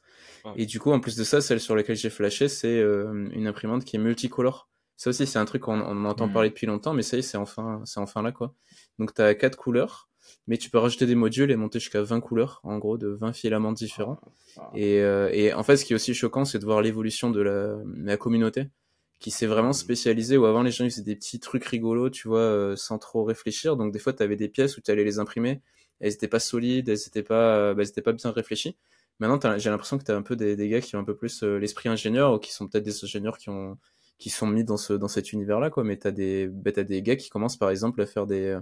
[0.57, 3.47] Et du coup, en plus de ça, celle sur laquelle j'ai flashé, c'est euh, une
[3.47, 4.69] imprimante qui est multicolore.
[4.97, 6.32] Ça aussi, c'est un truc qu'on on entend hmm.
[6.32, 8.55] parler depuis longtemps, mais ça y est, c'est enfin, c'est enfin là, quoi.
[8.99, 10.09] Donc t'as quatre couleurs,
[10.47, 13.32] mais tu peux rajouter des modules et monter jusqu'à 20 couleurs, en gros, de 20
[13.32, 14.19] filaments différents.
[14.59, 17.31] Ah, et, euh, et en fait, ce qui est aussi choquant, c'est de voir l'évolution
[17.31, 18.70] de la, de la communauté
[19.19, 22.28] qui s'est vraiment spécialisé où avant les gens ils faisaient des petits trucs rigolos, tu
[22.28, 23.77] vois, euh, sans trop réfléchir.
[23.77, 25.61] Donc des fois tu avais des pièces où tu allais les imprimer,
[26.01, 28.77] elles étaient pas solides, elles étaient pas, euh, bah, elles étaient pas bien réfléchies.
[29.19, 31.16] Maintenant j'ai l'impression que tu as un peu des, des, gars qui ont un peu
[31.16, 33.77] plus euh, l'esprit ingénieur ou qui sont peut-être des ingénieurs qui ont
[34.19, 35.85] qui sont mis dans ce dans cet univers là quoi.
[35.85, 38.59] Mais t'as des bah, as des gars qui commencent par exemple à faire des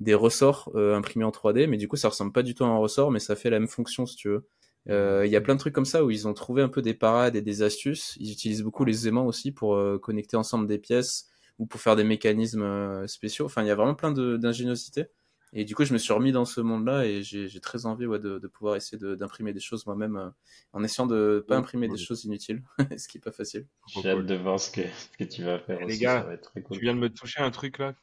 [0.00, 2.78] des ressorts imprimés en 3D, mais du coup ça ressemble pas du tout à un
[2.78, 4.46] ressort, mais ça fait la même fonction si tu veux.
[4.90, 6.82] Euh, il y a plein de trucs comme ça où ils ont trouvé un peu
[6.82, 8.16] des parades et des astuces.
[8.20, 11.28] Ils utilisent beaucoup les aimants aussi pour euh, connecter ensemble des pièces
[11.58, 13.46] ou pour faire des mécanismes euh, spéciaux.
[13.46, 15.06] Enfin, il y a vraiment plein d'ingéniosité.
[15.52, 18.18] Et du coup, je me suis remis dans ce monde-là et j'ai très envie ouais,
[18.18, 20.28] de, de, pouvoir essayer d'imprimer des choses moi-même euh,
[20.74, 22.62] en essayant de pas imprimer des choses inutiles,
[22.98, 23.66] ce qui est pas facile.
[23.86, 25.84] J'ai hâte de voir ce que, ce que tu vas faire.
[25.86, 26.76] Les gars, ça va être très cool.
[26.76, 27.94] tu viens de me toucher un truc là.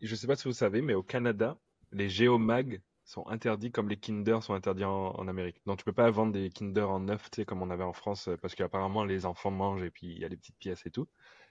[0.00, 1.58] Je sais pas si vous savez, mais au Canada,
[1.92, 5.60] les géomags sont interdits comme les Kinder sont interdits en, en, Amérique.
[5.66, 7.94] Donc tu peux pas vendre des Kinder en neuf, tu sais, comme on avait en
[7.94, 10.90] France, parce qu'apparemment les enfants mangent et puis il y a des petites pièces et
[10.90, 11.08] tout.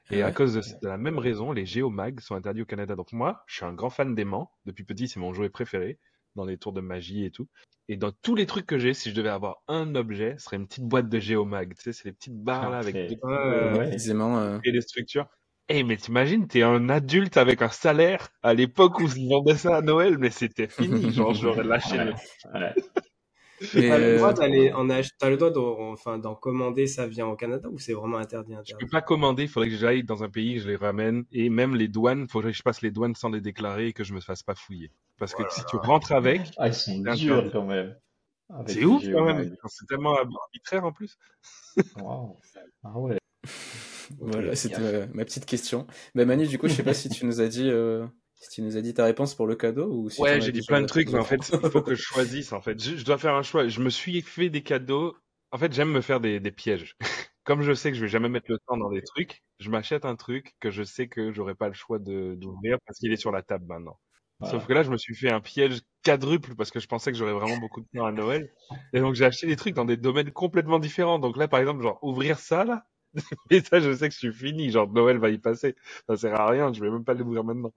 [0.09, 2.95] Et à cause de, la même raison, les géomags sont interdits au Canada.
[2.95, 4.51] Donc moi, je suis un grand fan d'aimants.
[4.65, 5.99] Depuis petit, c'est mon jouet préféré
[6.35, 7.49] dans les tours de magie et tout.
[7.89, 10.57] Et dans tous les trucs que j'ai, si je devais avoir un objet, ce serait
[10.57, 11.73] une petite boîte de géomag.
[11.75, 14.59] Tu sais, c'est les petites barres là avec des, aimants, euh.
[14.63, 15.27] et des structures.
[15.69, 19.77] Eh, mais t'imagines, t'es un adulte avec un salaire à l'époque où ils vendaient ça
[19.77, 21.11] à Noël, mais c'était fini.
[21.11, 21.97] Genre, j'aurais lâché.
[22.53, 22.73] Ouais,
[23.59, 27.67] T'as le droit d'aller en t'as le droit d'en, enfin, commander, ça vient au Canada
[27.69, 30.29] ou c'est vraiment interdit, interdit Je peux pas commander, il faudrait que j'aille dans un
[30.29, 32.91] pays, que je les ramène et même les douanes, il faudrait que je passe les
[32.91, 34.91] douanes sans les déclarer et que je me fasse pas fouiller.
[35.17, 37.95] Parce que si tu rentres avec, ah, ils sont durs quand même.
[38.67, 41.17] C'est ouf quand même, c'est tellement arbitraire en plus.
[41.97, 42.37] wow.
[42.83, 43.17] Ah ouais.
[44.19, 45.87] Voilà, c'était ma, petite question.
[46.15, 48.05] Mais Manu, du coup, je sais pas si tu nous as dit euh,
[48.35, 50.61] si tu nous as dit ta réponse pour le cadeau ou si Ouais, j'ai dit
[50.65, 52.53] plein de trucs, mais en fait, il faut que je choisisse.
[52.53, 53.67] En fait, je, dois faire un choix.
[53.67, 55.15] Je me suis fait des cadeaux.
[55.51, 56.95] En fait, j'aime me faire des, des pièges.
[57.43, 60.03] Comme je sais que je vais jamais mettre le temps dans des trucs, je m'achète
[60.03, 63.17] un truc que je sais que j'aurai pas le choix de d'ouvrir parce qu'il est
[63.17, 63.97] sur la table maintenant.
[64.43, 67.17] Sauf que là, je me suis fait un piège quadruple parce que je pensais que
[67.17, 68.53] j'aurais vraiment beaucoup de temps à Noël.
[68.93, 71.17] Et donc, j'ai acheté des trucs dans des domaines complètement différents.
[71.17, 72.85] Donc là, par exemple, genre, ouvrir ça, là.
[73.49, 74.69] Et ça, je sais que je suis fini.
[74.69, 75.75] Genre, Noël va y passer.
[76.07, 76.73] Ça sert à rien.
[76.73, 77.73] Je vais même pas l'ouvrir maintenant.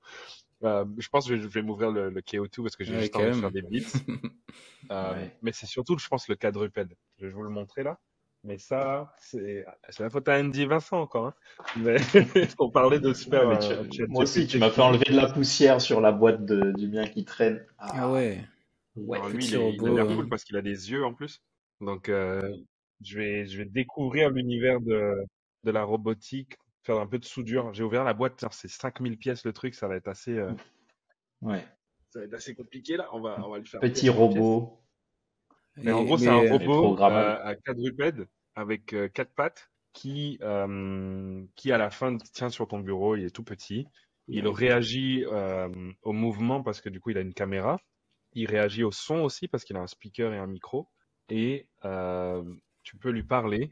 [0.62, 3.26] Euh, je pense que je vais m'ouvrir le, le KO2 parce que j'ai juste envie
[3.28, 3.86] de faire des bits.
[4.90, 6.94] euh, Mais c'est surtout, je pense, le quadrupède.
[7.18, 7.98] Je vais vous le montrer là.
[8.42, 9.66] Mais ça, c'est
[9.98, 11.26] la faute à Andy Vincent encore.
[11.26, 11.34] Hein.
[11.76, 11.96] Mais
[12.58, 13.48] on parlait de super.
[13.50, 16.88] Euh, moi aussi, tu m'as fait enlever de la poussière sur la boîte de, du
[16.88, 17.62] mien qui traîne.
[17.78, 18.42] Ah, ah ouais.
[18.96, 21.42] Ouais, lui, il, est, il a l'air cool parce qu'il a des yeux en plus.
[21.82, 22.40] Donc, euh,
[23.02, 25.24] je vais, je vais découvrir l'univers de,
[25.64, 27.72] de la robotique faire un peu de soudure.
[27.72, 30.36] J'ai ouvert la boîte, c'est 5000 pièces le truc, ça va être assez.
[30.36, 30.52] Euh,
[31.42, 31.64] ouais.
[32.10, 33.08] Ça va être assez compliqué là.
[33.12, 33.80] On va, on va le faire.
[33.80, 34.82] Petit robot.
[35.76, 40.38] Mais en gros, c'est un robot euh, à quadrupède avec euh, quatre pattes qui,
[41.56, 43.16] qui à la fin tient sur ton bureau.
[43.16, 43.86] Il est tout petit.
[44.28, 45.24] Il réagit
[46.02, 47.80] au mouvement parce que du coup, il a une caméra.
[48.32, 50.88] Il réagit au son aussi parce qu'il a un speaker et un micro.
[51.28, 51.68] Et
[52.90, 53.70] tu peux lui parler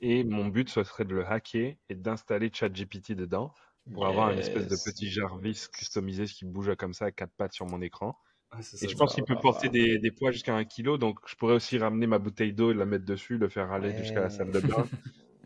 [0.00, 3.52] et mon but, ce serait de le hacker et d'installer ChatGPT dedans
[3.92, 7.52] pour avoir une espèce de petit Jarvis customisé qui bouge comme ça à quatre pattes
[7.52, 8.16] sur mon écran.
[8.50, 11.34] Ah, et je pense qu'il peut porter des, des poids jusqu'à un kilo, donc je
[11.36, 14.30] pourrais aussi ramener ma bouteille d'eau et la mettre dessus, le faire aller jusqu'à la
[14.30, 14.86] salle de bain,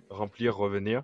[0.09, 1.03] remplir, revenir.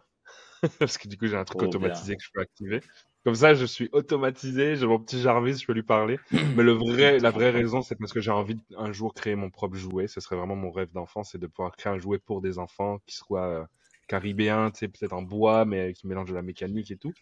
[0.79, 2.81] Parce que du coup, j'ai un truc automatisé que je peux activer.
[3.25, 6.19] Comme ça, je suis automatisé, j'ai mon petit Jarvis, je peux lui parler.
[6.57, 9.51] Mais le vrai, la vraie raison, c'est parce que j'ai envie un jour créer mon
[9.51, 10.09] propre jouet.
[10.09, 12.99] Ce serait vraiment mon rêve d'enfant, c'est de pouvoir créer un jouet pour des enfants
[13.07, 13.65] qui soit euh,
[14.09, 17.13] caribéen, tu sais, peut-être en bois, mais qui mélange de la mécanique et tout,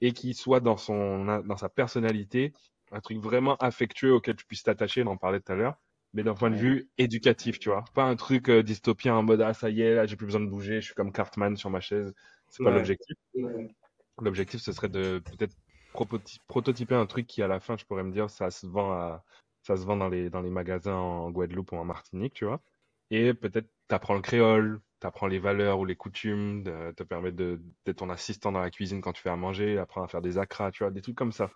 [0.00, 2.52] et qui soit dans son, dans sa personnalité,
[2.92, 5.02] un truc vraiment affectueux auquel tu puisses t'attacher.
[5.04, 5.76] On en parlait tout à l'heure,
[6.14, 9.42] mais d'un point de vue éducatif, tu vois, pas un truc euh, dystopien en mode
[9.42, 11.70] ah ça y est, là j'ai plus besoin de bouger, je suis comme Cartman sur
[11.70, 12.14] ma chaise.
[12.50, 13.16] C'est pas l'objectif.
[14.20, 15.56] L'objectif, ce serait de peut-être
[16.46, 19.24] prototyper un truc qui, à la fin, je pourrais me dire, ça se vend à,
[19.62, 22.60] ça se vend dans les, dans les magasins en Guadeloupe ou en Martinique, tu vois.
[23.10, 27.96] Et peut-être t'apprends le créole, t'apprends les valeurs ou les coutumes, de, te permettre d'être
[27.96, 30.70] ton assistant dans la cuisine quand tu fais à manger, apprendre à faire des acras,
[30.70, 31.50] tu vois, des trucs comme ça.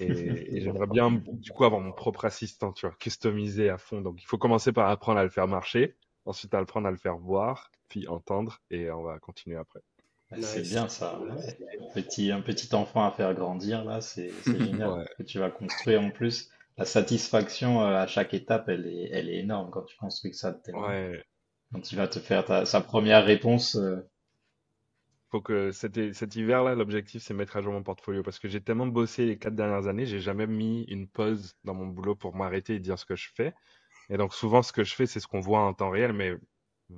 [0.00, 4.00] Et, j'aimerais bien, du coup, avoir mon propre assistant, tu vois, customisé à fond.
[4.00, 7.16] Donc, il faut commencer par apprendre à le faire marcher, ensuite apprendre à le faire
[7.18, 9.80] voir, puis entendre, et on va continuer après.
[10.40, 11.20] C'est bien ça.
[11.94, 15.08] Petit, un petit enfant à faire grandir, là, c'est génial.
[15.16, 16.50] Que tu vas construire en plus.
[16.76, 20.58] La satisfaction euh, à chaque étape, elle est, elle est énorme quand tu construis ça.
[20.72, 21.22] Ouais.
[21.72, 23.76] Quand il va te faire ta, sa première réponse.
[23.76, 24.08] Euh.
[25.30, 28.60] Faut que cet, cet hiver-là, l'objectif, c'est mettre à jour mon portfolio parce que j'ai
[28.60, 32.34] tellement bossé les quatre dernières années, j'ai jamais mis une pause dans mon boulot pour
[32.34, 33.54] m'arrêter et dire ce que je fais.
[34.08, 36.34] Et donc souvent, ce que je fais, c'est ce qu'on voit en temps réel, mais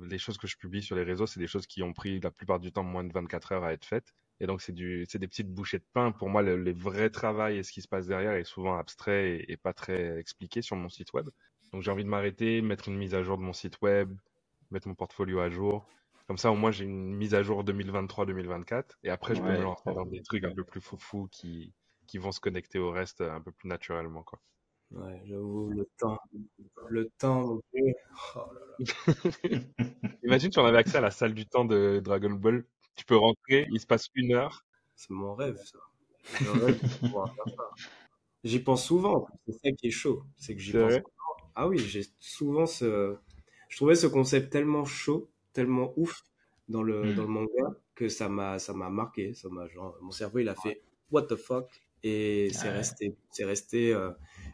[0.01, 2.31] les choses que je publie sur les réseaux, c'est des choses qui ont pris la
[2.31, 4.13] plupart du temps moins de 24 heures à être faites.
[4.39, 6.11] Et donc, c'est des petites bouchées de pain.
[6.11, 9.45] Pour moi, le, les vrais travail et ce qui se passe derrière est souvent abstrait
[9.47, 11.29] et, pas très expliqué sur mon site web.
[11.71, 14.13] Donc, j'ai envie de m'arrêter, mettre une mise à jour de mon site web,
[14.71, 15.87] mettre mon portfolio à jour.
[16.27, 18.83] Comme ça, au moins, j'ai une mise à jour 2023-2024.
[19.03, 21.73] Et après, je peux me lancer dans des trucs un peu plus foufou qui,
[22.07, 24.39] qui vont se connecter au reste un peu plus naturellement, quoi.
[24.93, 26.19] Ouais, j'avoue, le temps.
[26.89, 27.59] Le temps.
[28.35, 28.41] Oh
[30.23, 32.65] Imagine tu en avais accès à la salle du temps de Dragon Ball.
[32.95, 34.65] Tu peux rentrer, il se passe une heure.
[34.95, 35.79] C'est mon rêve, ça.
[38.43, 39.27] J'y pense souvent.
[39.47, 40.23] C'est ça qui est chaud.
[40.37, 40.93] C'est que j'y pense.
[41.55, 43.15] Ah oui, j'ai souvent ce.
[43.69, 46.23] Je trouvais ce concept tellement chaud, tellement ouf
[46.67, 47.15] dans le, hmm.
[47.15, 49.33] dans le manga que ça m'a ça m'a marqué.
[49.33, 51.67] Ça m'a genre mon cerveau il a fait what the fuck?
[52.03, 54.11] Et c'est resté c'est resté euh,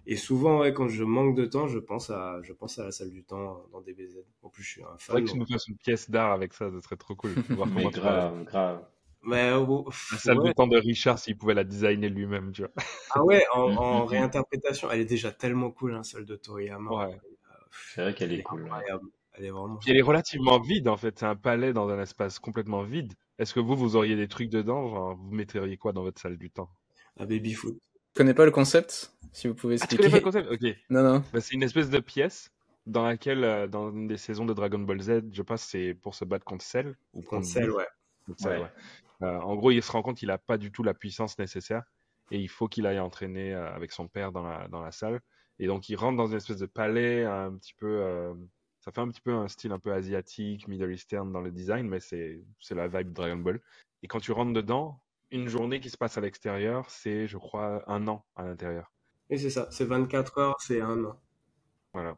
[0.10, 2.92] et souvent ouais, quand je manque de temps je pense à je pense à la
[2.92, 5.46] salle du temps dans DBZ en plus je suis un fan vrai que tu nous
[5.46, 7.32] fasses une pièce d'art avec ça ce serait trop cool.
[7.50, 8.84] Voir comment grave grave.
[9.22, 12.72] Mais oh, la salle du temps de Richard s'il pouvait la designer lui-même tu vois.
[13.12, 16.92] Ah ouais en, en, réinterprétation elle est déjà tellement cool hein, celle de Toriyama.
[16.92, 17.18] Ouais.
[17.94, 18.68] c'est vrai qu'elle est, cool
[19.40, 21.20] elle est vraiment Puis elle est relativement vide en fait.
[21.20, 23.14] C'est un palais dans un espace complètement vide.
[23.38, 26.38] Est-ce que vous vous auriez des trucs dedans genre vous metteriez quoi dans votre salle
[26.38, 26.70] du temps?
[27.18, 27.76] Un baby-foot.
[27.76, 30.04] Je connais pas le concept, si vous pouvez expliquer.
[30.04, 30.64] Ah, tu connais pas le concept?
[30.64, 30.76] Ok.
[30.90, 31.24] Non, non.
[31.34, 32.52] Bah, c'est une espèce de pièce
[32.86, 36.16] dans laquelle, euh, dans une des saisons de Dragon Ball Z, je pense c'est pour
[36.16, 36.96] se battre contre Cell.
[37.14, 37.88] Ou contre, Cell, ouais.
[39.22, 41.84] Euh, en gros, il se rend compte qu'il a pas du tout la puissance nécessaire
[42.32, 45.20] et il faut qu'il aille entraîner euh, avec son père dans la, dans la salle.
[45.60, 48.02] Et donc, il rentre dans une espèce de palais un petit peu.
[48.80, 51.86] ça fait un petit peu un style un peu asiatique, Middle Eastern dans le design,
[51.88, 52.42] mais c'est
[52.72, 53.60] la vibe Dragon Ball.
[54.02, 57.84] Et quand tu rentres dedans, une journée qui se passe à l'extérieur, c'est, je crois,
[57.88, 58.92] un an à l'intérieur.
[59.30, 61.20] Et c'est ça, c'est 24 heures, c'est un an.
[61.94, 62.18] Voilà.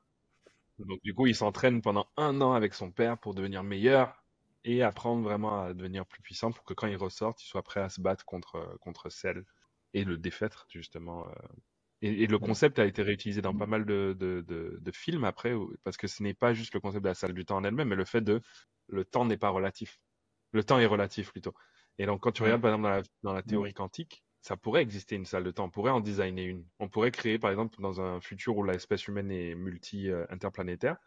[0.80, 4.24] Donc du coup, il s'entraîne pendant un an avec son père pour devenir meilleur
[4.64, 7.82] et apprendre vraiment à devenir plus puissant pour que quand il ressorte, il soit prêt
[7.82, 9.46] à se battre contre, contre Cell
[9.94, 11.28] et le défaître, justement.
[11.28, 11.32] Euh.
[12.04, 15.98] Et, le concept a été réutilisé dans pas mal de, de, de films après, parce
[15.98, 17.96] que ce n'est pas juste le concept de la salle du temps en elle-même, mais
[17.96, 18.42] le fait de
[18.88, 20.00] le temps n'est pas relatif.
[20.52, 21.54] Le temps est relatif plutôt.
[21.98, 25.26] Et donc, quand tu regardes, par exemple, dans la, théorie quantique, ça pourrait exister une
[25.26, 25.66] salle de temps.
[25.66, 26.66] On pourrait en designer une.
[26.80, 30.98] On pourrait créer, par exemple, dans un futur où l'espèce humaine est multi-interplanétaire,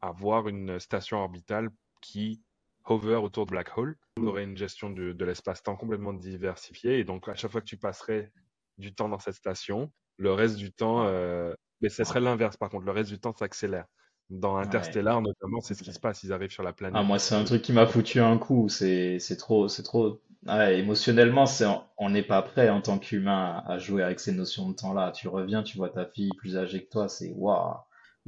[0.00, 2.40] avoir une station orbitale qui
[2.86, 3.96] hover autour de black hole.
[4.18, 6.98] On aurait une gestion de, l'espace-temps complètement diversifiée.
[6.98, 8.30] Et donc, à chaque fois que tu passerais
[8.78, 12.70] du temps dans cette station, le reste du temps, euh, mais ce serait l'inverse par
[12.70, 13.86] contre, le reste du temps s'accélère.
[14.30, 16.22] Dans Interstellar, notamment, c'est ce qui se passe.
[16.22, 16.96] Ils arrivent sur la planète.
[16.98, 18.68] Ah, moi, c'est un truc qui m'a foutu un coup.
[18.70, 21.64] C'est trop, c'est trop Ouais, émotionnellement, c'est
[21.96, 25.10] on n'est pas prêt en tant qu'humain à jouer avec ces notions de temps-là.
[25.12, 27.76] Tu reviens, tu vois ta fille plus âgée que toi, c'est waouh.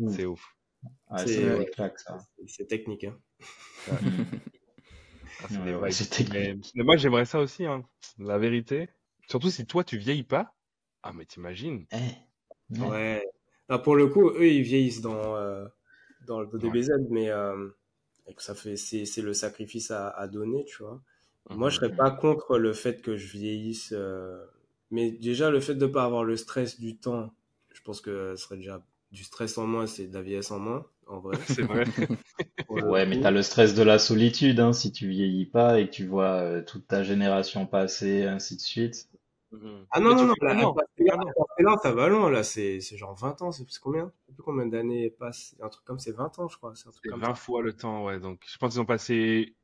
[0.09, 0.43] C'est ouf.
[1.17, 3.05] c'est technique.
[3.05, 3.19] Hein.
[5.43, 5.75] Ah, mais,
[6.83, 7.85] moi, j'aimerais ça aussi, hein.
[8.19, 8.89] la vérité.
[9.29, 10.55] Surtout si toi, tu vieillis pas.
[11.03, 11.87] Ah, mais t'imagines.
[11.93, 12.81] Eh.
[12.81, 13.23] Ouais.
[13.69, 15.67] Ah, pour le coup, eux, ils vieillissent dans, euh,
[16.27, 17.69] dans le DBZ, mais euh,
[18.39, 21.03] ça fait, c'est le sacrifice à, à donner, tu vois.
[21.51, 24.45] Moi, je serais pas contre le fait que je vieillisse, euh,
[24.91, 27.33] mais déjà le fait de ne pas avoir le stress du temps,
[27.73, 28.83] je pense que ce serait déjà
[29.13, 31.37] du stress en moins, c'est de la vieillesse en moins, en vrai.
[31.47, 31.85] c'est vrai.
[32.69, 35.87] ouais, mais tu as le stress de la solitude, hein, si tu vieillis pas et
[35.87, 39.09] que tu vois euh, toute ta génération passer, ainsi de suite.
[39.53, 39.87] Mhm.
[39.91, 40.75] Ah non, non, non, là, non,
[41.59, 44.13] là, ça va loin, là, c'est genre 20 ans, c'est combien?
[44.23, 46.75] Je sais plus combien d'années passent, un truc comme c'est 20 ans, je crois.
[46.75, 49.56] C'est 20 fois le temps, ouais, donc je pense qu'ils ont passé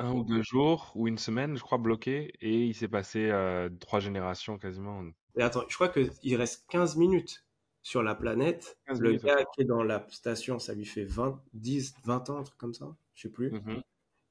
[0.00, 3.68] un ou deux jours ou une semaine, je crois, bloqué, et il s'est passé euh,
[3.80, 5.02] trois générations quasiment.
[5.36, 7.44] Et attends, je crois qu'il reste 15 minutes
[7.82, 8.78] sur la planète.
[8.88, 12.42] Le gars qui est dans la station, ça lui fait 20, 10, 20 ans, un
[12.42, 13.52] truc comme ça, je sais plus.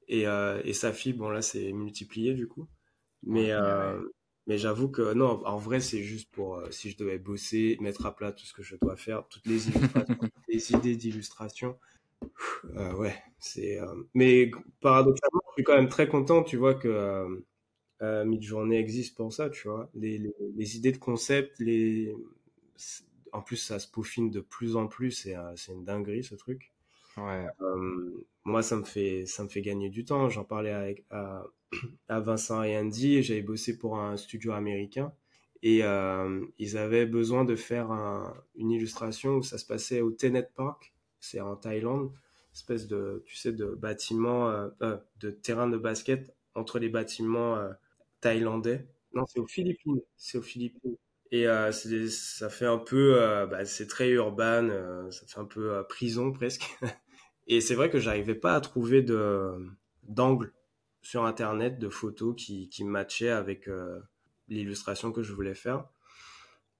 [0.08, 2.66] Et, euh, et, sa fille, bon là, c'est multiplié du coup.
[3.22, 4.00] Mais, euh,
[4.48, 8.16] mais j'avoue que non, en vrai, c'est juste pour si je devais bosser, mettre à
[8.16, 9.60] plat tout ce que je dois faire, toutes les
[10.48, 11.78] les idées d'illustration.
[12.76, 13.80] Euh, ouais, c'est.
[13.80, 17.36] Euh, mais paradoxalement, je suis quand même très content, tu vois, que euh,
[18.02, 19.90] euh Midjourney existe pour ça, tu vois.
[19.94, 20.18] Les,
[20.56, 22.14] les, idées de concept, les.
[23.32, 26.72] En plus, ça se peaufine de plus en plus, c'est une dinguerie ce truc.
[27.16, 27.46] Ouais.
[28.44, 30.28] moi, ça me fait ça me fait gagner du temps.
[30.28, 31.44] J'en parlais avec à,
[32.08, 33.22] à Vincent et Andy.
[33.22, 35.12] J'avais bossé pour un studio américain
[35.62, 35.82] et
[36.58, 37.90] ils avaient besoin de faire
[38.56, 42.12] une illustration où ça se passait au Tenet Park c'est en Thaïlande,
[42.54, 47.56] espèce de, tu sais, de bâtiment, euh, euh, de terrain de basket entre les bâtiments
[47.56, 47.70] euh,
[48.20, 48.88] thaïlandais.
[49.14, 50.00] Non, c'est aux Philippines.
[50.16, 50.96] C'est aux Philippines.
[51.32, 51.46] Et
[52.10, 53.14] ça fait un peu,
[53.48, 56.64] bah, c'est très urbain, ça fait un peu prison presque.
[57.46, 59.52] Et c'est vrai que j'arrivais pas à trouver de
[60.02, 60.52] d'angle
[61.02, 63.68] sur internet de photos qui, qui matchaient avec
[64.48, 65.84] l'illustration que je voulais faire.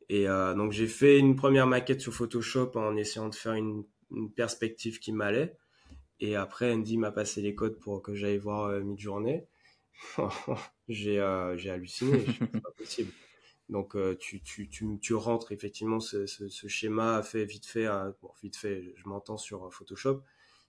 [0.08, 3.84] Et donc j'ai fait une première maquette sur Photoshop en essayant de faire une
[4.14, 5.56] une perspective qui m'allait.
[6.20, 9.42] Et après, Andy m'a passé les codes pour que j'aille voir euh, Midjourney.
[10.88, 13.12] j'ai euh, halluciné, c'est pas possible.
[13.68, 18.56] Donc euh, tu, tu, tu, rentres effectivement ce, ce, schéma fait vite fait, hein, vite
[18.56, 20.22] fait, je m'entends sur Photoshop.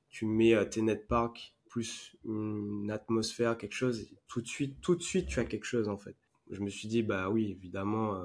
[0.10, 5.28] tu mets tes Park plus une atmosphère, quelque chose, tout de suite, tout de suite,
[5.28, 6.16] tu as quelque chose en fait.
[6.52, 8.22] Je me suis dit, bah oui, évidemment,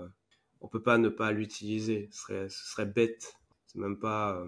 [0.60, 2.09] on peut pas ne pas l'utiliser.
[2.10, 3.36] Ce serait, ce serait bête.
[3.66, 4.44] C'est même pas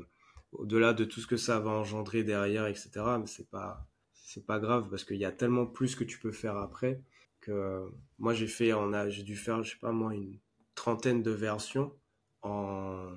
[0.53, 2.91] au-delà de tout ce que ça va engendrer derrière, etc.
[3.20, 6.33] Mais c'est pas, c'est pas grave parce qu'il y a tellement plus que tu peux
[6.33, 7.03] faire après
[7.41, 7.87] que
[8.19, 10.39] moi j'ai fait, on a, j'ai dû faire, je sais pas moi, une
[10.75, 11.93] trentaine de versions
[12.43, 13.11] en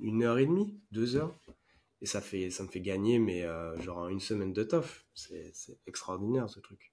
[0.00, 1.38] une heure et demie, deux heures.
[2.00, 5.06] Et ça, fait, ça me fait gagner, mais euh, genre une semaine de tof.
[5.14, 5.52] C'est,
[5.86, 6.92] extraordinaire ce truc.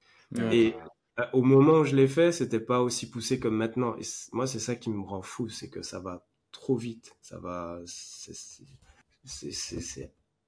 [0.51, 0.73] Et
[1.19, 3.97] euh, au moment où je l'ai fait, c'était pas aussi poussé comme maintenant.
[3.97, 7.17] Et moi, c'est ça qui me rend fou, c'est que ça va trop vite.
[7.21, 7.81] Ça va.
[7.85, 8.63] C'est, c'est,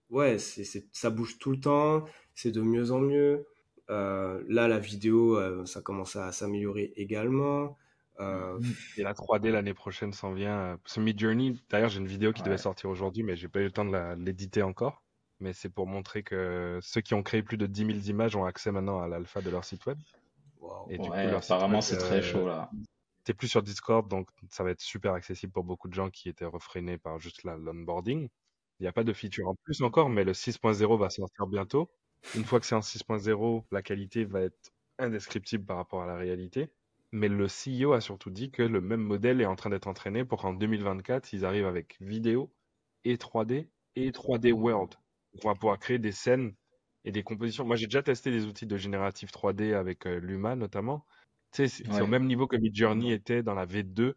[0.10, 2.06] ouais, c'est, ça bouge tout le temps.
[2.36, 3.48] C'est de mieux en mieux.
[3.90, 7.78] Euh, là, la vidéo, ça commence à s'améliorer également.
[8.20, 8.60] Euh,
[8.98, 10.58] et la 3D l'année prochaine s'en vient.
[10.58, 13.60] Euh, ce Mid Journey, d'ailleurs, j'ai une vidéo qui devait sortir aujourd'hui, mais j'ai pas
[13.60, 15.04] eu le temps de l'éditer encore.
[15.40, 18.45] Mais c'est pour montrer que ceux qui ont créé plus de 10 000 images ont
[18.45, 19.98] accès maintenant à l'alpha de leur site web.
[20.90, 22.70] Et du coup, apparemment, c'est très chaud là.
[23.26, 26.28] T'es plus sur Discord, donc ça va être super accessible pour beaucoup de gens qui
[26.28, 28.30] étaient refrénés par juste l'onboarding.
[28.84, 31.89] Il n'y a pas de feature en plus encore, mais le 6.0 va sortir bientôt.
[32.35, 36.18] Une fois que c'est en 6.0, la qualité va être indescriptible par rapport à la
[36.18, 36.69] réalité.
[37.14, 40.26] Mais le CEO a surtout dit que le même modèle est en train d'être entraîné
[40.26, 42.51] pour qu'en 2024, ils arrivent avec vidéo
[43.05, 44.95] et 3D et 3D World.
[45.45, 46.53] On va pouvoir créer des scènes
[47.05, 47.64] et des compositions.
[47.64, 51.05] Moi, j'ai déjà testé des outils de génératif 3D avec euh, Luma notamment.
[51.53, 54.15] Tu sais, c'est au même niveau que Midjourney était dans la V2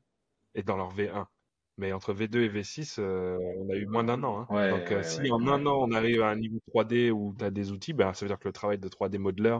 [0.57, 1.27] et dans leur V1.
[1.79, 4.47] Mais entre V2 et V6, euh, on a eu moins d'un an.
[4.49, 4.71] Hein.
[4.71, 7.51] Donc, euh, si en un an, on arrive à un niveau 3D où tu as
[7.51, 9.59] des outils, ben, ça veut dire que le travail de 3D modeler,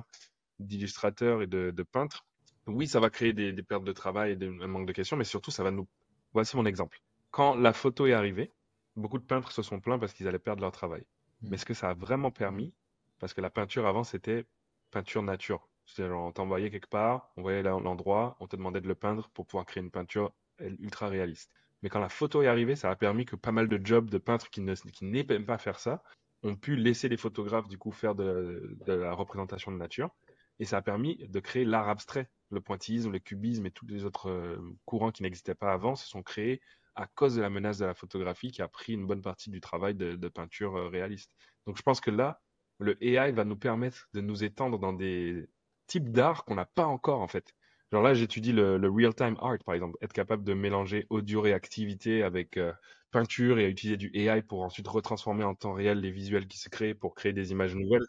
[0.59, 2.25] d'illustrateur et de, de peintre,
[2.67, 5.51] oui, ça va créer des, pertes de travail et un manque de questions, mais surtout,
[5.51, 5.87] ça va nous.
[6.33, 7.01] Voici mon exemple.
[7.31, 8.53] Quand la photo est arrivée,
[8.97, 11.03] beaucoup de peintres se sont plaints parce qu'ils allaient perdre leur travail.
[11.43, 11.49] Mmh.
[11.51, 12.75] Mais ce que ça a vraiment permis,
[13.19, 14.47] parce que la peinture avant, c'était
[14.91, 15.69] peinture nature.
[15.87, 19.47] C'est-à-dire, on t'envoyait quelque part, on voyait l'endroit, on te demandait de le peindre pour
[19.47, 21.53] pouvoir créer une peinture ultra réaliste.
[21.83, 24.19] Mais quand la photo est arrivée, ça a permis que pas mal de jobs de
[24.19, 26.03] peintres qui n'aiment pas faire ça
[26.43, 30.11] ont pu laisser les photographes du coup faire de la représentation de nature.
[30.59, 34.05] Et ça a permis de créer l'art abstrait le pointillisme, le cubisme et tous les
[34.05, 36.61] autres euh, courants qui n'existaient pas avant se sont créés
[36.95, 39.61] à cause de la menace de la photographie qui a pris une bonne partie du
[39.61, 41.33] travail de, peinture euh, réaliste.
[41.67, 42.41] Donc je pense que là,
[42.79, 45.47] le AI va nous permettre de nous étendre dans des
[45.87, 47.53] types d'art qu'on n'a pas encore en fait.
[47.93, 52.73] Genre là, j'étudie le, real-time art, par exemple, être capable de mélanger audio-réactivité avec euh,
[53.13, 56.69] peinture et utiliser du AI pour ensuite retransformer en temps réel les visuels qui se
[56.69, 58.07] créent pour créer des images nouvelles.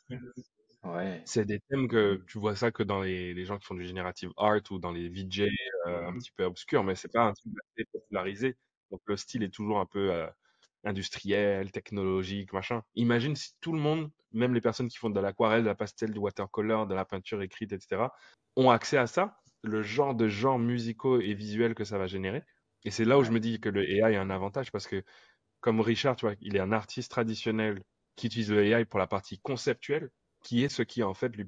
[1.25, 3.85] C'est des thèmes que tu vois ça que dans les, les, gens qui font du
[3.85, 7.23] générative art ou dans les VJ euh, un mmh petit peu obscurs, mais c'est pas
[7.23, 8.55] un truc assez popularisé.
[8.91, 10.27] Donc le style est toujours un peu euh,
[10.85, 12.83] industriel, technologique, machin.
[12.95, 16.11] Imagine si tout le monde, même les personnes qui font de l'aquarelle, de la pastel,
[16.11, 18.09] du watercolor, de la peinture écrite, etc.,
[18.55, 22.43] ont accès à ça, le genre de genres musicaux et visuels que ça va générer.
[22.84, 25.03] Et c'est là où je me dis que le AI a un avantage parce que,
[25.59, 27.84] comme Richard, tu vois, il est un artiste traditionnel
[28.15, 30.09] qui utilise le AI pour la partie conceptuelle,
[30.43, 31.47] qui est ce qui en fait lui,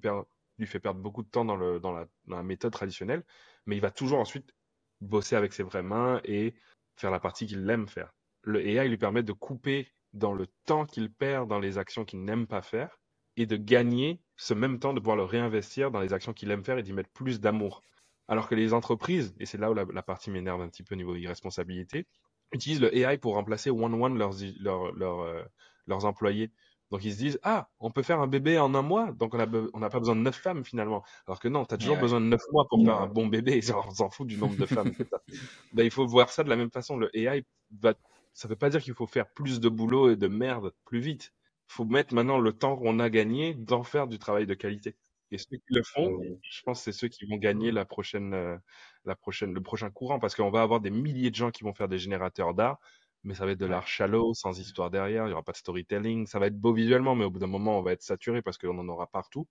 [0.58, 3.24] lui fait perdre beaucoup de temps dans, le, dans, la, méthode traditionnelle,
[3.66, 4.54] mais il va toujours ensuite
[5.02, 6.56] bosser avec ses vraies mains et
[6.96, 8.14] faire la partie qu'il aime faire.
[8.44, 12.24] Le AI lui permet de couper dans le temps qu'il perd dans les actions qu'il
[12.24, 13.00] n'aime pas faire
[13.38, 16.64] et de gagner ce même temps de pouvoir le réinvestir dans les actions qu'il aime
[16.64, 17.82] faire et d'y mettre plus d'amour.
[18.30, 20.98] Alors que les entreprises, et c'est là où la, partie m'énerve un petit peu au
[20.98, 22.06] niveau irresponsabilité,
[22.54, 25.44] utilisent le AI pour remplacer one-one leurs, leurs, euh,
[25.88, 26.52] leurs employés.
[26.92, 29.38] Donc ils se disent ah on peut faire un bébé en un mois donc on
[29.80, 31.04] n'a pas besoin de neuf femmes finalement.
[31.28, 33.62] Alors que non tu as toujours besoin de neuf mois pour faire un bon bébé
[33.86, 34.94] on s'en fout du nombre de femmes.
[35.74, 36.98] Ben, il faut voir ça de la même façon.
[36.98, 37.46] Le AI
[37.80, 37.94] va
[38.34, 41.32] ça veut pas dire qu'il faut faire plus de boulot et de merde plus vite.
[41.70, 44.96] Il faut mettre maintenant le temps qu'on a gagné d'en faire du travail de qualité
[45.32, 48.58] et ceux qui le font je pense c'est ceux qui vont gagner la prochaine euh,
[49.06, 51.74] la prochaine le prochain courant parce qu'on va avoir des milliers de gens qui vont
[51.74, 52.80] faire des générateurs d'art
[53.24, 55.58] mais ça va être de l'art shallow, sans histoire derrière, il n'y aura pas de
[55.58, 56.26] storytelling.
[56.26, 58.58] Ça va être beau visuellement, mais au bout d'un moment, on va être saturé parce
[58.58, 59.48] qu'on en aura partout.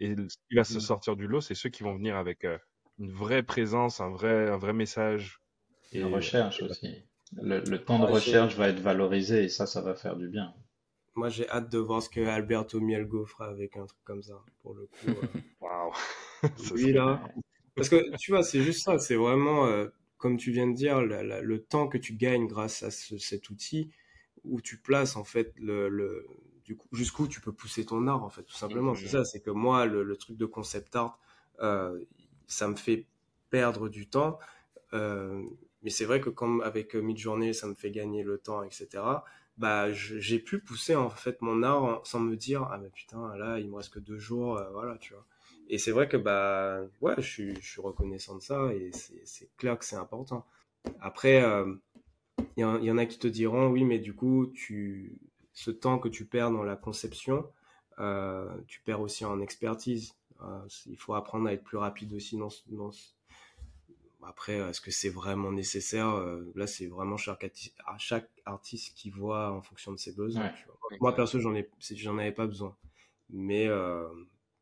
[0.00, 0.80] Et ce qui va se mmh.
[0.80, 2.58] sortir du lot, c'est ceux qui vont venir avec euh,
[2.98, 5.40] une vraie présence, un vrai, un vrai message.
[5.92, 7.02] Et une recherche aussi.
[7.32, 10.54] Le, temps de recherche va être valorisé et ça, ça va faire du bien.
[11.18, 14.40] Moi, j'ai hâte de voir ce que Alberto Mielgo fera avec un truc comme ça,
[14.62, 15.08] pour le coup.
[15.08, 15.40] Euh.
[15.60, 15.92] Waouh!
[16.72, 17.20] oui, là.
[17.74, 19.66] Parce que tu vois, c'est juste ça, c'est vraiment.
[19.66, 23.90] Euh, comme tu viens de dire, le temps que tu gagnes grâce à cet outil,
[24.44, 26.24] où tu places en fait le,
[26.92, 28.94] jusqu'où tu peux pousser ton art en fait, tout simplement.
[28.94, 31.18] C'est ça, c'est que moi, le, truc de concept art,
[31.60, 31.98] euh,
[32.46, 33.06] ça me fait
[33.50, 34.38] perdre du temps.
[34.92, 35.42] Euh,
[35.82, 39.02] mais c'est vrai que comme avec Midjourney, ça me fait gagner le temps, etc.
[39.58, 43.58] bah, j'ai pu pousser en fait mon art sans me dire ah mais putain là
[43.58, 45.26] il me reste que deux jours, euh, voilà tu vois.
[45.68, 48.92] Et c'est vrai que bah ouais je suis, je suis reconnaissant de ça et
[49.24, 50.46] c'est clair que c'est important.
[51.00, 51.74] Après euh,
[52.56, 55.18] il y, en a qui te diront oui mais du coup tu
[55.52, 57.50] ce temps que tu perds dans la conception
[57.98, 60.14] euh, tu perds aussi en expertise.
[60.86, 62.92] il faut apprendre à être plus rapide aussi dans, dans,
[64.28, 67.50] après, est-ce que c'est vraiment nécessaire euh, Là, c'est vraiment chaque,
[67.96, 70.52] chaque artiste qui voit en fonction de ses besoins.
[71.00, 72.76] Moi, perso, j'en ai, j'en avais pas besoin.
[73.30, 74.06] Mais euh,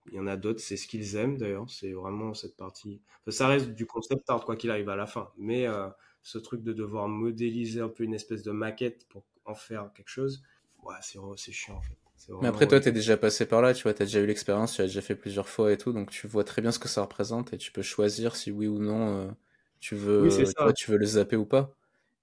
[0.06, 1.68] il y en a d'autres, c'est ce qu'ils aiment d'ailleurs.
[1.68, 3.02] C'est vraiment cette partie.
[3.26, 5.32] ça reste du concept art, quoi qu'il arrive à la fin.
[5.36, 5.88] Mais euh,
[6.22, 10.10] ce truc de devoir modéliser un peu une espèce de maquette pour en faire quelque
[10.10, 10.44] chose,
[10.84, 11.98] ouais, c'est chiant en fait.
[12.40, 14.26] Mais après, toi, tu es déjà passé par là, tu vois, tu as déjà eu
[14.26, 16.78] l'expérience, tu as déjà fait plusieurs fois et tout, donc tu vois très bien ce
[16.78, 19.36] que ça représente et tu peux choisir si oui ou non
[19.80, 20.28] tu veux,
[20.76, 21.74] tu, veux le zapper ou pas.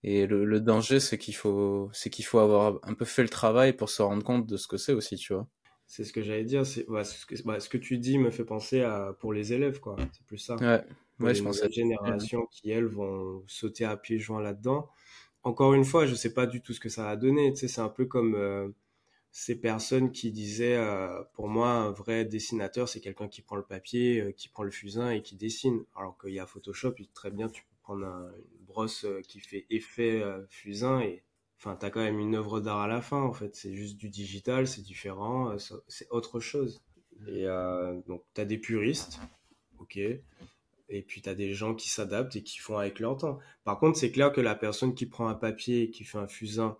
[0.03, 3.73] Et le, danger, c'est qu'il faut, c'est qu'il faut avoir un peu fait le travail
[3.73, 5.47] pour se rendre compte de ce que c'est aussi, tu vois.
[5.87, 6.65] C'est ce que j'allais dire.
[6.65, 9.79] C'est ce, que, bah, ce que tu dis me fait penser à pour les élèves,
[9.79, 9.95] quoi.
[10.11, 10.55] C'est plus ça.
[10.57, 10.83] Ouais.
[11.19, 11.61] ouais, je pense.
[11.61, 14.89] La génération qui elles vont sauter à pieds joints là-dedans.
[15.43, 17.53] Encore une fois, je sais pas du tout ce que ça va donner.
[17.53, 18.69] Tu sais, c'est un peu comme euh,
[19.35, 23.63] ces personnes qui disaient, euh, pour moi, un vrai dessinateur, c'est quelqu'un qui prend le
[23.63, 25.83] papier, euh, qui prend le fusain et qui dessine.
[25.95, 29.65] Alors qu'il y a Photoshop, très bien, tu peux prendre une brosse euh, qui fait
[29.71, 31.23] effet fusain et
[31.57, 33.55] enfin, t'as quand même une œuvre d'art à la fin, en fait.
[33.55, 35.57] C'est juste du digital, c'est différent,
[35.87, 36.83] c'est autre chose.
[37.27, 37.45] Et
[38.05, 39.19] donc, t'as des puristes,
[39.79, 39.97] ok.
[39.97, 43.39] Et puis, t'as des gens qui s'adaptent et qui font avec leur temps.
[43.63, 46.27] Par contre, c'est clair que la personne qui prend un papier et qui fait un
[46.27, 46.77] fusain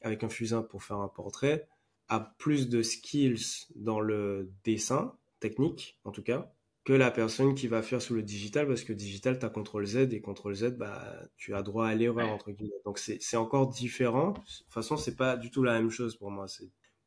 [0.00, 1.68] avec un fusain pour faire un portrait,
[2.08, 6.52] a plus de skills dans le dessin, technique en tout cas,
[6.84, 9.86] que la personne qui va faire sous le digital, parce que digital, tu as CTRL
[9.86, 12.80] Z et CTRL Z, bah, tu as droit à l'erreur, entre guillemets.
[12.84, 14.30] Donc c'est encore différent.
[14.30, 16.46] De toute façon, c'est pas du tout la même chose pour moi.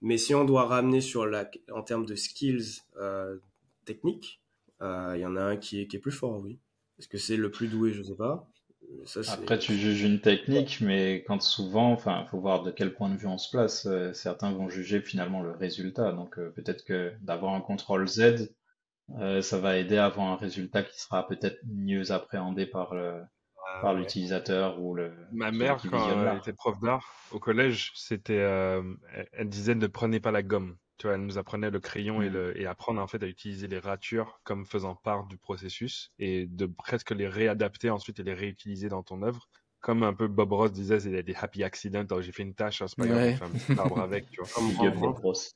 [0.02, 3.38] Mais si on doit ramener sur la, en termes de skills euh,
[3.86, 4.42] techniques,
[4.82, 6.60] euh, il y en a un qui est, qui est plus fort, oui.
[6.98, 8.48] Est-ce que c'est le plus doué, je sais pas.
[9.28, 13.16] Après, tu juges une technique, mais quand souvent, enfin, faut voir de quel point de
[13.16, 13.86] vue on se place.
[13.86, 16.12] Euh, certains vont juger finalement le résultat.
[16.12, 18.54] Donc, euh, peut-être que d'avoir un contrôle Z,
[19.20, 23.22] euh, ça va aider à avoir un résultat qui sera peut-être mieux appréhendé par le,
[23.68, 25.12] ah par l'utilisateur ou le.
[25.32, 28.38] Ma mère, quand elle était prof d'art au collège, c'était,
[29.34, 30.78] elle disait ne prenez pas la gomme.
[30.98, 33.68] Tu vois, elle nous apprenait le crayon et, le, et apprendre en fait à utiliser
[33.68, 38.34] les ratures comme faisant part du processus et de presque les réadapter ensuite et les
[38.34, 39.50] réutiliser dans ton œuvre.
[39.82, 42.22] Comme un peu Bob Ross disait, a des happy accidents.
[42.22, 44.30] J'ai fait une tâche, hein, c'est pas grave, un petit arbre avec.
[44.32, 44.50] Tu vois.
[44.56, 45.54] Rembrandt.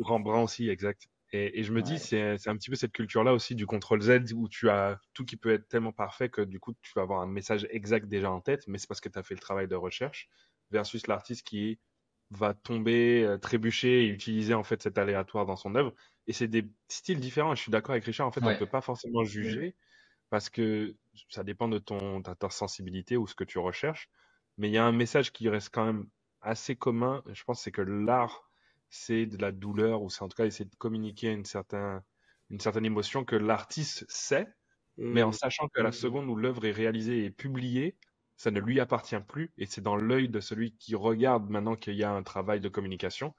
[0.00, 1.08] Rembrandt aussi, exact.
[1.32, 4.32] Et, et je me dis, c'est un petit peu cette culture-là aussi du contrôle Z
[4.34, 7.20] où tu as tout qui peut être tellement parfait que du coup, tu vas avoir
[7.20, 9.68] un message exact déjà en tête, mais c'est parce que tu as fait le travail
[9.68, 10.28] de recherche
[10.72, 11.78] versus l'artiste qui
[12.30, 15.92] va tomber, euh, trébucher et utiliser en fait cet aléatoire dans son œuvre.
[16.26, 17.54] Et c'est des styles différents.
[17.54, 18.26] Je suis d'accord avec Richard.
[18.26, 19.74] En fait, on ne peut pas forcément juger
[20.30, 20.94] parce que
[21.28, 24.08] ça dépend de ton ta, sensibilité ou ce que tu recherches.
[24.58, 26.06] Mais il y a un message qui reste quand même
[26.40, 27.22] assez commun.
[27.32, 28.48] Je pense c'est que l'art
[28.90, 32.00] c'est de la douleur ou c'est en tout cas essayer de communiquer une certaine
[32.50, 34.48] une certaine émotion que l'artiste sait,
[34.96, 35.34] mais en mmh.
[35.34, 35.92] sachant que la mmh.
[35.92, 37.96] seconde où l'œuvre est réalisée et publiée,
[38.40, 41.92] ça ne lui appartient plus et c'est dans l'œil de celui qui regarde maintenant qu'il
[41.94, 43.34] y a un travail de communication.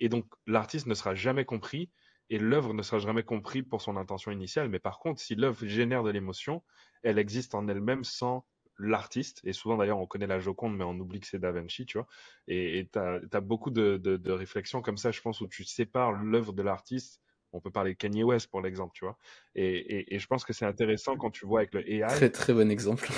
[0.00, 1.90] Et donc l'artiste ne sera jamais compris
[2.30, 4.70] et l'œuvre ne sera jamais compris pour son intention initiale.
[4.70, 6.62] Mais par contre, si l'œuvre génère de l'émotion,
[7.02, 8.46] elle existe en elle-même sans
[8.78, 9.42] l'artiste.
[9.44, 11.98] Et souvent d'ailleurs, on connaît la Joconde, mais on oublie que c'est Da Vinci, tu
[11.98, 12.06] vois.
[12.46, 16.54] Et tu as, beaucoup de, de réflexions comme ça, je pense, où tu sépares l'œuvre
[16.54, 17.20] de l'artiste
[17.52, 19.16] on peut parler de Kanye West pour l'exemple, tu vois.
[19.54, 22.06] Et, je pense que c'est intéressant quand tu vois avec le AI.
[22.08, 23.08] Très très bon exemple.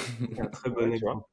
[0.52, 1.24] très bon exemple.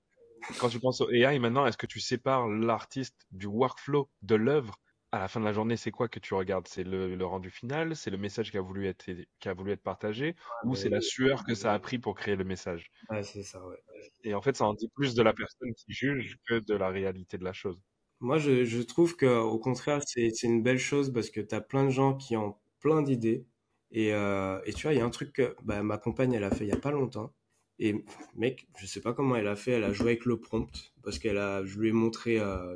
[0.59, 4.79] Quand tu penses au AI maintenant, est-ce que tu sépares l'artiste du workflow de l'œuvre
[5.11, 6.67] à la fin de la journée, c'est quoi que tu regardes?
[6.67, 9.05] C'est le, rendu final, c'est le message qui a voulu être,
[9.39, 12.35] qui a voulu être partagé, ou c'est la sueur que ça a pris pour créer
[12.35, 12.91] le message?
[13.09, 13.77] Ouais, c'est ça, ouais.
[14.23, 16.89] Et en fait, ça en dit plus de la personne qui juge que de la
[16.89, 17.81] réalité de la chose.
[18.19, 21.85] Moi, je, je trouve qu'au contraire, c'est une belle chose parce que tu as plein
[21.85, 23.45] de gens qui ont plein d'idées.
[23.91, 26.43] Et, euh, et, tu vois, il y a un truc que bah, ma compagne, elle
[26.43, 27.33] a fait il y a pas longtemps.
[27.79, 28.03] Et
[28.35, 31.19] mec, je sais pas comment elle a fait, elle a joué avec le prompt parce
[31.19, 32.75] qu'elle a, je lui ai montré euh,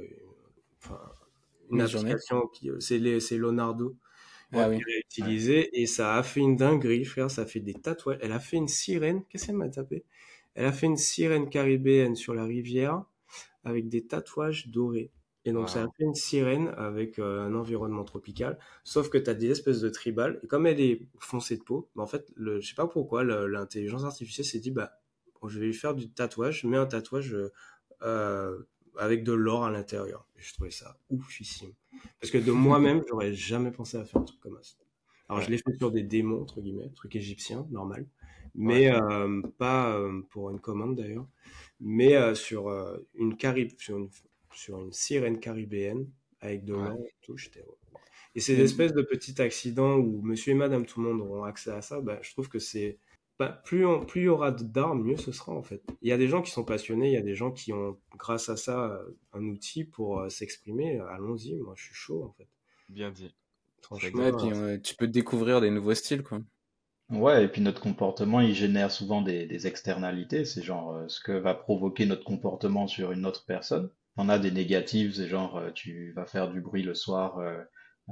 [1.72, 2.99] une, application qui, c'est
[3.38, 3.98] Leonardo
[4.53, 7.32] ah, qu'elle a utilisé et ça a fait une dinguerie, frère.
[7.32, 8.19] Ça fait des tatouages.
[8.22, 9.23] Elle a fait une sirène.
[9.30, 10.03] Qu'est-ce qu'elle m'a tapé?
[10.53, 13.03] Elle a fait une sirène caribéenne sur la rivière
[13.64, 15.11] avec des tatouages dorés.
[15.43, 18.59] Et donc, ça a fait une sirène avec euh, un environnement tropical.
[18.84, 20.39] Sauf que tu as des espèces de tribales.
[20.43, 23.23] Et comme elle est foncée de peau, bah, en fait, le, je sais pas pourquoi,
[23.23, 24.91] l'intelligence artificielle s'est dit, bah,
[25.47, 27.35] je vais lui faire du tatouage, mais un tatouage
[28.03, 28.57] euh,
[28.97, 30.27] avec de l'or à l'intérieur.
[30.38, 31.73] Je trouvais ça oufissime.
[32.19, 34.76] Parce que de moi-même, j'aurais jamais pensé à faire un truc comme ça.
[35.30, 38.05] Alors, je l'ai fait sur des démons, entre guillemets, truc égyptien, normal.
[38.53, 41.26] Mais euh, pas euh, pour une commande d'ailleurs.
[41.80, 42.69] Mais euh, sur,
[43.15, 44.09] une carib sur, une,
[44.53, 46.07] sur une sirène caribéenne
[46.40, 47.64] avec de l'or et tout, j'étais.
[48.34, 51.72] Et ces espèces de petits accidents où monsieur et madame tout le monde auront accès
[51.72, 52.98] à ça, bah, je trouve que c'est
[53.64, 55.82] plus, plus il y aura d'armes, mieux ce sera en fait.
[56.02, 57.98] Il y a des gens qui sont passionnés, il y a des gens qui ont,
[58.18, 60.99] grâce à ça, euh, un outil pour euh, s'exprimer.
[61.10, 62.48] Allons-y, moi je suis chaud en fait.
[62.90, 63.34] Bien dit.
[63.82, 66.40] Franchement, et puis, euh, tu peux découvrir des nouveaux styles quoi.
[67.10, 70.45] Ouais, et puis notre comportement, il génère souvent des, externalités.
[70.45, 73.90] C'est genre ce que va provoquer notre comportement sur une autre personne.
[74.18, 77.40] On a des négatives, c'est genre tu vas faire du bruit le soir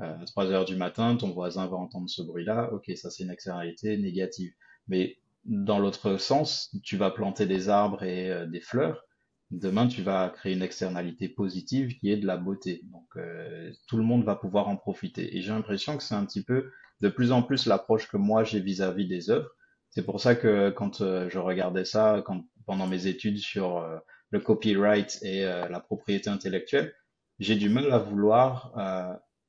[0.02, 2.72] à 3 heures du matin, ton voisin va entendre ce bruit-là.
[2.74, 4.54] Ok, ça c'est une externalité négative.
[4.88, 9.06] Mais dans l'autre sens, tu vas planter des arbres et euh, des fleurs.
[9.52, 12.82] Demain, tu vas créer une externalité positive qui est de la beauté.
[12.92, 15.36] Donc, euh, tout le monde va pouvoir en profiter.
[15.36, 16.72] Et j'ai l'impression que c'est un petit peu
[17.02, 19.50] de plus en plus l'approche que moi j'ai vis-à-vis des œuvres.
[19.90, 23.84] C'est pour ça que quand euh, je regardais ça, quand, pendant mes études sur
[24.32, 26.94] le copyright et la propriété intellectuelle,
[27.40, 28.74] j'ai du mal à vouloir,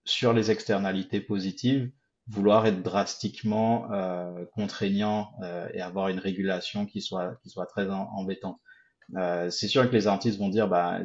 [0.04, 1.90] sur les externalités positives,
[2.30, 7.90] vouloir être drastiquement euh, contraignant euh, et avoir une régulation qui soit qui soit très
[7.90, 8.58] embêtante.
[9.16, 11.00] Euh, c'est sûr que les artistes vont dire bah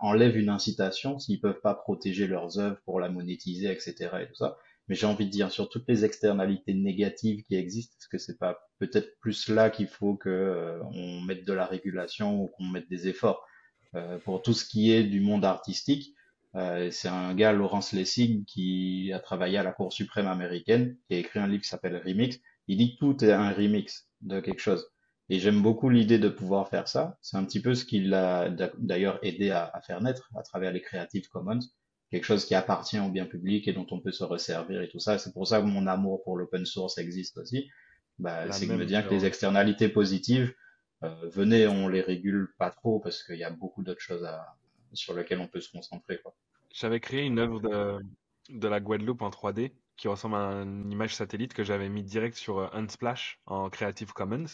[0.00, 4.34] enlève une incitation s'ils peuvent pas protéger leurs œuvres pour la monétiser etc et tout
[4.34, 4.56] ça.
[4.92, 8.38] Mais j'ai envie de dire sur toutes les externalités négatives qui existent, est-ce que c'est
[8.38, 12.64] pas peut-être plus là qu'il faut que euh, on mette de la régulation ou qu'on
[12.64, 13.42] mette des efforts?
[13.94, 16.14] Euh, pour tout ce qui est du monde artistique
[16.56, 21.14] euh, c'est un gars, Laurence Lessig, qui a travaillé à la Cour suprême américaine, qui
[21.14, 22.38] a écrit un livre qui s'appelle Remix.
[22.68, 24.86] Il dit que tout est un remix de quelque chose.
[25.30, 27.16] Et j'aime beaucoup l'idée de pouvoir faire ça.
[27.22, 30.82] C'est un petit peu ce qui l'a d'ailleurs aidé à, faire naître à travers les
[30.82, 31.60] Creative Commons,
[32.12, 34.98] quelque chose qui appartient au bien public et dont on peut se resservir et tout
[34.98, 35.18] ça.
[35.18, 37.70] C'est pour ça que mon amour pour l'open source existe aussi.
[38.18, 40.54] Bah, c'est que me dire que les externalités positives,
[41.02, 44.54] euh, venez, on les régule pas trop parce qu'il y a beaucoup d'autres choses à,
[44.92, 46.20] sur lequel on peut se concentrer.
[46.70, 47.98] J'avais créé une œuvre de,
[48.50, 52.36] de la Guadeloupe en 3D qui ressemble à une image satellite que j'avais mis direct
[52.36, 54.44] sur euh, Unsplash en Creative Commons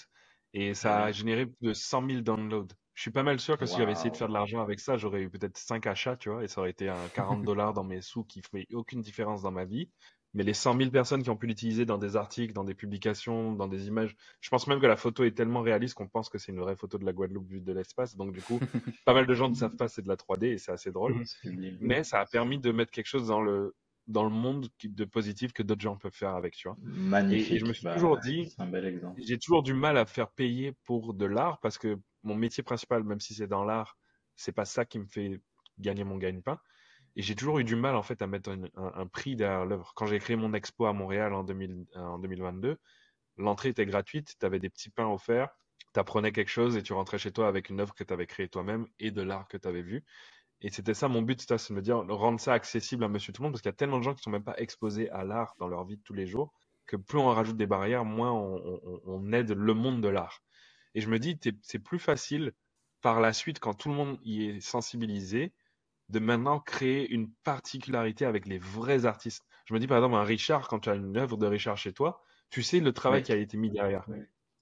[0.55, 2.69] et ça a généré plus de 100 000 downloads.
[2.99, 4.97] Je suis pas mal sûr que si j'avais essayé de faire de l'argent avec ça,
[4.97, 7.85] j'aurais eu peut-être 5 achats, tu vois, et ça aurait été un 40 dollars dans
[7.85, 9.89] mes sous qui fait aucune différence dans ma vie.
[10.35, 13.53] Mais les 100 000 personnes qui ont pu l'utiliser dans des articles, dans des publications,
[13.53, 16.39] dans des images, je pense même que la photo est tellement réaliste qu'on pense que
[16.39, 18.17] c'est une vraie photo de la Guadeloupe vue de l'espace.
[18.17, 18.59] Donc du coup,
[19.07, 21.23] pas mal de gens ne savent pas c'est de la 3D et c'est assez drôle.
[21.81, 23.77] Mais ça a permis de mettre quelque chose dans le
[24.09, 26.79] dans le monde de positif que d'autres gens peuvent faire avec, tu vois.
[26.81, 27.53] Magnifique.
[27.53, 28.53] Et, je me suis bah, toujours dit,
[29.19, 33.05] j'ai toujours du mal à faire payer pour de l'art parce que mon métier principal,
[33.05, 33.97] même si c'est dans l'art,
[34.37, 35.41] c'est pas ça qui me fait
[35.79, 36.59] gagner mon gagne-pain.
[37.17, 39.93] Et j'ai toujours eu du mal en fait à mettre un, prix derrière l'œuvre.
[39.97, 42.79] Quand j'ai créé mon expo à Montréal en, 2022,
[43.39, 45.49] l'entrée était gratuite, tu avais des petits pains offerts,
[45.95, 48.27] tu apprenais quelque chose et tu rentrais chez toi avec une œuvre que tu avais
[48.27, 50.05] créée toi-même et de l'art que tu avais vu.
[50.61, 53.43] Et c'était ça mon but, c'est de me dire, rendre ça accessible à monsieur tout
[53.43, 55.25] le monde, parce qu'il y a tellement de gens qui sont même pas exposés à
[55.25, 56.53] l'art dans leur vie de tous les jours,
[56.87, 60.43] que plus on rajoute des barrières, moins on aide le monde de l'art.
[60.95, 62.53] Et je me dis, c'est plus facile
[63.01, 65.53] par la suite, quand tout le monde y est sensibilisé,
[66.09, 69.45] de maintenant créer une particularité avec les vrais artistes.
[69.67, 71.93] Je me dis par exemple, un Richard, quand tu as une œuvre de Richard chez
[71.93, 74.07] toi, tu sais le travail qui a été mis derrière.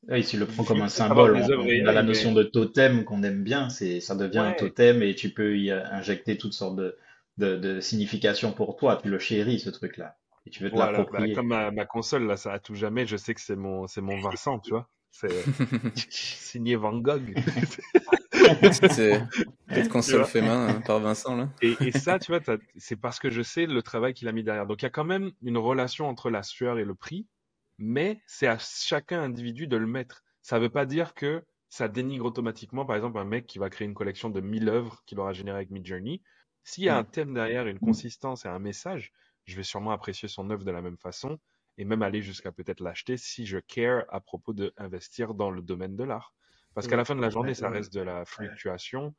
[0.08, 1.36] Oui, tu le prends comme un symbole.
[1.36, 5.14] On, a la notion de totem qu'on aime bien, c'est ça devient un totem et
[5.14, 6.96] tu peux y injecter toutes sortes de,
[7.38, 8.98] de, significations pour toi.
[9.02, 10.16] Tu le chéris ce truc-là
[10.46, 11.04] et tu veux te bah,
[11.34, 13.06] comme ma, console là, ça a tout jamais.
[13.06, 14.88] Je sais que c'est mon c'est mon Vincent, tu vois.
[15.18, 15.44] C'est
[16.10, 17.34] signé Van Gogh.
[18.32, 21.48] peut-être console fait main hein, par Vincent là.
[21.62, 22.40] Et, ça, tu vois,
[22.76, 24.66] c'est parce que je sais le travail qu'il a mis derrière.
[24.66, 27.26] Donc il y a quand même une relation entre la sueur et le prix,
[27.78, 30.22] mais c'est à chacun individu de le mettre.
[30.42, 33.70] Ça ne veut pas dire que ça dénigre automatiquement, par exemple, un mec qui va
[33.70, 36.22] créer une collection de 1000 œuvres qu'il aura générées avec Midjourney.
[36.62, 39.12] S'il y a un thème derrière, une consistance et un message,
[39.44, 41.38] je vais sûrement apprécier son œuvre de la même façon
[41.78, 45.96] et même aller jusqu'à peut-être l'acheter si je care à propos d'investir dans le domaine
[45.96, 46.34] de l'art.
[46.74, 49.14] Parce qu'à la fin de la journée, ça reste de la fluctuation.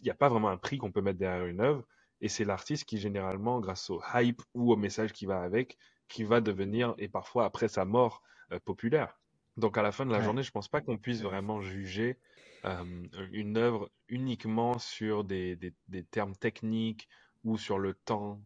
[0.00, 1.84] Il n'y a pas vraiment un prix qu'on peut mettre derrière une œuvre.
[2.20, 6.22] Et c'est l'artiste qui, généralement, grâce au hype ou au message qui va avec, qui
[6.22, 8.22] va devenir, et parfois après sa mort,
[8.52, 9.18] euh, populaire.
[9.56, 12.18] Donc à la fin de la journée, je ne pense pas qu'on puisse vraiment juger
[12.64, 17.08] euh, une œuvre uniquement sur des, des, termes techniques
[17.44, 18.40] ou sur le temps.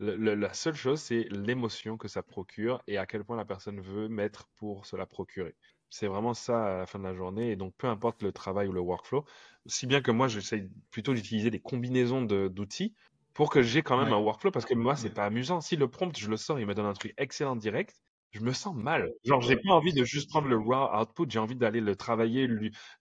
[0.00, 4.08] La seule chose, c'est l'émotion que ça procure et à quel point la personne veut
[4.08, 5.54] mettre pour se la procurer.
[5.90, 7.52] C'est vraiment ça à la fin de la journée.
[7.52, 9.24] Et donc, peu importe le travail ou le workflow,
[9.66, 12.94] si bien que moi, j'essaie plutôt d'utiliser des combinaisons d'outils
[13.32, 15.60] pour que j'ai quand même un workflow parce que moi, c'est pas amusant.
[15.60, 17.94] Si le prompt, je le sors, il me donne un truc excellent direct,
[18.32, 19.12] je me sens mal.
[19.24, 22.48] Genre, j'ai pas envie de juste prendre le raw output, j'ai envie d'aller le travailler,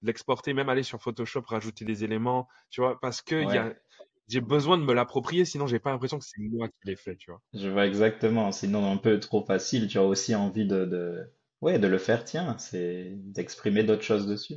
[0.03, 3.73] l'exporter, même aller sur Photoshop, rajouter des éléments, tu vois, parce que y a,
[4.27, 7.15] j'ai besoin de me l'approprier, sinon j'ai pas l'impression que c'est moi qui l'ai fait,
[7.15, 7.41] tu vois.
[7.53, 11.31] Je vois exactement, sinon un peu trop facile, tu as aussi envie de, de...
[11.61, 14.55] Ouais, de le faire, tiens, c'est d'exprimer d'autres choses dessus.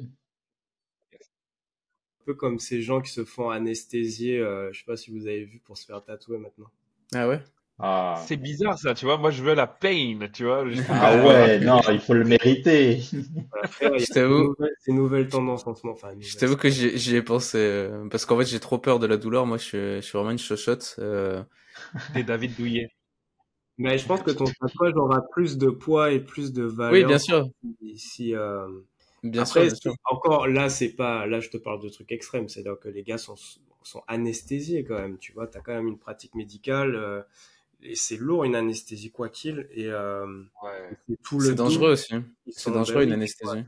[2.21, 5.27] Un peu comme ces gens qui se font anesthésier, euh, je sais pas si vous
[5.27, 6.71] avez vu, pour se faire tatouer maintenant.
[7.15, 7.43] Ah ouais?
[7.79, 8.15] Ah.
[8.27, 9.19] C'est bizarre ça, tu vois.
[9.19, 10.65] Moi, je veux la pain, tu vois.
[10.89, 13.01] Ah ouais, non, il faut le mériter.
[13.01, 15.97] je t'avoue, c'est une nouvelle tendance en ce moment.
[15.97, 19.07] Enfin, je t'avoue que j'y ai pensé euh, parce qu'en fait, j'ai trop peur de
[19.07, 19.45] la douleur.
[19.45, 20.97] Moi, je suis, je suis vraiment une chochotte.
[21.01, 21.43] Euh...
[22.15, 22.89] T'es David Douillet.
[23.77, 26.93] Mais je pense que ton tatouage aura plus de poids et plus de valeur.
[26.95, 27.47] Oui, bien sûr.
[27.97, 28.67] Si, euh...
[29.23, 31.27] Bien Après, sûr, encore là, c'est pas.
[31.27, 32.49] Là, je te parle de trucs extrêmes.
[32.49, 33.35] C'est-à-dire que les gars sont,
[33.83, 35.19] sont anesthésiés quand même.
[35.19, 37.27] Tu vois, t'as quand même une pratique médicale.
[37.89, 40.27] Et c'est lourd une anesthésie quoi qu'il et euh,
[41.09, 42.25] c'est tout le dangereux aussi hein.
[42.49, 43.65] c'est dangereux une anesthésie.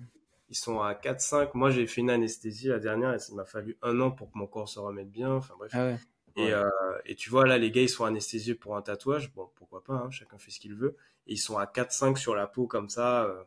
[0.51, 3.45] ils sont à 4 5 moi j'ai fait une anesthésie la dernière et il m'a
[3.45, 5.33] fallu un an pour que mon corps se remette bien.
[5.33, 5.71] Enfin bref.
[5.75, 5.93] Ah
[6.37, 6.69] et, euh,
[7.05, 9.33] et tu vois là les gars ils sont anesthésiés pour un tatouage.
[9.35, 10.97] Bon pourquoi pas hein, chacun fait ce qu'il veut.
[11.27, 13.43] Et ils sont à 4 5 sur la peau comme ça euh,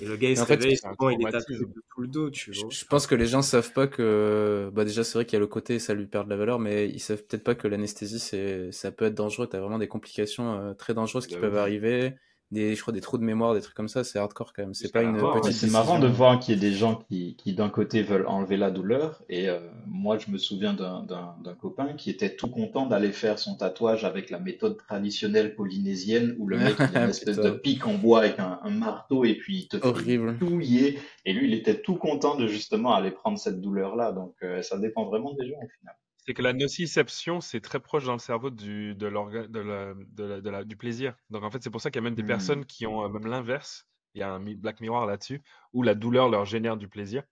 [0.00, 2.52] et le gars, il se réveille, souvent, il est tatoué de tout le dos, tu
[2.52, 2.68] vois.
[2.70, 5.40] Je, pense que les gens savent pas que, bah, déjà, c'est vrai qu'il y a
[5.40, 8.18] le côté, ça lui perd de la valeur, mais ils savent peut-être pas que l'anesthésie,
[8.18, 9.46] c'est, ça peut être dangereux.
[9.46, 12.14] T'as vraiment des complications euh, très dangereuses qui bah peuvent arriver
[12.50, 14.74] des, je crois, des trous de mémoire, des trucs comme ça, c'est hardcore quand même.
[14.74, 15.52] C'est pas une petite.
[15.52, 18.56] c'est marrant de voir qu'il y ait des gens qui, qui d'un côté veulent enlever
[18.56, 19.22] la douleur.
[19.28, 23.56] Et euh, moi, je me souviens d'un copain qui était tout content d'aller faire son
[23.56, 27.86] tatouage avec la méthode traditionnelle polynésienne où le mec il a une espèce de pic
[27.86, 30.32] en bois avec un, un marteau et puis il te Horrible.
[30.32, 30.98] fait touiller.
[31.26, 34.12] Et lui, il était tout content de justement aller prendre cette douleur-là.
[34.12, 35.94] Donc, euh, ça dépend vraiment des gens au final
[36.28, 40.76] c'est que la nociception, c'est très proche dans le cerveau du, de de de du
[40.76, 41.16] plaisir.
[41.30, 42.26] Donc en fait, c'est pour ça qu'il y a même des hmm.
[42.26, 43.88] personnes qui ont euh, même l'inverse.
[44.12, 45.40] Il y a un Black Mirror là-dessus,
[45.72, 47.22] où la douleur leur génère du plaisir.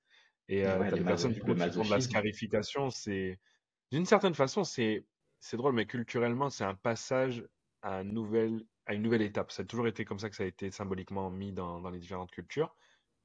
[0.48, 2.88] Et euh, des personnes du coup, qui font de la scarification.
[2.88, 3.38] C'est
[3.92, 5.04] d'une certaine façon, c'est
[5.40, 7.44] c'est drôle, mais culturellement, c'est un passage
[7.82, 9.52] à, un nouvel, à une nouvelle étape.
[9.52, 11.98] Ça a toujours été comme ça que ça a été symboliquement mis dans, dans les
[11.98, 12.74] différentes cultures.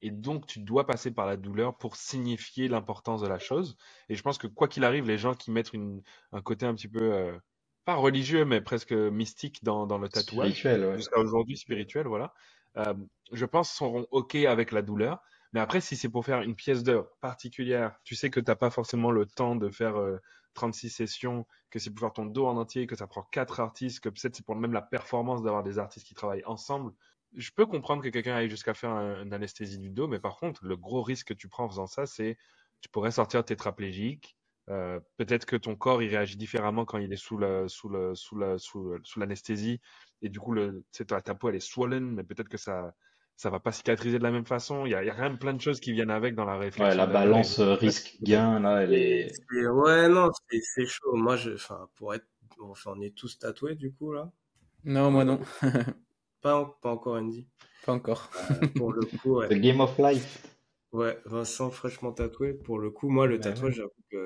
[0.02, 3.76] Et donc, tu dois passer par la douleur pour signifier l'importance de la chose.
[4.08, 6.02] Et je pense que quoi qu'il arrive, les gens qui mettent une,
[6.32, 7.38] un côté un petit peu, euh,
[7.84, 10.66] pas religieux, mais presque mystique dans, dans le tatouage,
[10.96, 12.34] jusqu'à aujourd'hui spirituel, voilà,
[12.78, 12.94] euh,
[13.30, 15.22] je pense seront OK avec la douleur.
[15.52, 18.56] Mais après, si c'est pour faire une pièce d'œuvre particulière, tu sais que tu n'as
[18.56, 19.94] pas forcément le temps de faire
[20.54, 23.60] 36 euh, sessions, que c'est pour faire ton dos en entier, que ça prend quatre
[23.60, 26.92] artistes, que peut-être c'est pour même la performance d'avoir des artistes qui travaillent ensemble
[27.36, 30.64] je peux comprendre que quelqu'un aille jusqu'à faire une anesthésie du dos, mais par contre,
[30.64, 32.36] le gros risque que tu prends en faisant ça, c'est
[32.80, 34.36] tu pourrais sortir tétraplégique.
[34.68, 38.14] Euh, peut-être que ton corps il réagit différemment quand il est sous la, sous le,
[38.14, 39.80] sous la, sous, sous l'anesthésie
[40.22, 42.94] et du coup le, ta, ta peau elle est swollen mais peut-être que ça
[43.36, 44.86] ça va pas cicatriser de la même façon.
[44.86, 46.44] Il y a, il y a quand même plein de choses qui viennent avec dans
[46.44, 46.84] la réflexion.
[46.84, 49.32] Ouais, la balance risque-gain, là, elle est...
[49.50, 50.28] Ouais, non,
[50.60, 51.16] c'est chaud.
[51.16, 52.26] Moi, je, enfin, pour être,
[52.60, 54.30] enfin, on est tous tatoués, du coup, là.
[54.84, 55.40] Non, moi non.
[56.42, 57.46] Pas, pas encore Andy.
[57.86, 58.30] Pas encore.
[58.50, 59.48] Euh, pour le coup, ouais.
[59.48, 60.46] The Game of Life.
[60.92, 62.52] Ouais, Vincent fraîchement tatoué.
[62.52, 63.82] Pour le coup, moi, le tatouage,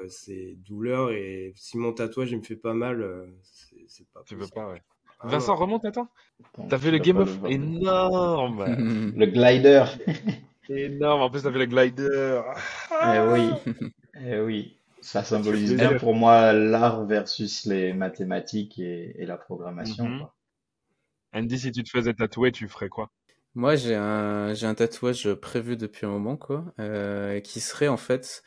[0.08, 3.26] c'est douleur et si mon tatouage il me fait pas mal, euh,
[3.86, 4.22] c'est pas.
[4.26, 4.82] Tu veux pas, ouais.
[5.20, 6.08] Ah Vincent, remonte, attends.
[6.68, 8.64] T'as fait le Game of énorme.
[9.16, 9.84] le glider.
[10.68, 11.22] énorme.
[11.22, 12.40] En plus, t'as fait le glider.
[13.02, 13.50] eh oui.
[14.24, 14.76] Eh oui.
[15.00, 20.08] Ça symbolise bien pour moi l'art versus les mathématiques et, la programmation.
[20.08, 20.26] Mhm.
[21.36, 23.10] Andy, si tu te faisais tatouer, tu ferais quoi?
[23.54, 27.98] Moi, j'ai un, j'ai un tatouage prévu depuis un moment, quoi, euh, qui serait en
[27.98, 28.42] fait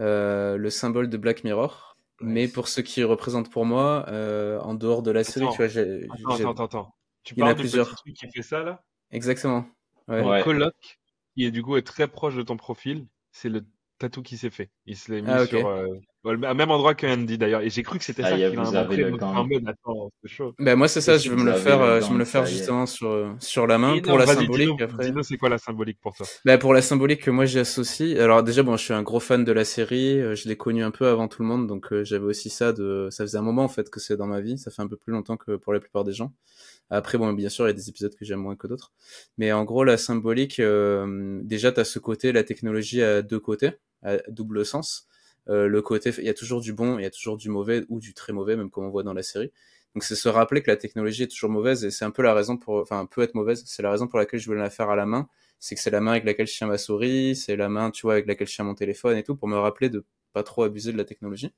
[0.00, 1.96] euh, le symbole de Black Mirror.
[2.20, 5.68] Mais pour ce qui représente pour moi, euh, en dehors de la série, tu vois,
[5.68, 6.08] j'ai.
[6.26, 6.94] Attends, attends, attends.
[7.22, 7.88] Tu parles du plusieurs.
[7.88, 8.82] petit truc qui fait ça, là?
[9.12, 9.64] Exactement.
[10.08, 10.22] Ouais.
[10.22, 10.74] Mon coloc,
[11.34, 13.64] qui est du coup est très proche de ton profil, c'est le
[13.98, 14.70] tatou qui s'est fait.
[14.86, 15.68] Il se l'est mis ah, sur,
[16.24, 17.62] au même endroit que Andy d'ailleurs.
[17.62, 19.22] Et j'ai cru que c'était ah, ça qui l'a montré.
[19.22, 20.54] En mode, attends, c'est chaud.
[20.58, 22.86] Ben, moi, c'est ça, je vais me le faire, euh, je me le faire justement
[22.86, 24.82] sur, sur la main pour la symbolique.
[25.00, 26.26] Dis-nous, c'est quoi la symbolique pour toi?
[26.44, 28.18] Ben, pour la symbolique que moi j'associe.
[28.18, 30.20] Alors, déjà, bon, je suis un gros fan de la série.
[30.20, 31.66] Euh, je l'ai connu un peu avant tout le monde.
[31.66, 34.26] Donc, euh, j'avais aussi ça de, ça faisait un moment, en fait, que c'est dans
[34.26, 34.58] ma vie.
[34.58, 36.32] Ça fait un peu plus longtemps que pour la plupart des gens.
[36.90, 38.92] Après, bon, bien sûr, il y a des épisodes que j'aime moins que d'autres.
[39.38, 43.40] Mais en gros, la symbolique, euh, déjà, tu as ce côté, la technologie à deux
[43.40, 43.72] côtés,
[44.02, 45.08] à double sens.
[45.48, 47.84] Euh, le côté, il y a toujours du bon, il y a toujours du mauvais
[47.88, 49.52] ou du très mauvais, même comme on voit dans la série.
[49.94, 52.32] Donc c'est se rappeler que la technologie est toujours mauvaise et c'est un peu la
[52.34, 53.62] raison pour, enfin peut être mauvaise.
[53.66, 55.28] C'est la raison pour laquelle je voulais la faire à la main.
[55.58, 58.02] C'est que c'est la main avec laquelle je tiens ma souris, c'est la main, tu
[58.02, 60.62] vois, avec laquelle je tiens mon téléphone et tout pour me rappeler de pas trop
[60.64, 61.52] abuser de la technologie.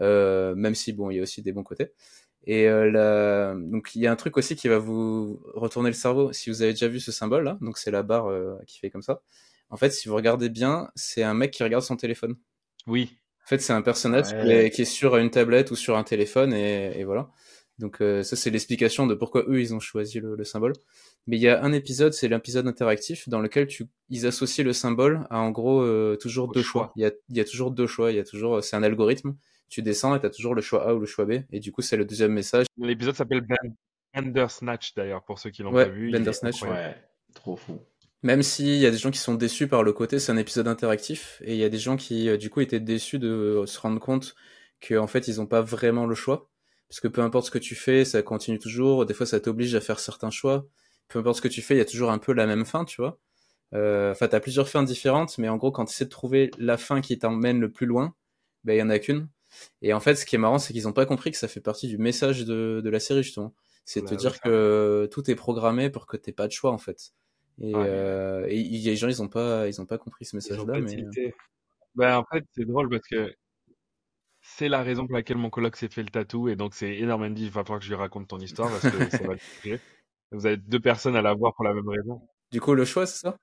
[0.00, 1.92] Euh, même si bon, il y a aussi des bons côtés.
[2.46, 6.32] Et euh, donc il y a un truc aussi qui va vous retourner le cerveau.
[6.32, 8.90] Si vous avez déjà vu ce symbole là, donc c'est la barre euh, qui fait
[8.90, 9.22] comme ça.
[9.70, 12.36] En fait, si vous regardez bien, c'est un mec qui regarde son téléphone.
[12.88, 13.16] Oui.
[13.44, 17.04] En fait, c'est un personnage qui, est, sur une tablette ou sur un téléphone et,
[17.04, 17.30] voilà.
[17.78, 20.72] Donc euh, ça, c'est l'explication de pourquoi eux, ils ont choisi le, symbole.
[21.28, 24.72] Mais il y a un épisode, c'est l'épisode interactif, dans lequel tu, ils associent le
[24.72, 26.92] symbole à en gros euh, toujours deux choix.
[26.96, 28.10] Il, y a, il y a toujours deux choix.
[28.10, 29.36] Il y a toujours, c'est un algorithme.
[29.68, 31.42] Tu descends et tu as toujours le choix A ou le choix B.
[31.52, 32.66] Et du coup, c'est le deuxième message.
[32.78, 33.46] L'épisode s'appelle
[34.48, 36.12] Snatch d'ailleurs, pour ceux qui l'ont pas vu.
[36.32, 36.62] Snatch.
[36.62, 36.96] Ouais,
[37.34, 37.78] trop fou.
[38.22, 40.66] Même s'il y a des gens qui sont déçus par le côté, c'est un épisode
[40.66, 43.66] interactif, et il y a des gens qui, euh, du coup, étaient déçus de euh,
[43.66, 44.34] se rendre compte
[44.86, 46.50] qu'en fait, ils n'ont pas vraiment le choix.
[46.88, 49.06] Parce que peu importe ce que tu fais, ça continue toujours.
[49.06, 50.66] Des fois, ça t'oblige à faire certains choix.
[51.08, 52.84] Peu importe ce que tu fais, il y a toujours un peu la même fin,
[52.84, 53.18] tu vois.
[53.74, 56.78] Euh, enfin, t'as plusieurs fins différentes, mais en gros, quand tu essaies de trouver la
[56.78, 58.14] fin qui t'emmène le plus loin,
[58.64, 59.28] ben, il y en a qu'une.
[59.82, 61.60] Et en fait, ce qui est marrant, c'est qu'ils n'ont pas compris que ça fait
[61.60, 63.54] partie du message de, de la série, justement.
[63.84, 66.72] C'est de te bah dire que tout est programmé pour que t'aies pas de choix,
[66.72, 67.12] en fait.
[67.60, 70.80] Et, euh, et, les gens, ils ont pas, ils ont pas compris ce message-là.
[70.80, 71.08] Mais...
[71.94, 73.34] Ben, en fait, c'est drôle parce que
[74.40, 76.48] c'est la raison pour laquelle mon coloc s'est fait le tatou.
[76.48, 78.94] Et donc, c'est énormément dit, il va falloir que je lui raconte ton histoire parce
[78.94, 79.78] que ça va le
[80.30, 82.20] Vous avez deux personnes à la voir pour la même raison.
[82.52, 83.36] Du coup, le choix, c'est ça?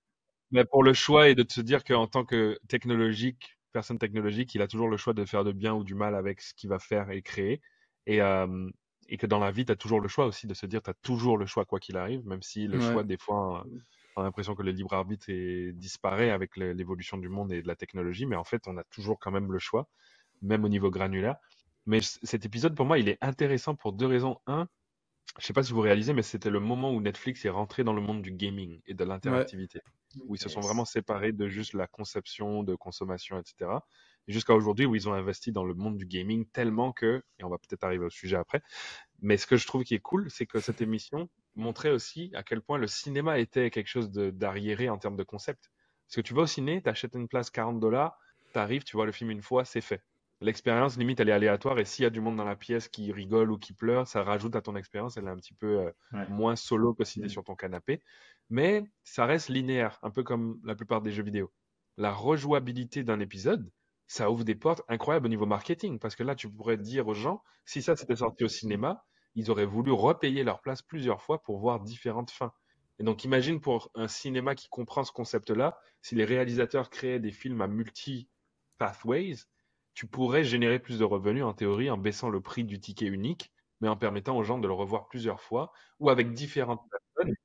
[0.52, 4.62] Mais pour le choix et de se dire qu'en tant que technologique, personne technologique, il
[4.62, 6.80] a toujours le choix de faire de bien ou du mal avec ce qu'il va
[6.80, 7.62] faire et créer.
[8.06, 8.70] Et, euh,
[9.10, 10.90] et que dans la vie, tu as toujours le choix aussi de se dire, tu
[10.90, 13.66] as toujours le choix quoi qu'il arrive, même si le choix, des fois,
[14.16, 17.68] on a l'impression que le libre arbitre est, disparaît avec l'évolution du monde et de
[17.68, 19.90] la technologie, mais en fait, on a toujours quand même le choix,
[20.42, 21.36] même au niveau granulaire.
[21.86, 24.40] Mais cet épisode, pour moi, il est intéressant pour deux raisons.
[24.48, 24.68] Un,
[25.40, 27.94] je sais pas si vous réalisez, mais c'était le moment où Netflix est rentré dans
[27.94, 29.82] le monde du gaming et de l'interactivité,
[30.24, 33.72] où ils se sont vraiment séparés de juste la conception, de consommation, etc.
[34.28, 37.50] Jusqu'à aujourd'hui, où ils ont investi dans le monde du gaming tellement que, et on
[37.50, 38.62] va peut-être arriver au sujet après,
[39.22, 42.44] mais ce que je trouve qui est cool, c'est que cette émission, montrer aussi à
[42.44, 45.72] quel point le cinéma était quelque chose d'arriéré en termes de concept.
[46.08, 48.18] Parce que tu vas au ciné, tu achètes une place 40 dollars,
[48.54, 50.02] tu arrives, tu vois le film une fois, c'est fait.
[50.42, 53.12] L'expérience, limite, elle est aléatoire et s'il y a du monde dans la pièce qui
[53.12, 56.26] rigole ou qui pleure, ça rajoute à ton expérience, elle est un petit peu euh,
[56.30, 58.02] moins solo que si tu es sur ton canapé.
[58.50, 61.52] Mais ça reste linéaire, un peu comme la plupart des jeux vidéo.
[61.98, 63.72] La rejouabilité d'un épisode,
[64.08, 67.14] ça ouvre des portes incroyables au niveau marketing parce que là, tu pourrais dire aux
[67.14, 69.04] gens, si ça c'était sorti au cinéma,
[69.36, 72.54] ils auraient voulu repayer leur place plusieurs fois pour voir différentes fins.
[73.00, 77.32] Et donc imagine pour un cinéma qui comprend ce concept-là, si les réalisateurs créaient des
[77.32, 79.36] films à multi-pathways,
[79.94, 83.52] tu pourrais générer plus de revenus en théorie en baissant le prix du ticket unique,
[83.82, 87.36] mais en permettant aux gens de le revoir plusieurs fois ou avec différentes personnes.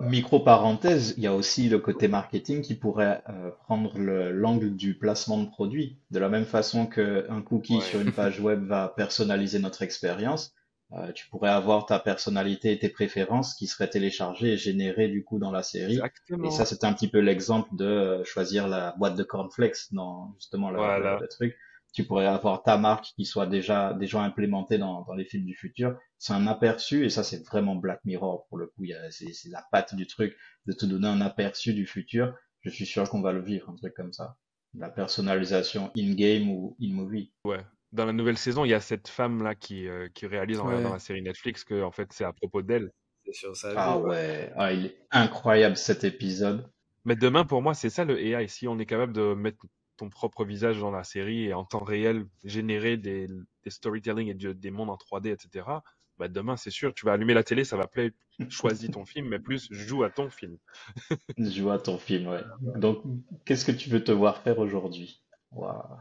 [0.00, 4.98] Micro parenthèse, il y a aussi le côté marketing qui pourrait euh, prendre l'angle du
[4.98, 5.98] placement de produit.
[6.10, 10.52] De la même façon qu'un cookie sur une page web va personnaliser notre expérience,
[10.92, 15.22] euh, tu pourrais avoir ta personnalité et tes préférences qui seraient téléchargées et générées du
[15.22, 16.00] coup dans la série.
[16.44, 20.34] Et ça, c'est un petit peu l'exemple de euh, choisir la boîte de cornflakes dans
[20.38, 21.56] justement le, truc.
[21.92, 25.54] Tu pourrais avoir ta marque qui soit déjà déjà implémentée dans, dans les films du
[25.54, 25.98] futur.
[26.16, 28.84] C'est un aperçu et ça, c'est vraiment Black Mirror pour le coup.
[29.10, 30.36] C'est la patte du truc
[30.66, 32.34] de te donner un aperçu du futur.
[32.60, 34.36] Je suis sûr qu'on va le vivre, un truc comme ça.
[34.74, 37.32] La personnalisation in-game ou in-movie.
[37.44, 40.80] Ouais, dans la nouvelle saison, il y a cette femme-là qui, euh, qui réalise en
[40.80, 42.92] dans la série Netflix que en fait c'est à propos d'elle.
[43.24, 43.72] C'est sur ça.
[43.76, 46.70] Ah ouais, ah, il est incroyable cet épisode.
[47.04, 48.48] Mais demain, pour moi, c'est ça le AI.
[48.48, 49.64] Si on est capable de mettre
[49.96, 53.26] ton propre visage dans la série et en temps réel générer des,
[53.64, 55.66] des storytelling et des mondes en 3D, etc.,
[56.18, 58.10] bah demain, c'est sûr, tu vas allumer la télé, ça va plaire,
[58.48, 60.58] choisis ton film, mais plus joue à ton film.
[61.38, 62.42] joue à ton film, ouais.
[62.76, 63.02] Donc,
[63.44, 65.22] qu'est-ce que tu veux te voir faire aujourd'hui?
[65.52, 65.98] Wow.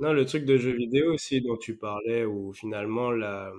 [0.00, 3.52] Non, le truc de jeu vidéo aussi dont tu parlais, où finalement la,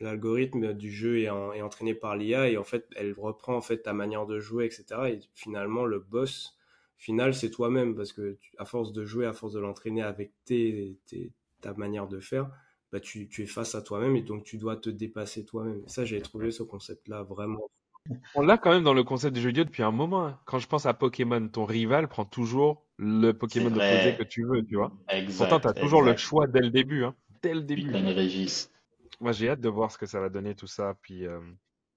[0.00, 3.92] l'algorithme du jeu est, entraîné par l'IA et en fait elle reprend en fait ta
[3.92, 4.84] manière de jouer, etc.
[5.08, 6.56] Et finalement le boss
[6.96, 10.98] final c'est toi-même parce que à force de jouer, à force de l'entraîner avec tes,
[11.60, 12.50] ta manière de faire,
[12.92, 15.82] bah tu, tu es face à toi-même et donc tu dois te dépasser toi-même.
[15.86, 17.70] ça j'ai trouvé ce concept-là vraiment
[18.34, 20.26] on l'a quand même dans le concept du jeu vidéo depuis un moment.
[20.26, 20.40] Hein.
[20.46, 24.64] Quand je pense à Pokémon, ton rival prend toujours le Pokémon opposé que tu veux,
[24.64, 24.92] tu vois.
[25.08, 27.04] Exact, Pourtant, tu as toujours le choix dès le début.
[27.04, 27.14] Hein.
[27.42, 27.92] Dès le début.
[29.20, 30.96] Moi, j'ai hâte de voir ce que ça va donner tout ça.
[31.02, 31.40] Puis, euh,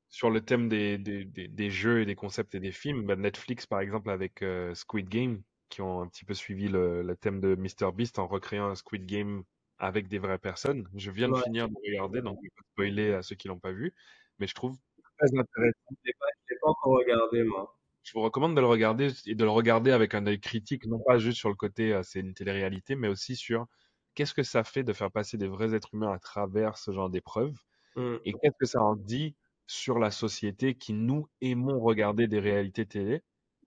[0.09, 3.65] sur le thème des, des, des, jeux et des concepts et des films, bah, Netflix,
[3.65, 7.39] par exemple, avec euh, Squid Game, qui ont un petit peu suivi le, le thème
[7.39, 7.91] de Mr.
[7.93, 9.43] Beast en recréant un Squid Game
[9.79, 10.87] avec des vraies personnes.
[10.95, 13.59] Je viens de finir de regarder, donc je vais pas spoiler à ceux qui l'ont
[13.59, 13.93] pas vu,
[14.37, 14.77] mais je trouve
[15.17, 15.77] très intéressant.
[15.89, 16.27] Je l'ai pas,
[16.61, 17.75] pas encore regardé, moi.
[18.03, 20.99] Je vous recommande de le regarder et de le regarder avec un œil critique, non
[20.99, 23.67] pas juste sur le côté euh, c'est une télé-réalité, mais aussi sur
[24.15, 27.09] qu'est-ce que ça fait de faire passer des vrais êtres humains à travers ce genre
[27.09, 27.57] d'épreuves
[27.95, 28.15] mmh.
[28.25, 29.35] et qu'est-ce que ça en dit
[29.71, 33.21] sur la société qui nous aimons regarder des réalités télé.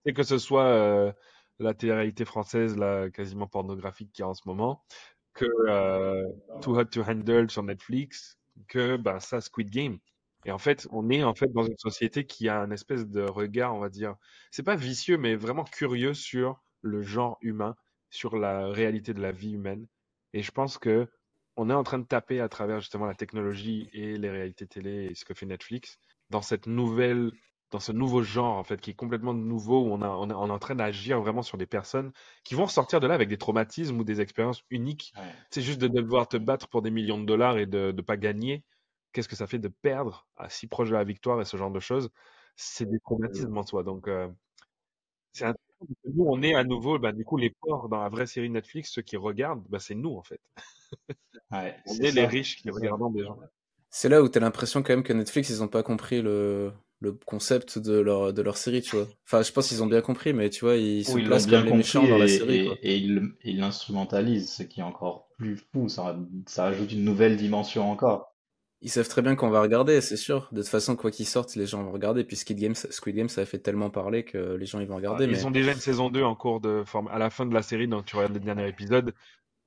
[0.05, 1.12] Et que ce soit euh,
[1.59, 2.77] la télé-réalité française,
[3.15, 4.85] quasiment pornographique qu'il y a en ce moment,
[5.32, 6.23] que euh,
[6.61, 8.39] Too Hot to Handle sur Netflix,
[8.69, 9.98] que bah, ça, Squid Game.
[10.45, 13.23] Et en fait, on est en fait dans une société qui a un espèce de
[13.23, 14.16] regard, on va dire,
[14.51, 17.75] c'est pas vicieux, mais vraiment curieux sur le genre humain,
[18.11, 19.87] sur la réalité de la vie humaine.
[20.33, 21.09] Et je pense que
[21.57, 25.09] on est en train de taper à travers justement la technologie et les réalités télé
[25.11, 25.99] et ce que fait Netflix
[26.31, 27.31] dans cette nouvelle
[27.71, 30.53] dans ce nouveau genre en fait qui est complètement nouveau où on, a, on, est
[30.53, 32.12] en train d'agir vraiment sur des personnes
[32.45, 35.12] qui vont sortir de là avec des traumatismes ou des expériences uniques.
[35.51, 38.16] C'est juste de devoir te battre pour des millions de dollars et de ne pas
[38.16, 38.62] gagner.
[39.15, 41.70] Qu'est-ce que ça fait de perdre à si proche de la victoire et ce genre
[41.70, 42.11] de choses?
[42.57, 43.82] C'est des traumatismes en soi.
[43.82, 44.28] Donc euh,
[45.32, 45.55] c'est un
[46.05, 48.91] nous, on est à nouveau, bah, du coup, les porcs dans la vraie série Netflix,
[48.93, 50.41] ceux qui regardent, bah, c'est nous, en fait.
[51.51, 53.39] Ouais, on est, les riches qui regardent des gens.
[53.91, 56.73] C'est là où tu as l'impression quand même que Netflix, ils n'ont pas compris le,
[57.01, 59.07] le concept de leur, de leur série, tu vois.
[59.24, 61.73] Enfin, je pense qu'ils ont bien compris, mais tu vois, ils se placent comme les
[61.73, 62.69] méchants dans la série.
[62.82, 65.89] Et, ils l'instrumentalisent, ce qui est encore plus fou.
[65.89, 68.34] Ça, ça ajoute une nouvelle dimension encore.
[68.85, 70.47] Ils savent très bien qu'on va regarder, c'est sûr.
[70.52, 72.23] De toute façon, quoi qu'ils sortent, les gens vont regarder.
[72.23, 74.97] Puis Squid Game, Squid Game, ça a fait tellement parler que les gens ils vont
[74.97, 75.24] regarder.
[75.24, 77.09] Ils ont déjà une saison 2 en cours de forme.
[77.09, 79.15] À la fin de la série, donc tu regardes le dernier épisode,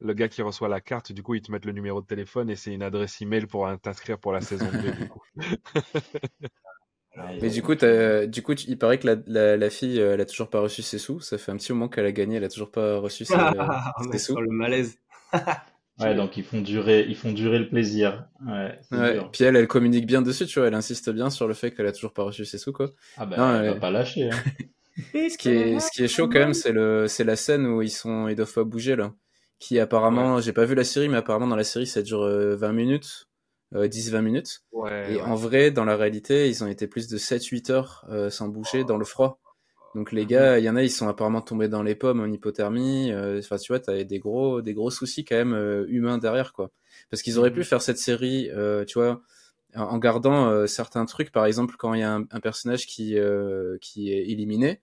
[0.02, 2.52] le gars qui reçoit la carte, du coup, ils te mettent le numéro de téléphone
[2.52, 5.23] et c'est une adresse email pour t'inscrire pour la saison 2, du coup.
[7.41, 10.52] Mais du coup, du coup, il paraît que la, la, fille, euh, elle a toujours
[10.52, 11.22] pas reçu ses sous.
[11.22, 13.34] Ça fait un petit moment qu'elle a gagné, elle a toujours pas reçu ses,
[14.11, 14.39] ses sous.
[14.39, 14.99] le malaise.
[15.99, 18.28] Ouais, donc ils font durer, ils font durer le plaisir.
[18.45, 19.19] Ouais, ouais.
[19.32, 20.68] Puis elle, elle communique bien dessus, tu vois.
[20.68, 22.91] Elle insiste bien sur le fait qu'elle a toujours pas reçu ses sous, quoi.
[23.18, 24.30] Ah bah, elle va pas lâcher.
[24.30, 24.38] Hein.
[25.14, 27.82] ce qui est, ce qui est chaud quand même, c'est le, c'est la scène où
[27.82, 29.14] ils sont, ils doivent pas bouger là.
[29.60, 32.28] Qui apparemment, j'ai pas vu la série, mais apparemment dans la série ça dure 20
[32.28, 33.28] euh, minutes,
[33.74, 34.61] euh, 10-20 minutes.
[34.72, 38.30] Ouais, Et en vrai, dans la réalité, ils ont été plus de 7-8 heures euh,
[38.30, 39.40] sans bouger dans le froid.
[39.96, 42.28] Donc les gars, il y en a, ils sont apparemment tombés dans les pommes en
[42.28, 43.12] hypothermie.
[43.12, 46.54] Euh, enfin, tu vois, t'as des gros, des gros soucis quand même euh, humains derrière,
[46.54, 46.72] quoi.
[47.10, 47.66] Parce qu'ils auraient pu mhm.
[47.66, 49.22] faire cette série, euh, tu vois,
[49.76, 51.32] en gardant certains trucs.
[51.32, 53.18] Par exemple, quand il y a un, personnage qui
[53.82, 54.82] qui est éliminé,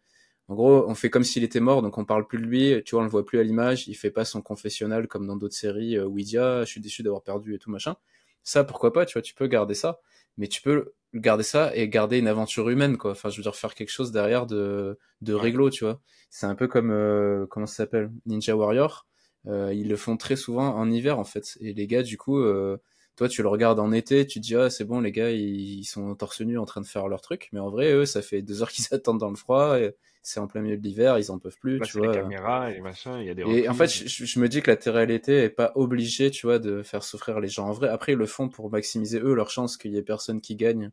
[0.49, 2.83] en gros, on fait comme s'il était mort, donc on parle plus de lui.
[2.85, 3.89] Tu vois, on le voit plus à l'image.
[3.89, 7.55] Il fait pas son confessionnal comme dans d'autres séries ah, je suis déçu d'avoir perdu
[7.55, 7.97] et tout machin.
[8.43, 10.01] Ça, pourquoi pas Tu vois, tu peux garder ça,
[10.39, 13.13] mais tu peux garder ça et garder une aventure humaine quoi.
[13.13, 16.01] Enfin je veux dire faire quelque chose derrière de de réglo tu vois.
[16.31, 18.11] C'est un peu comme euh, comment ça s'appelle?
[18.27, 19.07] Ninja Warrior.
[19.47, 21.57] Euh, ils le font très souvent en hiver en fait.
[21.61, 22.79] Et les gars du coup euh,
[23.17, 25.85] toi tu le regardes en été tu te dis ah c'est bon les gars ils,
[25.85, 27.49] sont torse nu en train de faire leur truc.
[27.53, 29.95] Mais en vrai eux ça fait deux heures qu'ils attendent dans le froid et
[30.27, 32.09] c'est en plein milieu de l'hiver, ils en peuvent plus, tu vois.
[32.09, 33.43] Les caméras et machin, il y a des.
[33.43, 36.83] Et en fait, je, me dis que la télé-réalité est pas obligée, tu vois, de
[36.83, 37.69] faire souffrir les gens.
[37.69, 40.41] En vrai, après, ils le font pour maximiser eux leur chance qu'il y ait personne
[40.41, 40.91] qui gagne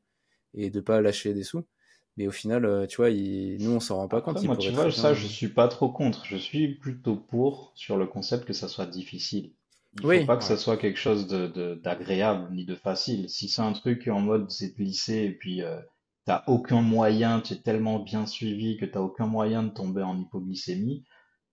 [0.53, 1.63] et de pas lâcher des sous.
[2.17, 4.43] Mais au final, euh, tu vois, nous, on s'en rend pas compte.
[4.43, 6.25] Moi, tu vois, ça, je suis pas trop contre.
[6.25, 9.53] Je suis plutôt pour sur le concept que ça soit difficile.
[10.03, 13.29] Il faut pas que ça soit quelque chose de d'agréable ni de facile.
[13.29, 15.79] Si c'est un truc en mode c'est lycée et puis euh,
[16.25, 20.19] t'as aucun moyen, tu es tellement bien suivi que t'as aucun moyen de tomber en
[20.19, 21.05] hypoglycémie,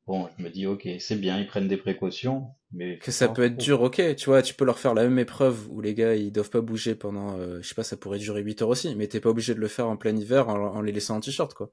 [0.08, 2.98] Bon, je me dis, ok, c'est bien, ils prennent des précautions, mais...
[2.98, 5.70] Que ça peut être dur, ok, tu vois, tu peux leur faire la même épreuve
[5.70, 8.40] où les gars, ils doivent pas bouger pendant, euh, je sais pas, ça pourrait durer
[8.40, 10.92] 8 heures aussi, mais t'es pas obligé de le faire en plein hiver en, les
[10.92, 11.70] laissant en t-shirt, quoi.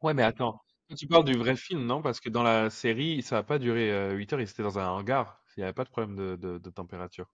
[0.00, 0.62] Ouais, mais attends,
[0.96, 2.00] tu parles du vrai film, non?
[2.00, 4.78] Parce que dans la série, ça a pas duré 8 euh, heures, ils étaient dans
[4.78, 7.26] un hangar, il y avait pas de problème de, température.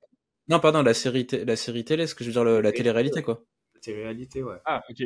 [0.48, 3.44] Non, pardon, la série, la série télé, ce que je veux dire, la télé-réalité, quoi.
[3.86, 4.58] La télé-réalité, ouais.
[4.64, 5.02] Ah, ok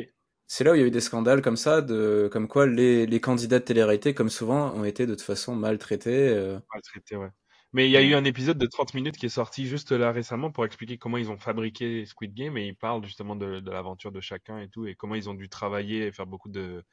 [0.51, 3.05] c'est là où il y a eu des scandales comme ça, de comme quoi les,
[3.05, 6.29] les candidats de télé-réalité, comme souvent, ont été de toute façon maltraités.
[6.29, 6.59] Euh.
[6.73, 7.29] Maltraités, ouais.
[7.71, 10.11] Mais il y a eu un épisode de 30 minutes qui est sorti juste là
[10.11, 13.71] récemment pour expliquer comment ils ont fabriqué Squid Game et ils parlent justement de, de
[13.71, 16.83] l'aventure de chacun et tout et comment ils ont dû travailler et faire beaucoup de,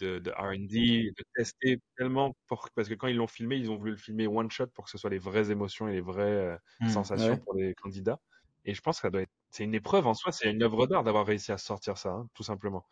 [0.00, 3.76] de, de R&D, de tester tellement pour, parce que quand ils l'ont filmé, ils ont
[3.76, 6.22] voulu le filmer one shot pour que ce soit les vraies émotions et les vraies
[6.22, 8.20] euh, mmh, sensations pour les candidats.
[8.66, 10.86] Et je pense que ça doit être, c'est une épreuve en soi, c'est une œuvre
[10.88, 12.84] d'art d'avoir réussi à sortir ça, hein, tout simplement.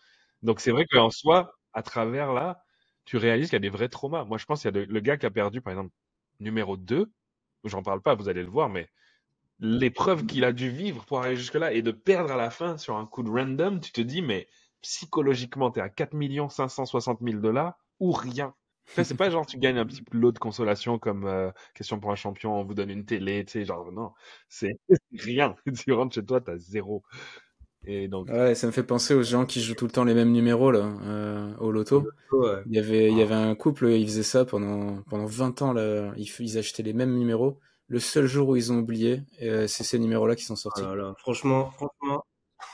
[0.43, 2.65] Donc c'est vrai qu'en soi, à travers là,
[3.05, 4.25] tu réalises qu'il y a des vrais traumas.
[4.25, 5.93] Moi, je pense qu'il y a le gars qui a perdu, par exemple,
[6.41, 7.13] numéro 2,
[7.65, 8.89] j'en parle pas, vous allez le voir, mais
[9.61, 12.97] l'épreuve qu'il a dû vivre pour arriver jusque-là et de perdre à la fin sur
[12.97, 14.49] un coup de random, tu te dis, mais
[14.83, 16.15] psychologiquement, tu es à 4
[16.51, 18.55] 560 000 dollars ou rien.
[18.87, 22.17] C'est pas genre tu gagnes un petit lot de consolation comme euh, question pour un
[22.17, 24.13] champion, on vous donne une télé, tu sais, genre non,
[24.49, 24.79] c'est
[25.19, 25.57] rien.
[25.79, 27.03] tu rentres chez toi, t'as zéro.
[27.87, 28.29] Et donc...
[28.29, 30.71] Ouais, ça me fait penser aux gens qui jouent tout le temps les mêmes numéros
[30.71, 32.09] là, euh, au loto.
[32.67, 35.73] Il y avait, il y avait un couple, ils faisaient ça pendant, pendant 20 ans,
[35.73, 37.61] là, ils, ils achetaient les mêmes numéros.
[37.87, 40.83] Le seul jour où ils ont oublié, euh, c'est ces numéros-là qui sont sortis.
[40.85, 42.25] Oh franchement, franchement.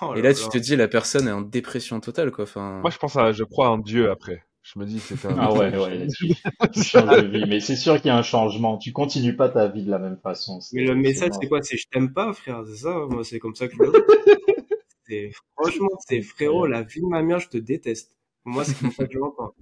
[0.03, 2.45] Oh et là, tu te dis, la personne est en dépression totale, quoi.
[2.45, 2.81] Enfin...
[2.81, 4.45] Moi, je pense à, je crois en Dieu après.
[4.63, 5.37] Je me dis, c'est un.
[5.39, 7.45] Ah ouais, ouais, de vie.
[7.49, 8.79] Mais c'est sûr qu'il y a un changement.
[8.79, 10.61] Tu continues pas ta vie de la même façon.
[10.73, 11.63] Mais le message, c'est quoi?
[11.63, 12.63] C'est je t'aime pas, frère.
[12.67, 13.07] C'est ça?
[13.09, 17.41] Moi, c'est comme ça que je le Franchement, c'est frérot, la vie de ma mère,
[17.41, 18.15] je te déteste.
[18.45, 19.55] Moi, c'est comme ça que je l'entends.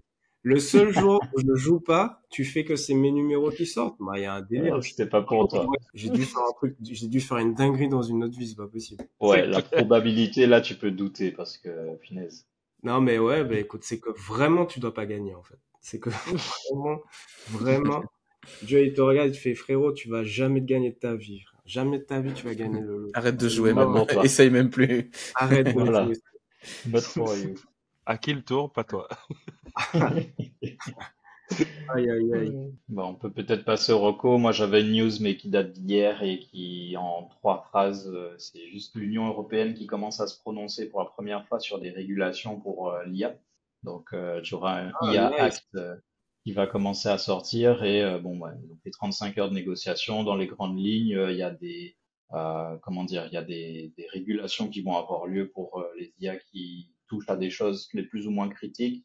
[0.42, 3.66] Le seul jour où je ne joue pas, tu fais que c'est mes numéros qui
[3.66, 3.96] sortent.
[3.98, 4.82] Bah, il y a un délire.
[4.82, 5.66] C'était pas pour toi.
[5.94, 8.56] J'ai dû faire un truc, j'ai dû faire une dinguerie dans une autre vie, c'est
[8.56, 9.04] pas possible.
[9.20, 11.70] Ouais, la probabilité, là, tu peux douter parce que,
[12.02, 12.46] finesse.
[12.82, 15.58] Non, mais ouais, bah, écoute, c'est que vraiment, tu dois pas gagner, en fait.
[15.80, 16.10] C'est que
[16.70, 17.02] vraiment,
[17.48, 18.04] vraiment,
[18.62, 21.14] Dieu, il te regarde, il te fait, frérot, tu vas jamais te gagner de ta
[21.14, 21.44] vie.
[21.66, 23.10] Jamais de ta vie, tu vas gagner le.
[23.14, 24.06] Arrête de jouer maintenant.
[24.22, 25.10] Essaye même plus.
[25.34, 26.16] Arrête de jouer.
[26.86, 27.54] Not for you.
[28.06, 28.72] À qui le tour?
[28.72, 29.08] Pas toi.
[31.94, 32.72] Aïe, aïe, aïe.
[32.88, 34.38] Bon, on peut peut-être passer au reco.
[34.38, 38.66] Moi, j'avais une news, mais qui date d'hier et qui, en trois phrases, euh, c'est
[38.68, 42.60] juste l'Union européenne qui commence à se prononcer pour la première fois sur des régulations
[42.60, 43.36] pour euh, l'IA.
[43.82, 45.78] Donc, euh, tu auras un ah, IA Act
[46.44, 50.24] qui va commencer à sortir et bon, ouais, donc les 35 heures de négociation.
[50.24, 51.96] Dans les grandes lignes, il y a des
[52.30, 56.36] comment dire, il y a des, des, régulations qui vont avoir lieu pour les IA
[56.36, 59.04] qui touchent à des choses les plus ou moins critiques.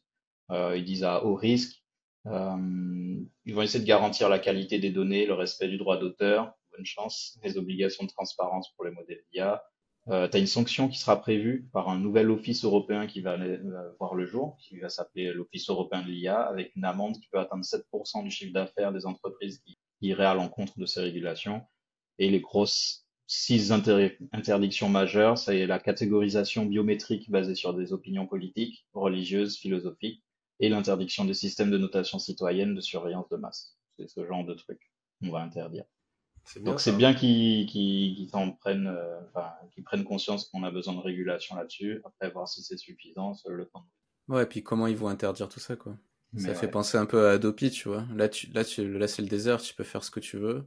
[0.50, 1.83] ils disent à haut risque euh,
[2.26, 6.86] ils vont essayer de garantir la qualité des données, le respect du droit d'auteur, bonne
[6.86, 9.62] chance, les obligations de transparence pour les modèles d'IA.
[10.08, 13.34] Euh, tu as une sanction qui sera prévue par un nouvel office européen qui va
[13.34, 17.28] euh, voir le jour, qui va s'appeler l'Office européen de l'IA, avec une amende qui
[17.28, 21.62] peut atteindre 7% du chiffre d'affaires des entreprises qui iraient à l'encontre de ces régulations.
[22.18, 28.86] Et les grosses six interdictions majeures, c'est la catégorisation biométrique basée sur des opinions politiques,
[28.92, 30.22] religieuses, philosophiques,
[30.60, 33.76] et l'interdiction des systèmes de notation citoyenne de surveillance de masse.
[33.96, 34.80] C'est ce genre de truc
[35.20, 35.84] qu'on va interdire.
[36.60, 39.52] Donc c'est bien qu'ils prennent, euh, enfin,
[39.84, 42.02] prennent conscience qu'on a besoin de régulation là-dessus.
[42.04, 43.86] Après, voir si c'est suffisant, seul le temps.
[44.28, 45.96] Ouais, et puis comment ils vont interdire tout ça, quoi.
[46.36, 48.06] ça fait penser un peu à Adopi, tu vois.
[48.14, 50.66] Là, tu, là, tu, là c'est le désert, tu peux faire ce que tu veux.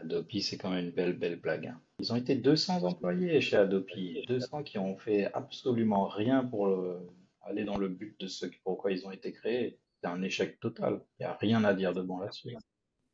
[0.00, 1.68] Adopi, c'est quand même une belle, belle blague.
[1.68, 1.80] Hein.
[2.00, 4.24] Ils ont été 200 employés chez Adopi.
[4.28, 6.98] 200 qui ont fait absolument rien pour le,
[7.44, 11.00] aller dans le but de ce pourquoi ils ont été créés, c'est un échec total.
[11.18, 12.54] Il n'y a rien à dire de bon là-dessus.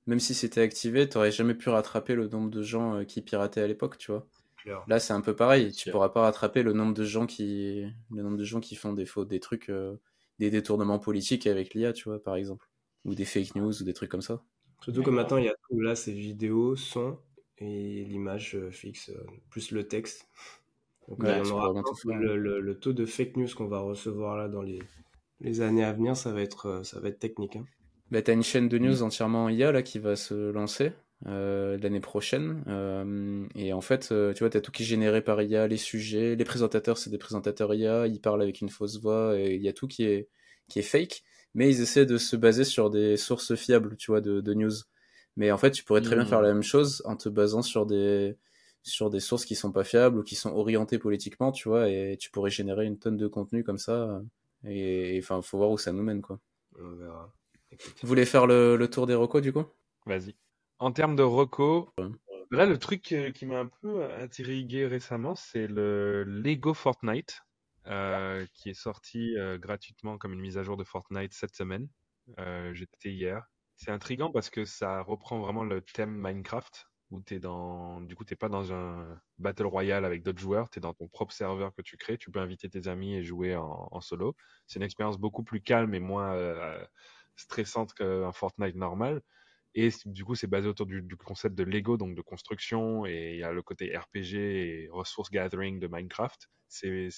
[0.07, 3.23] Même si c'était activé, tu n'aurais jamais pu rattraper le nombre de gens euh, qui
[3.23, 4.27] pirataient à l'époque, tu vois.
[4.89, 5.73] Là, c'est un peu pareil.
[5.73, 8.93] Tu pourras pas rattraper le nombre de gens qui, le nombre de gens qui font
[8.93, 9.97] des faux, des trucs, euh,
[10.39, 12.69] des détournements politiques avec l'IA, tu vois, par exemple,
[13.05, 14.43] ou des fake news ou des trucs comme ça.
[14.83, 17.19] Surtout que maintenant, il y a tout là, c'est vidéo, son
[17.59, 19.11] et l'image euh, fixe,
[19.51, 20.29] plus le texte.
[21.11, 24.79] Donc, euh, le, taux de fake news qu'on va recevoir là dans les,
[25.41, 27.57] les, années à venir, ça va être, euh, ça va être technique.
[27.57, 27.65] Hein.
[28.13, 29.03] Bah, tu as une chaîne de news mm.
[29.03, 30.93] entièrement IA là, qui va se lancer
[31.27, 32.63] euh, l'année prochaine.
[33.57, 36.37] et en fait, tu vois, tu as tout qui est généré par IA, les sujets,
[36.37, 39.69] les présentateurs, c'est des présentateurs IA, ils parlent avec une fausse voix, et il y
[39.69, 40.29] a tout qui est,
[40.69, 41.23] qui est fake,
[41.55, 44.73] mais ils essaient de se baser sur des sources fiables, tu vois, de, de news.
[45.37, 46.29] Mais en fait, tu pourrais très bien mm.
[46.29, 48.37] faire la même chose en te basant sur des,
[48.83, 52.17] sur des sources qui sont pas fiables ou qui sont orientées politiquement, tu vois, et
[52.19, 54.23] tu pourrais générer une tonne de contenu comme ça.
[54.65, 56.39] Et enfin, faut voir où ça nous mène, quoi.
[56.79, 57.33] On verra.
[58.03, 59.65] Vous voulez faire le, tour des recos, du coup?
[60.07, 60.35] Vas-y.
[60.79, 61.89] En termes de recos,
[62.51, 67.43] là, le truc euh, qui m'a un peu intrigué récemment, c'est le Lego Fortnite,
[67.87, 71.89] euh, qui est sorti euh, gratuitement comme une mise à jour de Fortnite cette semaine.
[72.73, 73.45] J'étais hier.
[73.77, 78.25] C'est intriguant parce que ça reprend vraiment le thème Minecraft où tu dans, du coup,
[78.25, 81.75] t'es pas dans un battle royale avec d'autres joueurs, tu es dans ton propre serveur
[81.75, 84.37] que tu crées, tu peux inviter tes amis et jouer en, solo.
[84.67, 86.85] C'est une expérience beaucoup plus calme et moins euh,
[87.37, 89.23] stressante qu'un Fortnite normal.
[89.75, 93.39] Et du coup, c'est basé autour du, concept de Lego, donc de construction, et il
[93.39, 96.49] y a le côté RPG et resource gathering de Minecraft.
[96.69, 97.11] C'est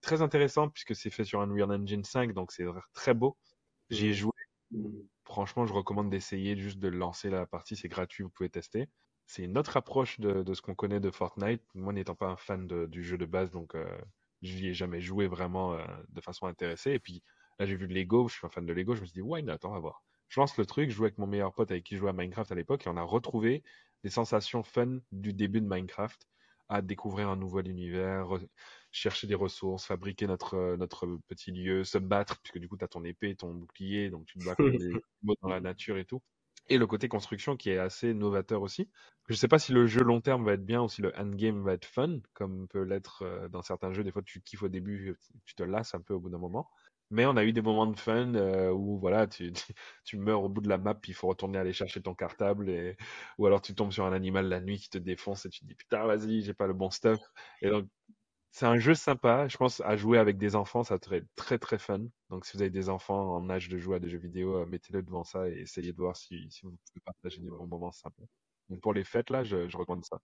[0.00, 3.36] très intéressant puisque c'est fait sur un Unreal Engine 5, donc c'est très beau.
[3.90, 4.14] J'y ai mmh.
[4.14, 4.32] joué.
[5.24, 8.88] Franchement, je recommande d'essayer juste de lancer la partie, c'est gratuit, vous pouvez tester
[9.32, 11.62] c'est une autre approche de, ce qu'on connaît de Fortnite.
[11.74, 13.86] Moi, n'étant pas un fan du jeu de base, donc euh,
[14.42, 16.90] je n'y ai jamais joué vraiment euh, de façon intéressée.
[16.90, 17.22] Et puis
[17.58, 19.42] là, j'ai vu Lego, je suis un fan de Lego, je me suis dit, why
[19.42, 20.04] not, on va voir.
[20.28, 22.12] Je lance le truc, je joue avec mon meilleur pote avec qui je jouais à
[22.12, 23.62] Minecraft à l'époque, et on a retrouvé
[24.04, 26.28] des sensations fun du début de Minecraft
[26.68, 28.28] à découvrir un nouvel univers.
[28.90, 32.88] chercher des ressources, fabriquer notre, notre petit lieu, se battre, puisque du coup, tu as
[32.88, 34.56] ton épée, ton bouclier, donc tu te bats
[34.90, 34.92] des
[35.22, 36.20] mots dans la nature et tout.
[36.72, 38.88] Et le côté construction qui est assez novateur aussi.
[39.28, 41.12] Je ne sais pas si le jeu long terme va être bien ou si le
[41.18, 44.02] endgame va être fun, comme peut l'être dans certains jeux.
[44.04, 46.70] Des fois, tu kiffes au début, tu te lasses un peu au bout d'un moment.
[47.10, 49.52] Mais on a eu des moments de fun euh, où voilà, tu,
[50.04, 52.96] tu, meurs au bout de la map, puis il faut retourner aller chercher ton cartable,
[53.36, 55.66] ou alors tu tombes sur un animal la nuit qui te défonce et tu te
[55.66, 57.20] dis putain, vas-y, j'ai pas le bon stuff.
[57.60, 57.86] Et donc,
[58.52, 61.78] c'est un jeu sympa, je pense, à jouer avec des enfants, ça serait très très
[61.78, 62.00] fun.
[62.32, 64.64] Donc, si vous avez des enfants en âge de jouer à des jeux vidéo, euh,
[64.64, 67.92] mettez-le devant ça et essayez de voir si, si vous pouvez partager des bons moments
[67.92, 68.22] sympas.
[68.70, 70.18] Donc, pour les fêtes, là, je, je recommande ça.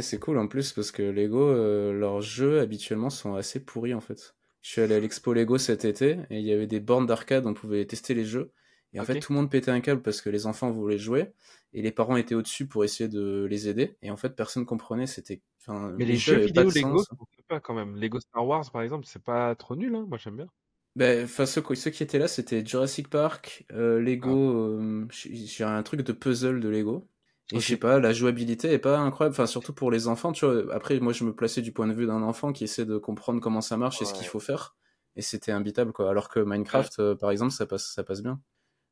[0.00, 4.00] c'est cool en plus parce que Lego, euh, leurs jeux habituellement sont assez pourris en
[4.00, 4.34] fait.
[4.60, 7.46] Je suis allé à l'expo Lego cet été et il y avait des bornes d'arcade
[7.46, 8.52] où on pouvait tester les jeux.
[8.92, 11.32] Et en fait, tout le monde pétait un câble parce que les enfants voulaient jouer
[11.72, 13.96] et les parents étaient au-dessus pour essayer de les aider.
[14.02, 15.06] Et en fait, personne comprenait.
[15.06, 15.40] C'était.
[15.68, 17.04] Mais les, jeux vidéo Lego,
[17.48, 17.96] pas quand même.
[17.96, 19.94] Lego Star Wars, par exemple, c'est pas trop nul.
[19.94, 20.48] Hein Moi, j'aime bien.
[20.94, 24.78] Ben, enfin, ceux, ceux, qui étaient là, c'était Jurassic Park, euh, Lego.
[24.78, 24.82] Ah.
[24.82, 27.08] Euh, j'ai un truc de puzzle de Lego.
[27.50, 30.46] Et je sais pas, la jouabilité est pas incroyable, enfin surtout pour les enfants, tu
[30.46, 30.74] vois.
[30.74, 33.40] Après, moi, je me plaçais du point de vue d'un enfant qui essaie de comprendre
[33.40, 34.74] comment ça marche et ce qu'il faut faire.
[35.16, 36.08] Et c'était imbitable, quoi.
[36.08, 38.40] Alors que Minecraft, euh, par exemple, ça passe, ça passe bien.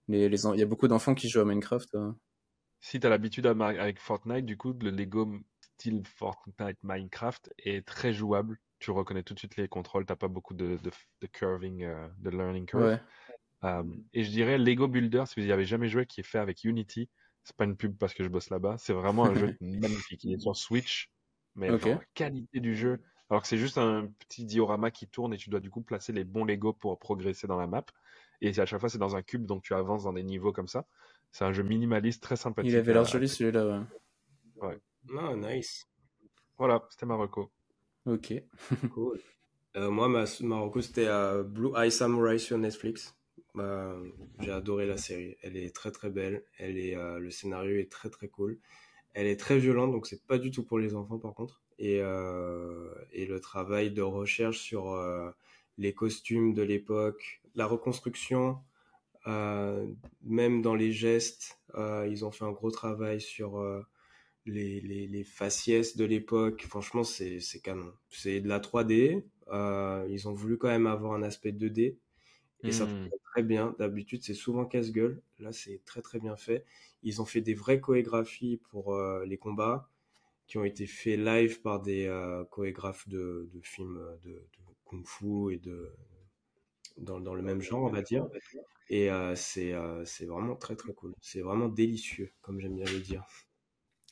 [0.09, 1.97] Les, les, il y a beaucoup d'enfants qui jouent à Minecraft.
[2.81, 5.33] Si tu as l'habitude avec Fortnite, du coup, le Lego
[5.81, 8.59] style Fortnite Minecraft est très jouable.
[8.81, 12.31] Tu reconnais tout de suite les contrôles, t'as pas beaucoup de, de, curving, euh, de
[12.31, 12.98] learning curve.
[14.12, 16.65] et je dirais Lego Builder, si vous n'y avez jamais joué, qui est fait avec
[16.65, 17.09] Unity,
[17.44, 18.77] c'est pas une pub parce que je bosse là-bas.
[18.78, 20.24] C'est vraiment un jeu magnifique.
[20.24, 21.11] Il est sur Switch,
[21.55, 23.01] mais la qualité du jeu.
[23.28, 26.12] Alors que c'est juste un petit diorama qui tourne et tu dois du coup placer
[26.12, 27.85] les bons Lego pour progresser dans la map.
[28.40, 30.66] Et à chaque fois, c'est dans un cube, donc tu avances dans des niveaux comme
[30.66, 30.86] ça.
[31.31, 32.73] C'est un jeu minimaliste, très sympathique.
[32.73, 34.66] Il avait l'air joli celui-là, ouais.
[34.66, 34.81] Ouais.
[35.16, 35.86] Ah, nice.
[36.59, 37.52] Voilà, c'était Marocco.
[38.07, 38.35] Ok.
[39.77, 43.15] Euh, moi, ma, Marocco, c'était euh, Blue Eye Samurai sur Netflix.
[43.55, 43.97] Bah,
[44.41, 45.37] j'ai adoré la série.
[45.43, 46.43] Elle est très très belle.
[46.59, 48.59] Elle est, euh, le scénario est très très cool.
[49.15, 51.63] Elle est très violente, donc c'est pas du tout pour les enfants par contre.
[51.79, 55.01] Et, euh, et le travail de recherche sur
[55.79, 58.59] les costumes de l'époque, la reconstruction,
[59.25, 63.85] même dans les gestes, ils ont fait un gros travail sur
[64.51, 66.65] les, les, les, faciès de l'époque.
[66.69, 67.93] Franchement, c'est canon.
[68.11, 69.23] C'est de la 3D.
[70.09, 71.97] ils ont voulu quand même avoir un aspect 2D
[72.63, 73.11] et ça mmh.
[73.33, 73.75] très bien.
[73.79, 75.23] D'habitude, c'est souvent casse-gueule.
[75.39, 76.65] Là, c'est très très bien fait.
[77.03, 79.89] Ils ont fait des vraies chorégraphies pour euh, les combats
[80.47, 84.43] qui ont été faits live par des euh, chorégraphes de, de films de, de,
[84.85, 85.93] kung-fu et de
[86.99, 88.29] dans, dans, le même genre, on va dire.
[88.91, 89.73] Et euh, c'est
[90.05, 91.15] c'est vraiment très très cool.
[91.21, 93.25] C'est vraiment délicieux, comme j'aime bien le dire.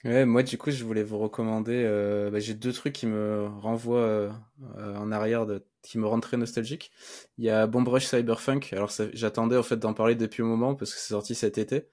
[0.04, 3.48] Ouais, moi du coup je voulais vous recommander, euh, bah, j'ai deux trucs qui me
[3.48, 4.30] renvoient euh,
[4.96, 6.92] en arrière, de, qui me rendent très nostalgique.
[7.36, 10.76] Il y a Bomb Rush Cyberpunk, alors j'attendais en fait d'en parler depuis un moment
[10.76, 11.88] parce que c'est sorti cet été,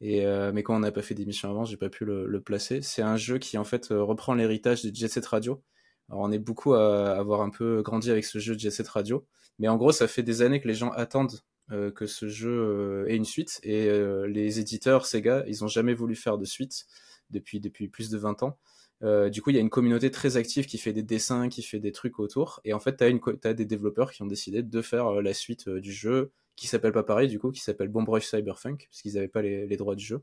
[0.00, 2.40] et euh, mais quand on n'a pas fait d'émission avant, j'ai pas pu le, le
[2.40, 2.80] placer.
[2.80, 5.60] C'est un jeu qui en fait reprend l'héritage de Jet Set Radio.
[6.08, 9.26] Alors on est beaucoup à avoir un peu grandi avec ce jeu Jet Set Radio,
[9.58, 11.40] mais en gros ça fait des années que les gens attendent
[11.70, 13.90] que ce jeu ait une suite, et
[14.28, 16.86] les éditeurs Sega, ils ont jamais voulu faire de suite
[17.30, 18.58] depuis, plus de 20 ans.
[19.04, 21.62] Euh, du coup, il y a une communauté très active qui fait des dessins, qui
[21.62, 22.60] fait des trucs autour.
[22.64, 23.04] Et en fait, tu
[23.44, 26.66] as, des développeurs qui ont décidé de faire euh, la suite euh, du jeu, qui
[26.66, 29.76] s'appelle pas pareil, du coup, qui s'appelle Bomb Rush Cyberpunk, parce qu'ils n'avaient pas les,
[29.76, 30.22] droits du jeu.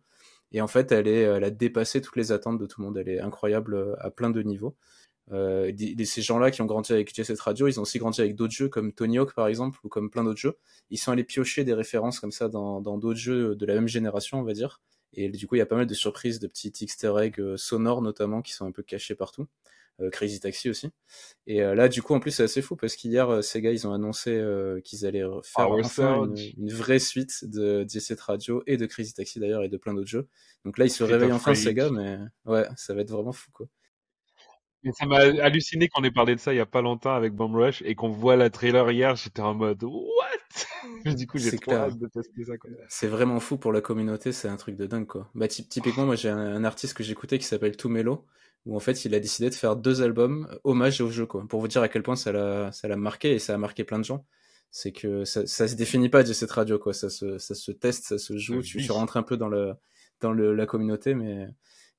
[0.52, 2.98] Et en fait, elle, a dépassé toutes les attentes de tout le monde.
[2.98, 4.76] Elle est incroyable à plein de niveaux.
[5.32, 8.68] Ces gens-là qui ont grandi avec Jet Radio, ils ont aussi grandi avec d'autres jeux
[8.68, 10.58] comme Tony Hawk par exemple, ou comme plein d'autres jeux.
[10.90, 14.40] Ils sont allés piocher des références comme ça dans d'autres jeux de la même génération,
[14.40, 14.82] on va dire.
[15.16, 17.58] Et du coup, il y a pas mal de surprises, de petits easter eggs euh,
[17.58, 19.48] sonores notamment qui sont un peu cachés partout.
[20.02, 20.90] Euh, Crazy Taxi aussi.
[21.48, 23.88] Et euh, là, du coup, en plus, c'est assez fou parce qu'hier, ces gars, ils
[23.88, 24.44] ont annoncé
[24.84, 29.64] qu'ils allaient faire enfin une, vraie suite de Jet Radio et de Crazy Taxi d'ailleurs
[29.64, 30.28] et de plein d'autres jeux.
[30.66, 33.52] Donc là, ils se réveillent enfin, ces gars, mais ouais, ça va être vraiment fou
[33.54, 33.68] quoi.
[34.86, 37.34] Mais ça m'a halluciné qu'on ait parlé de ça il y a pas longtemps avec
[37.34, 39.96] Bomb Rush et qu'on voit la trailer hier, j'étais en mode what?
[41.18, 42.54] Du coup, j'ai trop hâte de tester ça.
[42.88, 45.30] C'est vraiment fou pour la communauté, c'est un truc de dingue quoi.
[45.34, 48.26] Bah typiquement, moi j'ai un, artiste que j'écoutais qui s'appelle Tumelo
[48.68, 51.44] où en fait il a décidé de faire deux albums hommage au jeu quoi.
[51.48, 53.84] Pour vous dire à quel point ça l'a ça l'a marqué et ça a marqué
[53.84, 54.24] plein de gens.
[54.70, 57.72] C'est que ça, ça se définit pas de cette radio quoi, ça se ça se
[57.72, 59.74] teste, ça se joue, tu, tu rentres un peu dans le
[60.22, 61.48] dans le, la communauté mais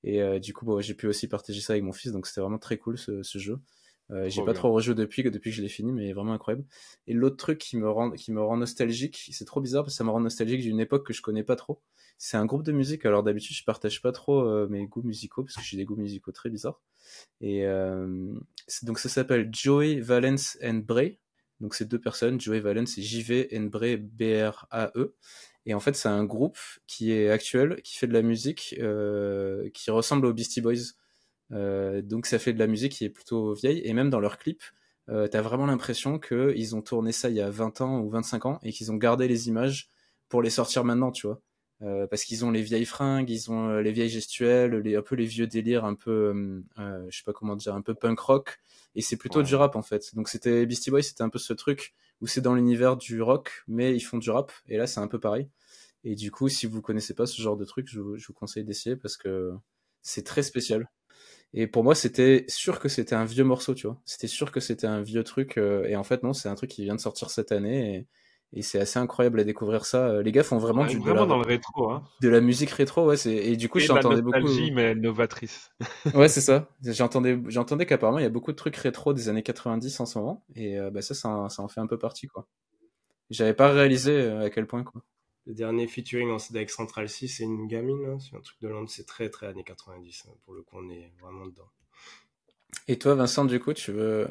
[0.07, 2.41] et euh, du coup, bon, j'ai pu aussi partager ça avec mon fils, donc c'était
[2.41, 3.59] vraiment très cool ce, ce jeu.
[4.13, 6.65] Euh, j'ai pas trop rejoué depuis, depuis que je l'ai fini, mais vraiment incroyable.
[7.09, 9.97] Et l'autre truc qui me rend, qui me rend nostalgique, c'est trop bizarre parce que
[9.97, 11.83] ça me rend nostalgique d'une époque que je connais pas trop.
[12.19, 13.05] C'est un groupe de musique.
[13.05, 15.97] Alors d'habitude, je partage pas trop euh, mes goûts musicaux parce que j'ai des goûts
[15.97, 16.81] musicaux très bizarres.
[17.41, 18.33] Et euh,
[18.83, 21.19] donc ça s'appelle Joey Valence and Bray.
[21.61, 25.17] Donc c'est deux personnes, Joey Valence et JV and Bray B-R-A-E.
[25.67, 29.69] Et en fait, c'est un groupe qui est actuel, qui fait de la musique euh,
[29.75, 30.95] qui ressemble aux Beastie Boys.
[31.53, 33.83] Euh, donc ça fait de la musique qui est plutôt vieille.
[33.85, 34.63] Et même dans leurs clips,
[35.09, 38.47] euh, t'as vraiment l'impression qu'ils ont tourné ça il y a 20 ans ou 25
[38.47, 39.91] ans et qu'ils ont gardé les images
[40.29, 41.41] pour les sortir maintenant, tu vois.
[41.83, 45.03] Euh, parce qu'ils ont les vieilles fringues, ils ont euh, les vieilles gestuelles, les, un
[45.03, 48.19] peu les vieux délires, un peu, euh, je sais pas comment dire, un peu punk
[48.19, 48.59] rock,
[48.95, 50.15] et c'est plutôt du rap en fait.
[50.15, 53.63] Donc c'était Beastie Boys, c'était un peu ce truc où c'est dans l'univers du rock,
[53.69, 55.51] mais ils font du rap, et là c'est un peu pareil.
[56.05, 58.65] Et du coup, si vous connaissez pas ce genre de truc, je, je vous conseille
[58.65, 59.53] d'essayer parce que
[60.03, 60.89] c'est très spécial.
[61.55, 64.01] Et pour moi, c'était sûr que c'était un vieux morceau, tu vois.
[64.05, 66.85] C'était sûr que c'était un vieux truc, et en fait non, c'est un truc qui
[66.85, 67.97] vient de sortir cette année.
[67.97, 68.07] Et,
[68.53, 70.07] et c'est assez incroyable à découvrir ça.
[70.07, 72.05] Euh, les gars font vraiment du de la, dans le rétro, hein.
[72.23, 73.17] de la musique rétro, ouais.
[73.27, 74.49] Et du coup j'entendais beaucoup.
[74.73, 75.73] mais novatrice.
[76.15, 76.69] ouais, c'est ça.
[76.83, 80.19] J'entendais, j'entendais qu'apparemment il y a beaucoup de trucs rétro des années 90 en ce
[80.19, 82.47] moment, et euh, bah ça, ça, ça, en fait un peu partie, quoi.
[83.31, 85.03] J'avais pas réalisé euh, à quel point, quoi.
[85.47, 88.19] Le dernier featuring en avec Central 6, c'est une gamine, hein.
[88.19, 90.25] c'est un truc de Londres, c'est très très années 90.
[90.27, 90.33] Hein.
[90.45, 91.71] Pour le coup, on est vraiment dedans.
[92.89, 94.29] Et toi, Vincent, du coup, tu veux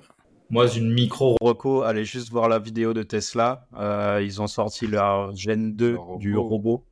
[0.50, 3.68] moi, une micro reco, allez juste voir la vidéo de Tesla.
[3.78, 6.86] Euh, ils ont sorti leur Gen 2 du robot.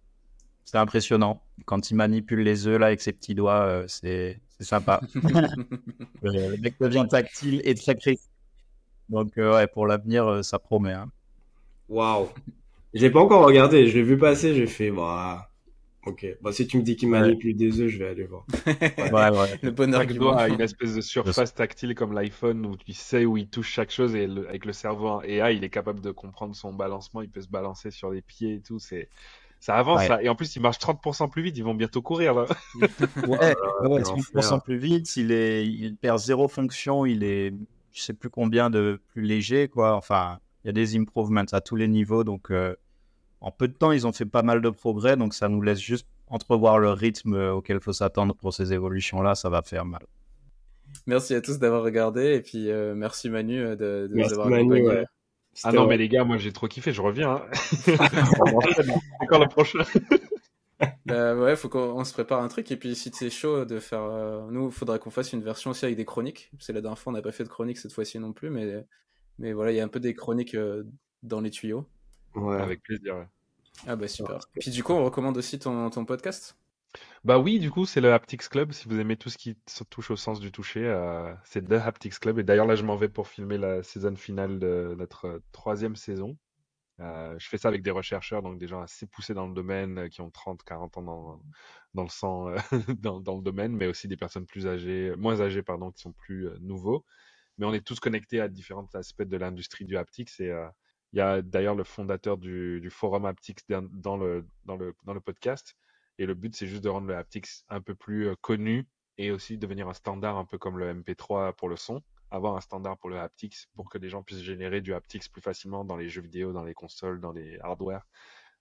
[0.65, 1.41] C'est impressionnant.
[1.65, 5.01] Quand il manipule les œufs là avec ses petits doigts, euh, c'est sympa.
[6.23, 8.29] le mec devient tactile et très précis.
[9.09, 10.93] Donc euh, ouais, pour l'avenir, ça promet.
[10.93, 11.11] Hein.
[11.89, 12.29] Waouh.
[12.93, 13.87] J'ai pas encore regardé.
[13.87, 14.55] Je l'ai vu passer.
[14.55, 14.89] J'ai fait.
[14.89, 15.49] Bah,
[16.05, 16.25] Ok.
[16.41, 18.45] Bon, si tu me dis qu'il manipule des œufs, je vais aller voir.
[18.67, 19.59] ouais, ouais.
[19.61, 20.35] Le bon argument.
[20.35, 23.91] a une espèce de surface tactile comme l'iPhone où tu sais où il touche chaque
[23.91, 27.21] chose et avec le cerveau AI, il est capable de comprendre son balancement.
[27.21, 28.79] Il peut se balancer sur les pieds et tout.
[28.79, 29.09] C'est
[29.63, 31.57] ça avance Et en plus, il marche 30% plus vite.
[31.57, 32.47] Ils vont bientôt courir là.
[33.25, 33.55] ouais,
[33.87, 35.15] ouais 30% plus vite.
[35.15, 37.05] Il est, il perd zéro fonction.
[37.05, 37.53] Il est,
[37.93, 39.95] je sais plus combien de plus léger quoi.
[39.95, 42.25] Enfin, il y a des improvements à tous les niveaux.
[42.25, 42.75] Donc euh,
[43.43, 45.79] en peu de temps, ils ont fait pas mal de progrès, donc ça nous laisse
[45.79, 50.03] juste entrevoir le rythme auquel il faut s'attendre pour ces évolutions-là, ça va faire mal.
[51.07, 54.47] Merci à tous d'avoir regardé, et puis euh, merci Manu euh, de, de nous avoir
[54.47, 55.03] accompagnés.
[55.63, 57.31] Ah non, mais les gars, moi j'ai trop kiffé, je reviens.
[57.31, 57.45] Hein.
[57.85, 59.79] C'est quand le prochain
[61.05, 62.71] bah ouais, faut qu'on se prépare un truc.
[62.71, 65.71] Et puis si c'est chaud de faire, euh, nous, il faudrait qu'on fasse une version
[65.71, 66.51] aussi avec des chroniques.
[66.59, 68.85] C'est la dernière fois, on n'a pas fait de chronique cette fois-ci non plus, mais
[69.37, 70.57] mais voilà, il y a un peu des chroniques
[71.21, 71.87] dans les tuyaux.
[72.35, 72.57] Ouais.
[72.57, 73.27] Avec plaisir.
[73.87, 74.39] Ah bah super.
[74.59, 76.57] Puis du coup, on recommande aussi ton, ton podcast?
[77.23, 78.71] Bah oui, du coup, c'est le Haptics Club.
[78.71, 81.73] Si vous aimez tout ce qui se touche au sens du toucher, euh, c'est The
[81.73, 82.39] Haptics Club.
[82.39, 86.37] Et d'ailleurs, là, je m'en vais pour filmer la saison finale de notre troisième saison.
[86.99, 89.97] Euh, je fais ça avec des chercheurs, donc des gens assez poussés dans le domaine,
[89.99, 91.41] euh, qui ont 30, 40 ans dans,
[91.95, 92.57] dans le sang, euh,
[92.99, 96.13] dans, dans, le domaine, mais aussi des personnes plus âgées, moins âgées, pardon, qui sont
[96.13, 97.05] plus nouveaux.
[97.57, 100.51] Mais on est tous connectés à différents aspects de l'industrie du haptics et
[101.13, 104.45] il y a d'ailleurs le fondateur du, forum Haptics dans le,
[105.23, 105.77] podcast.
[106.19, 108.87] Et le but, c'est juste de rendre le Haptics un peu plus euh, connu
[109.17, 112.01] et aussi devenir un standard un peu comme le MP3 pour le son.
[112.31, 115.41] Avoir un standard pour le haptics pour que les gens puissent générer du haptics plus
[115.41, 118.07] facilement dans les jeux vidéo, dans les consoles, dans les hardware.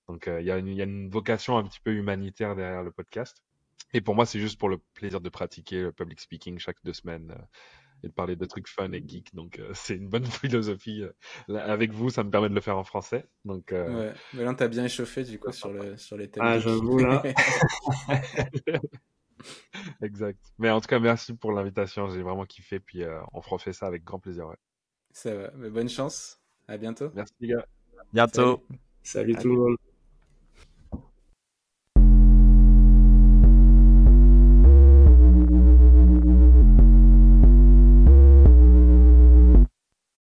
[0.08, 2.82] Donc euh, il y, a une, y a une vocation un petit peu humanitaire derrière
[2.82, 3.42] le podcast.
[3.94, 6.92] Et pour moi, c'est juste pour le plaisir de pratiquer le public speaking chaque deux
[6.92, 7.34] semaines.
[8.02, 9.34] Et de parler de trucs fun et geek.
[9.34, 11.02] Donc, euh, c'est une bonne philosophie.
[11.02, 13.26] Euh, avec vous, ça me permet de le faire en français.
[13.44, 14.08] Donc, euh...
[14.08, 16.42] Ouais, mais là, t'as bien échauffé, du coup, sur, le, sur les thèmes.
[16.44, 17.22] Ah, j'avoue, là.
[20.02, 20.40] exact.
[20.58, 22.08] Mais en tout cas, merci pour l'invitation.
[22.08, 22.80] J'ai vraiment kiffé.
[22.80, 24.46] Puis, euh, on refait ça avec grand plaisir.
[24.46, 24.56] Ouais.
[25.12, 25.50] Ça va.
[25.56, 26.40] Mais bonne chance.
[26.68, 27.10] À bientôt.
[27.14, 27.66] Merci, les gars.
[28.12, 28.64] Bientôt.
[29.02, 29.76] Salut, Salut tout le monde.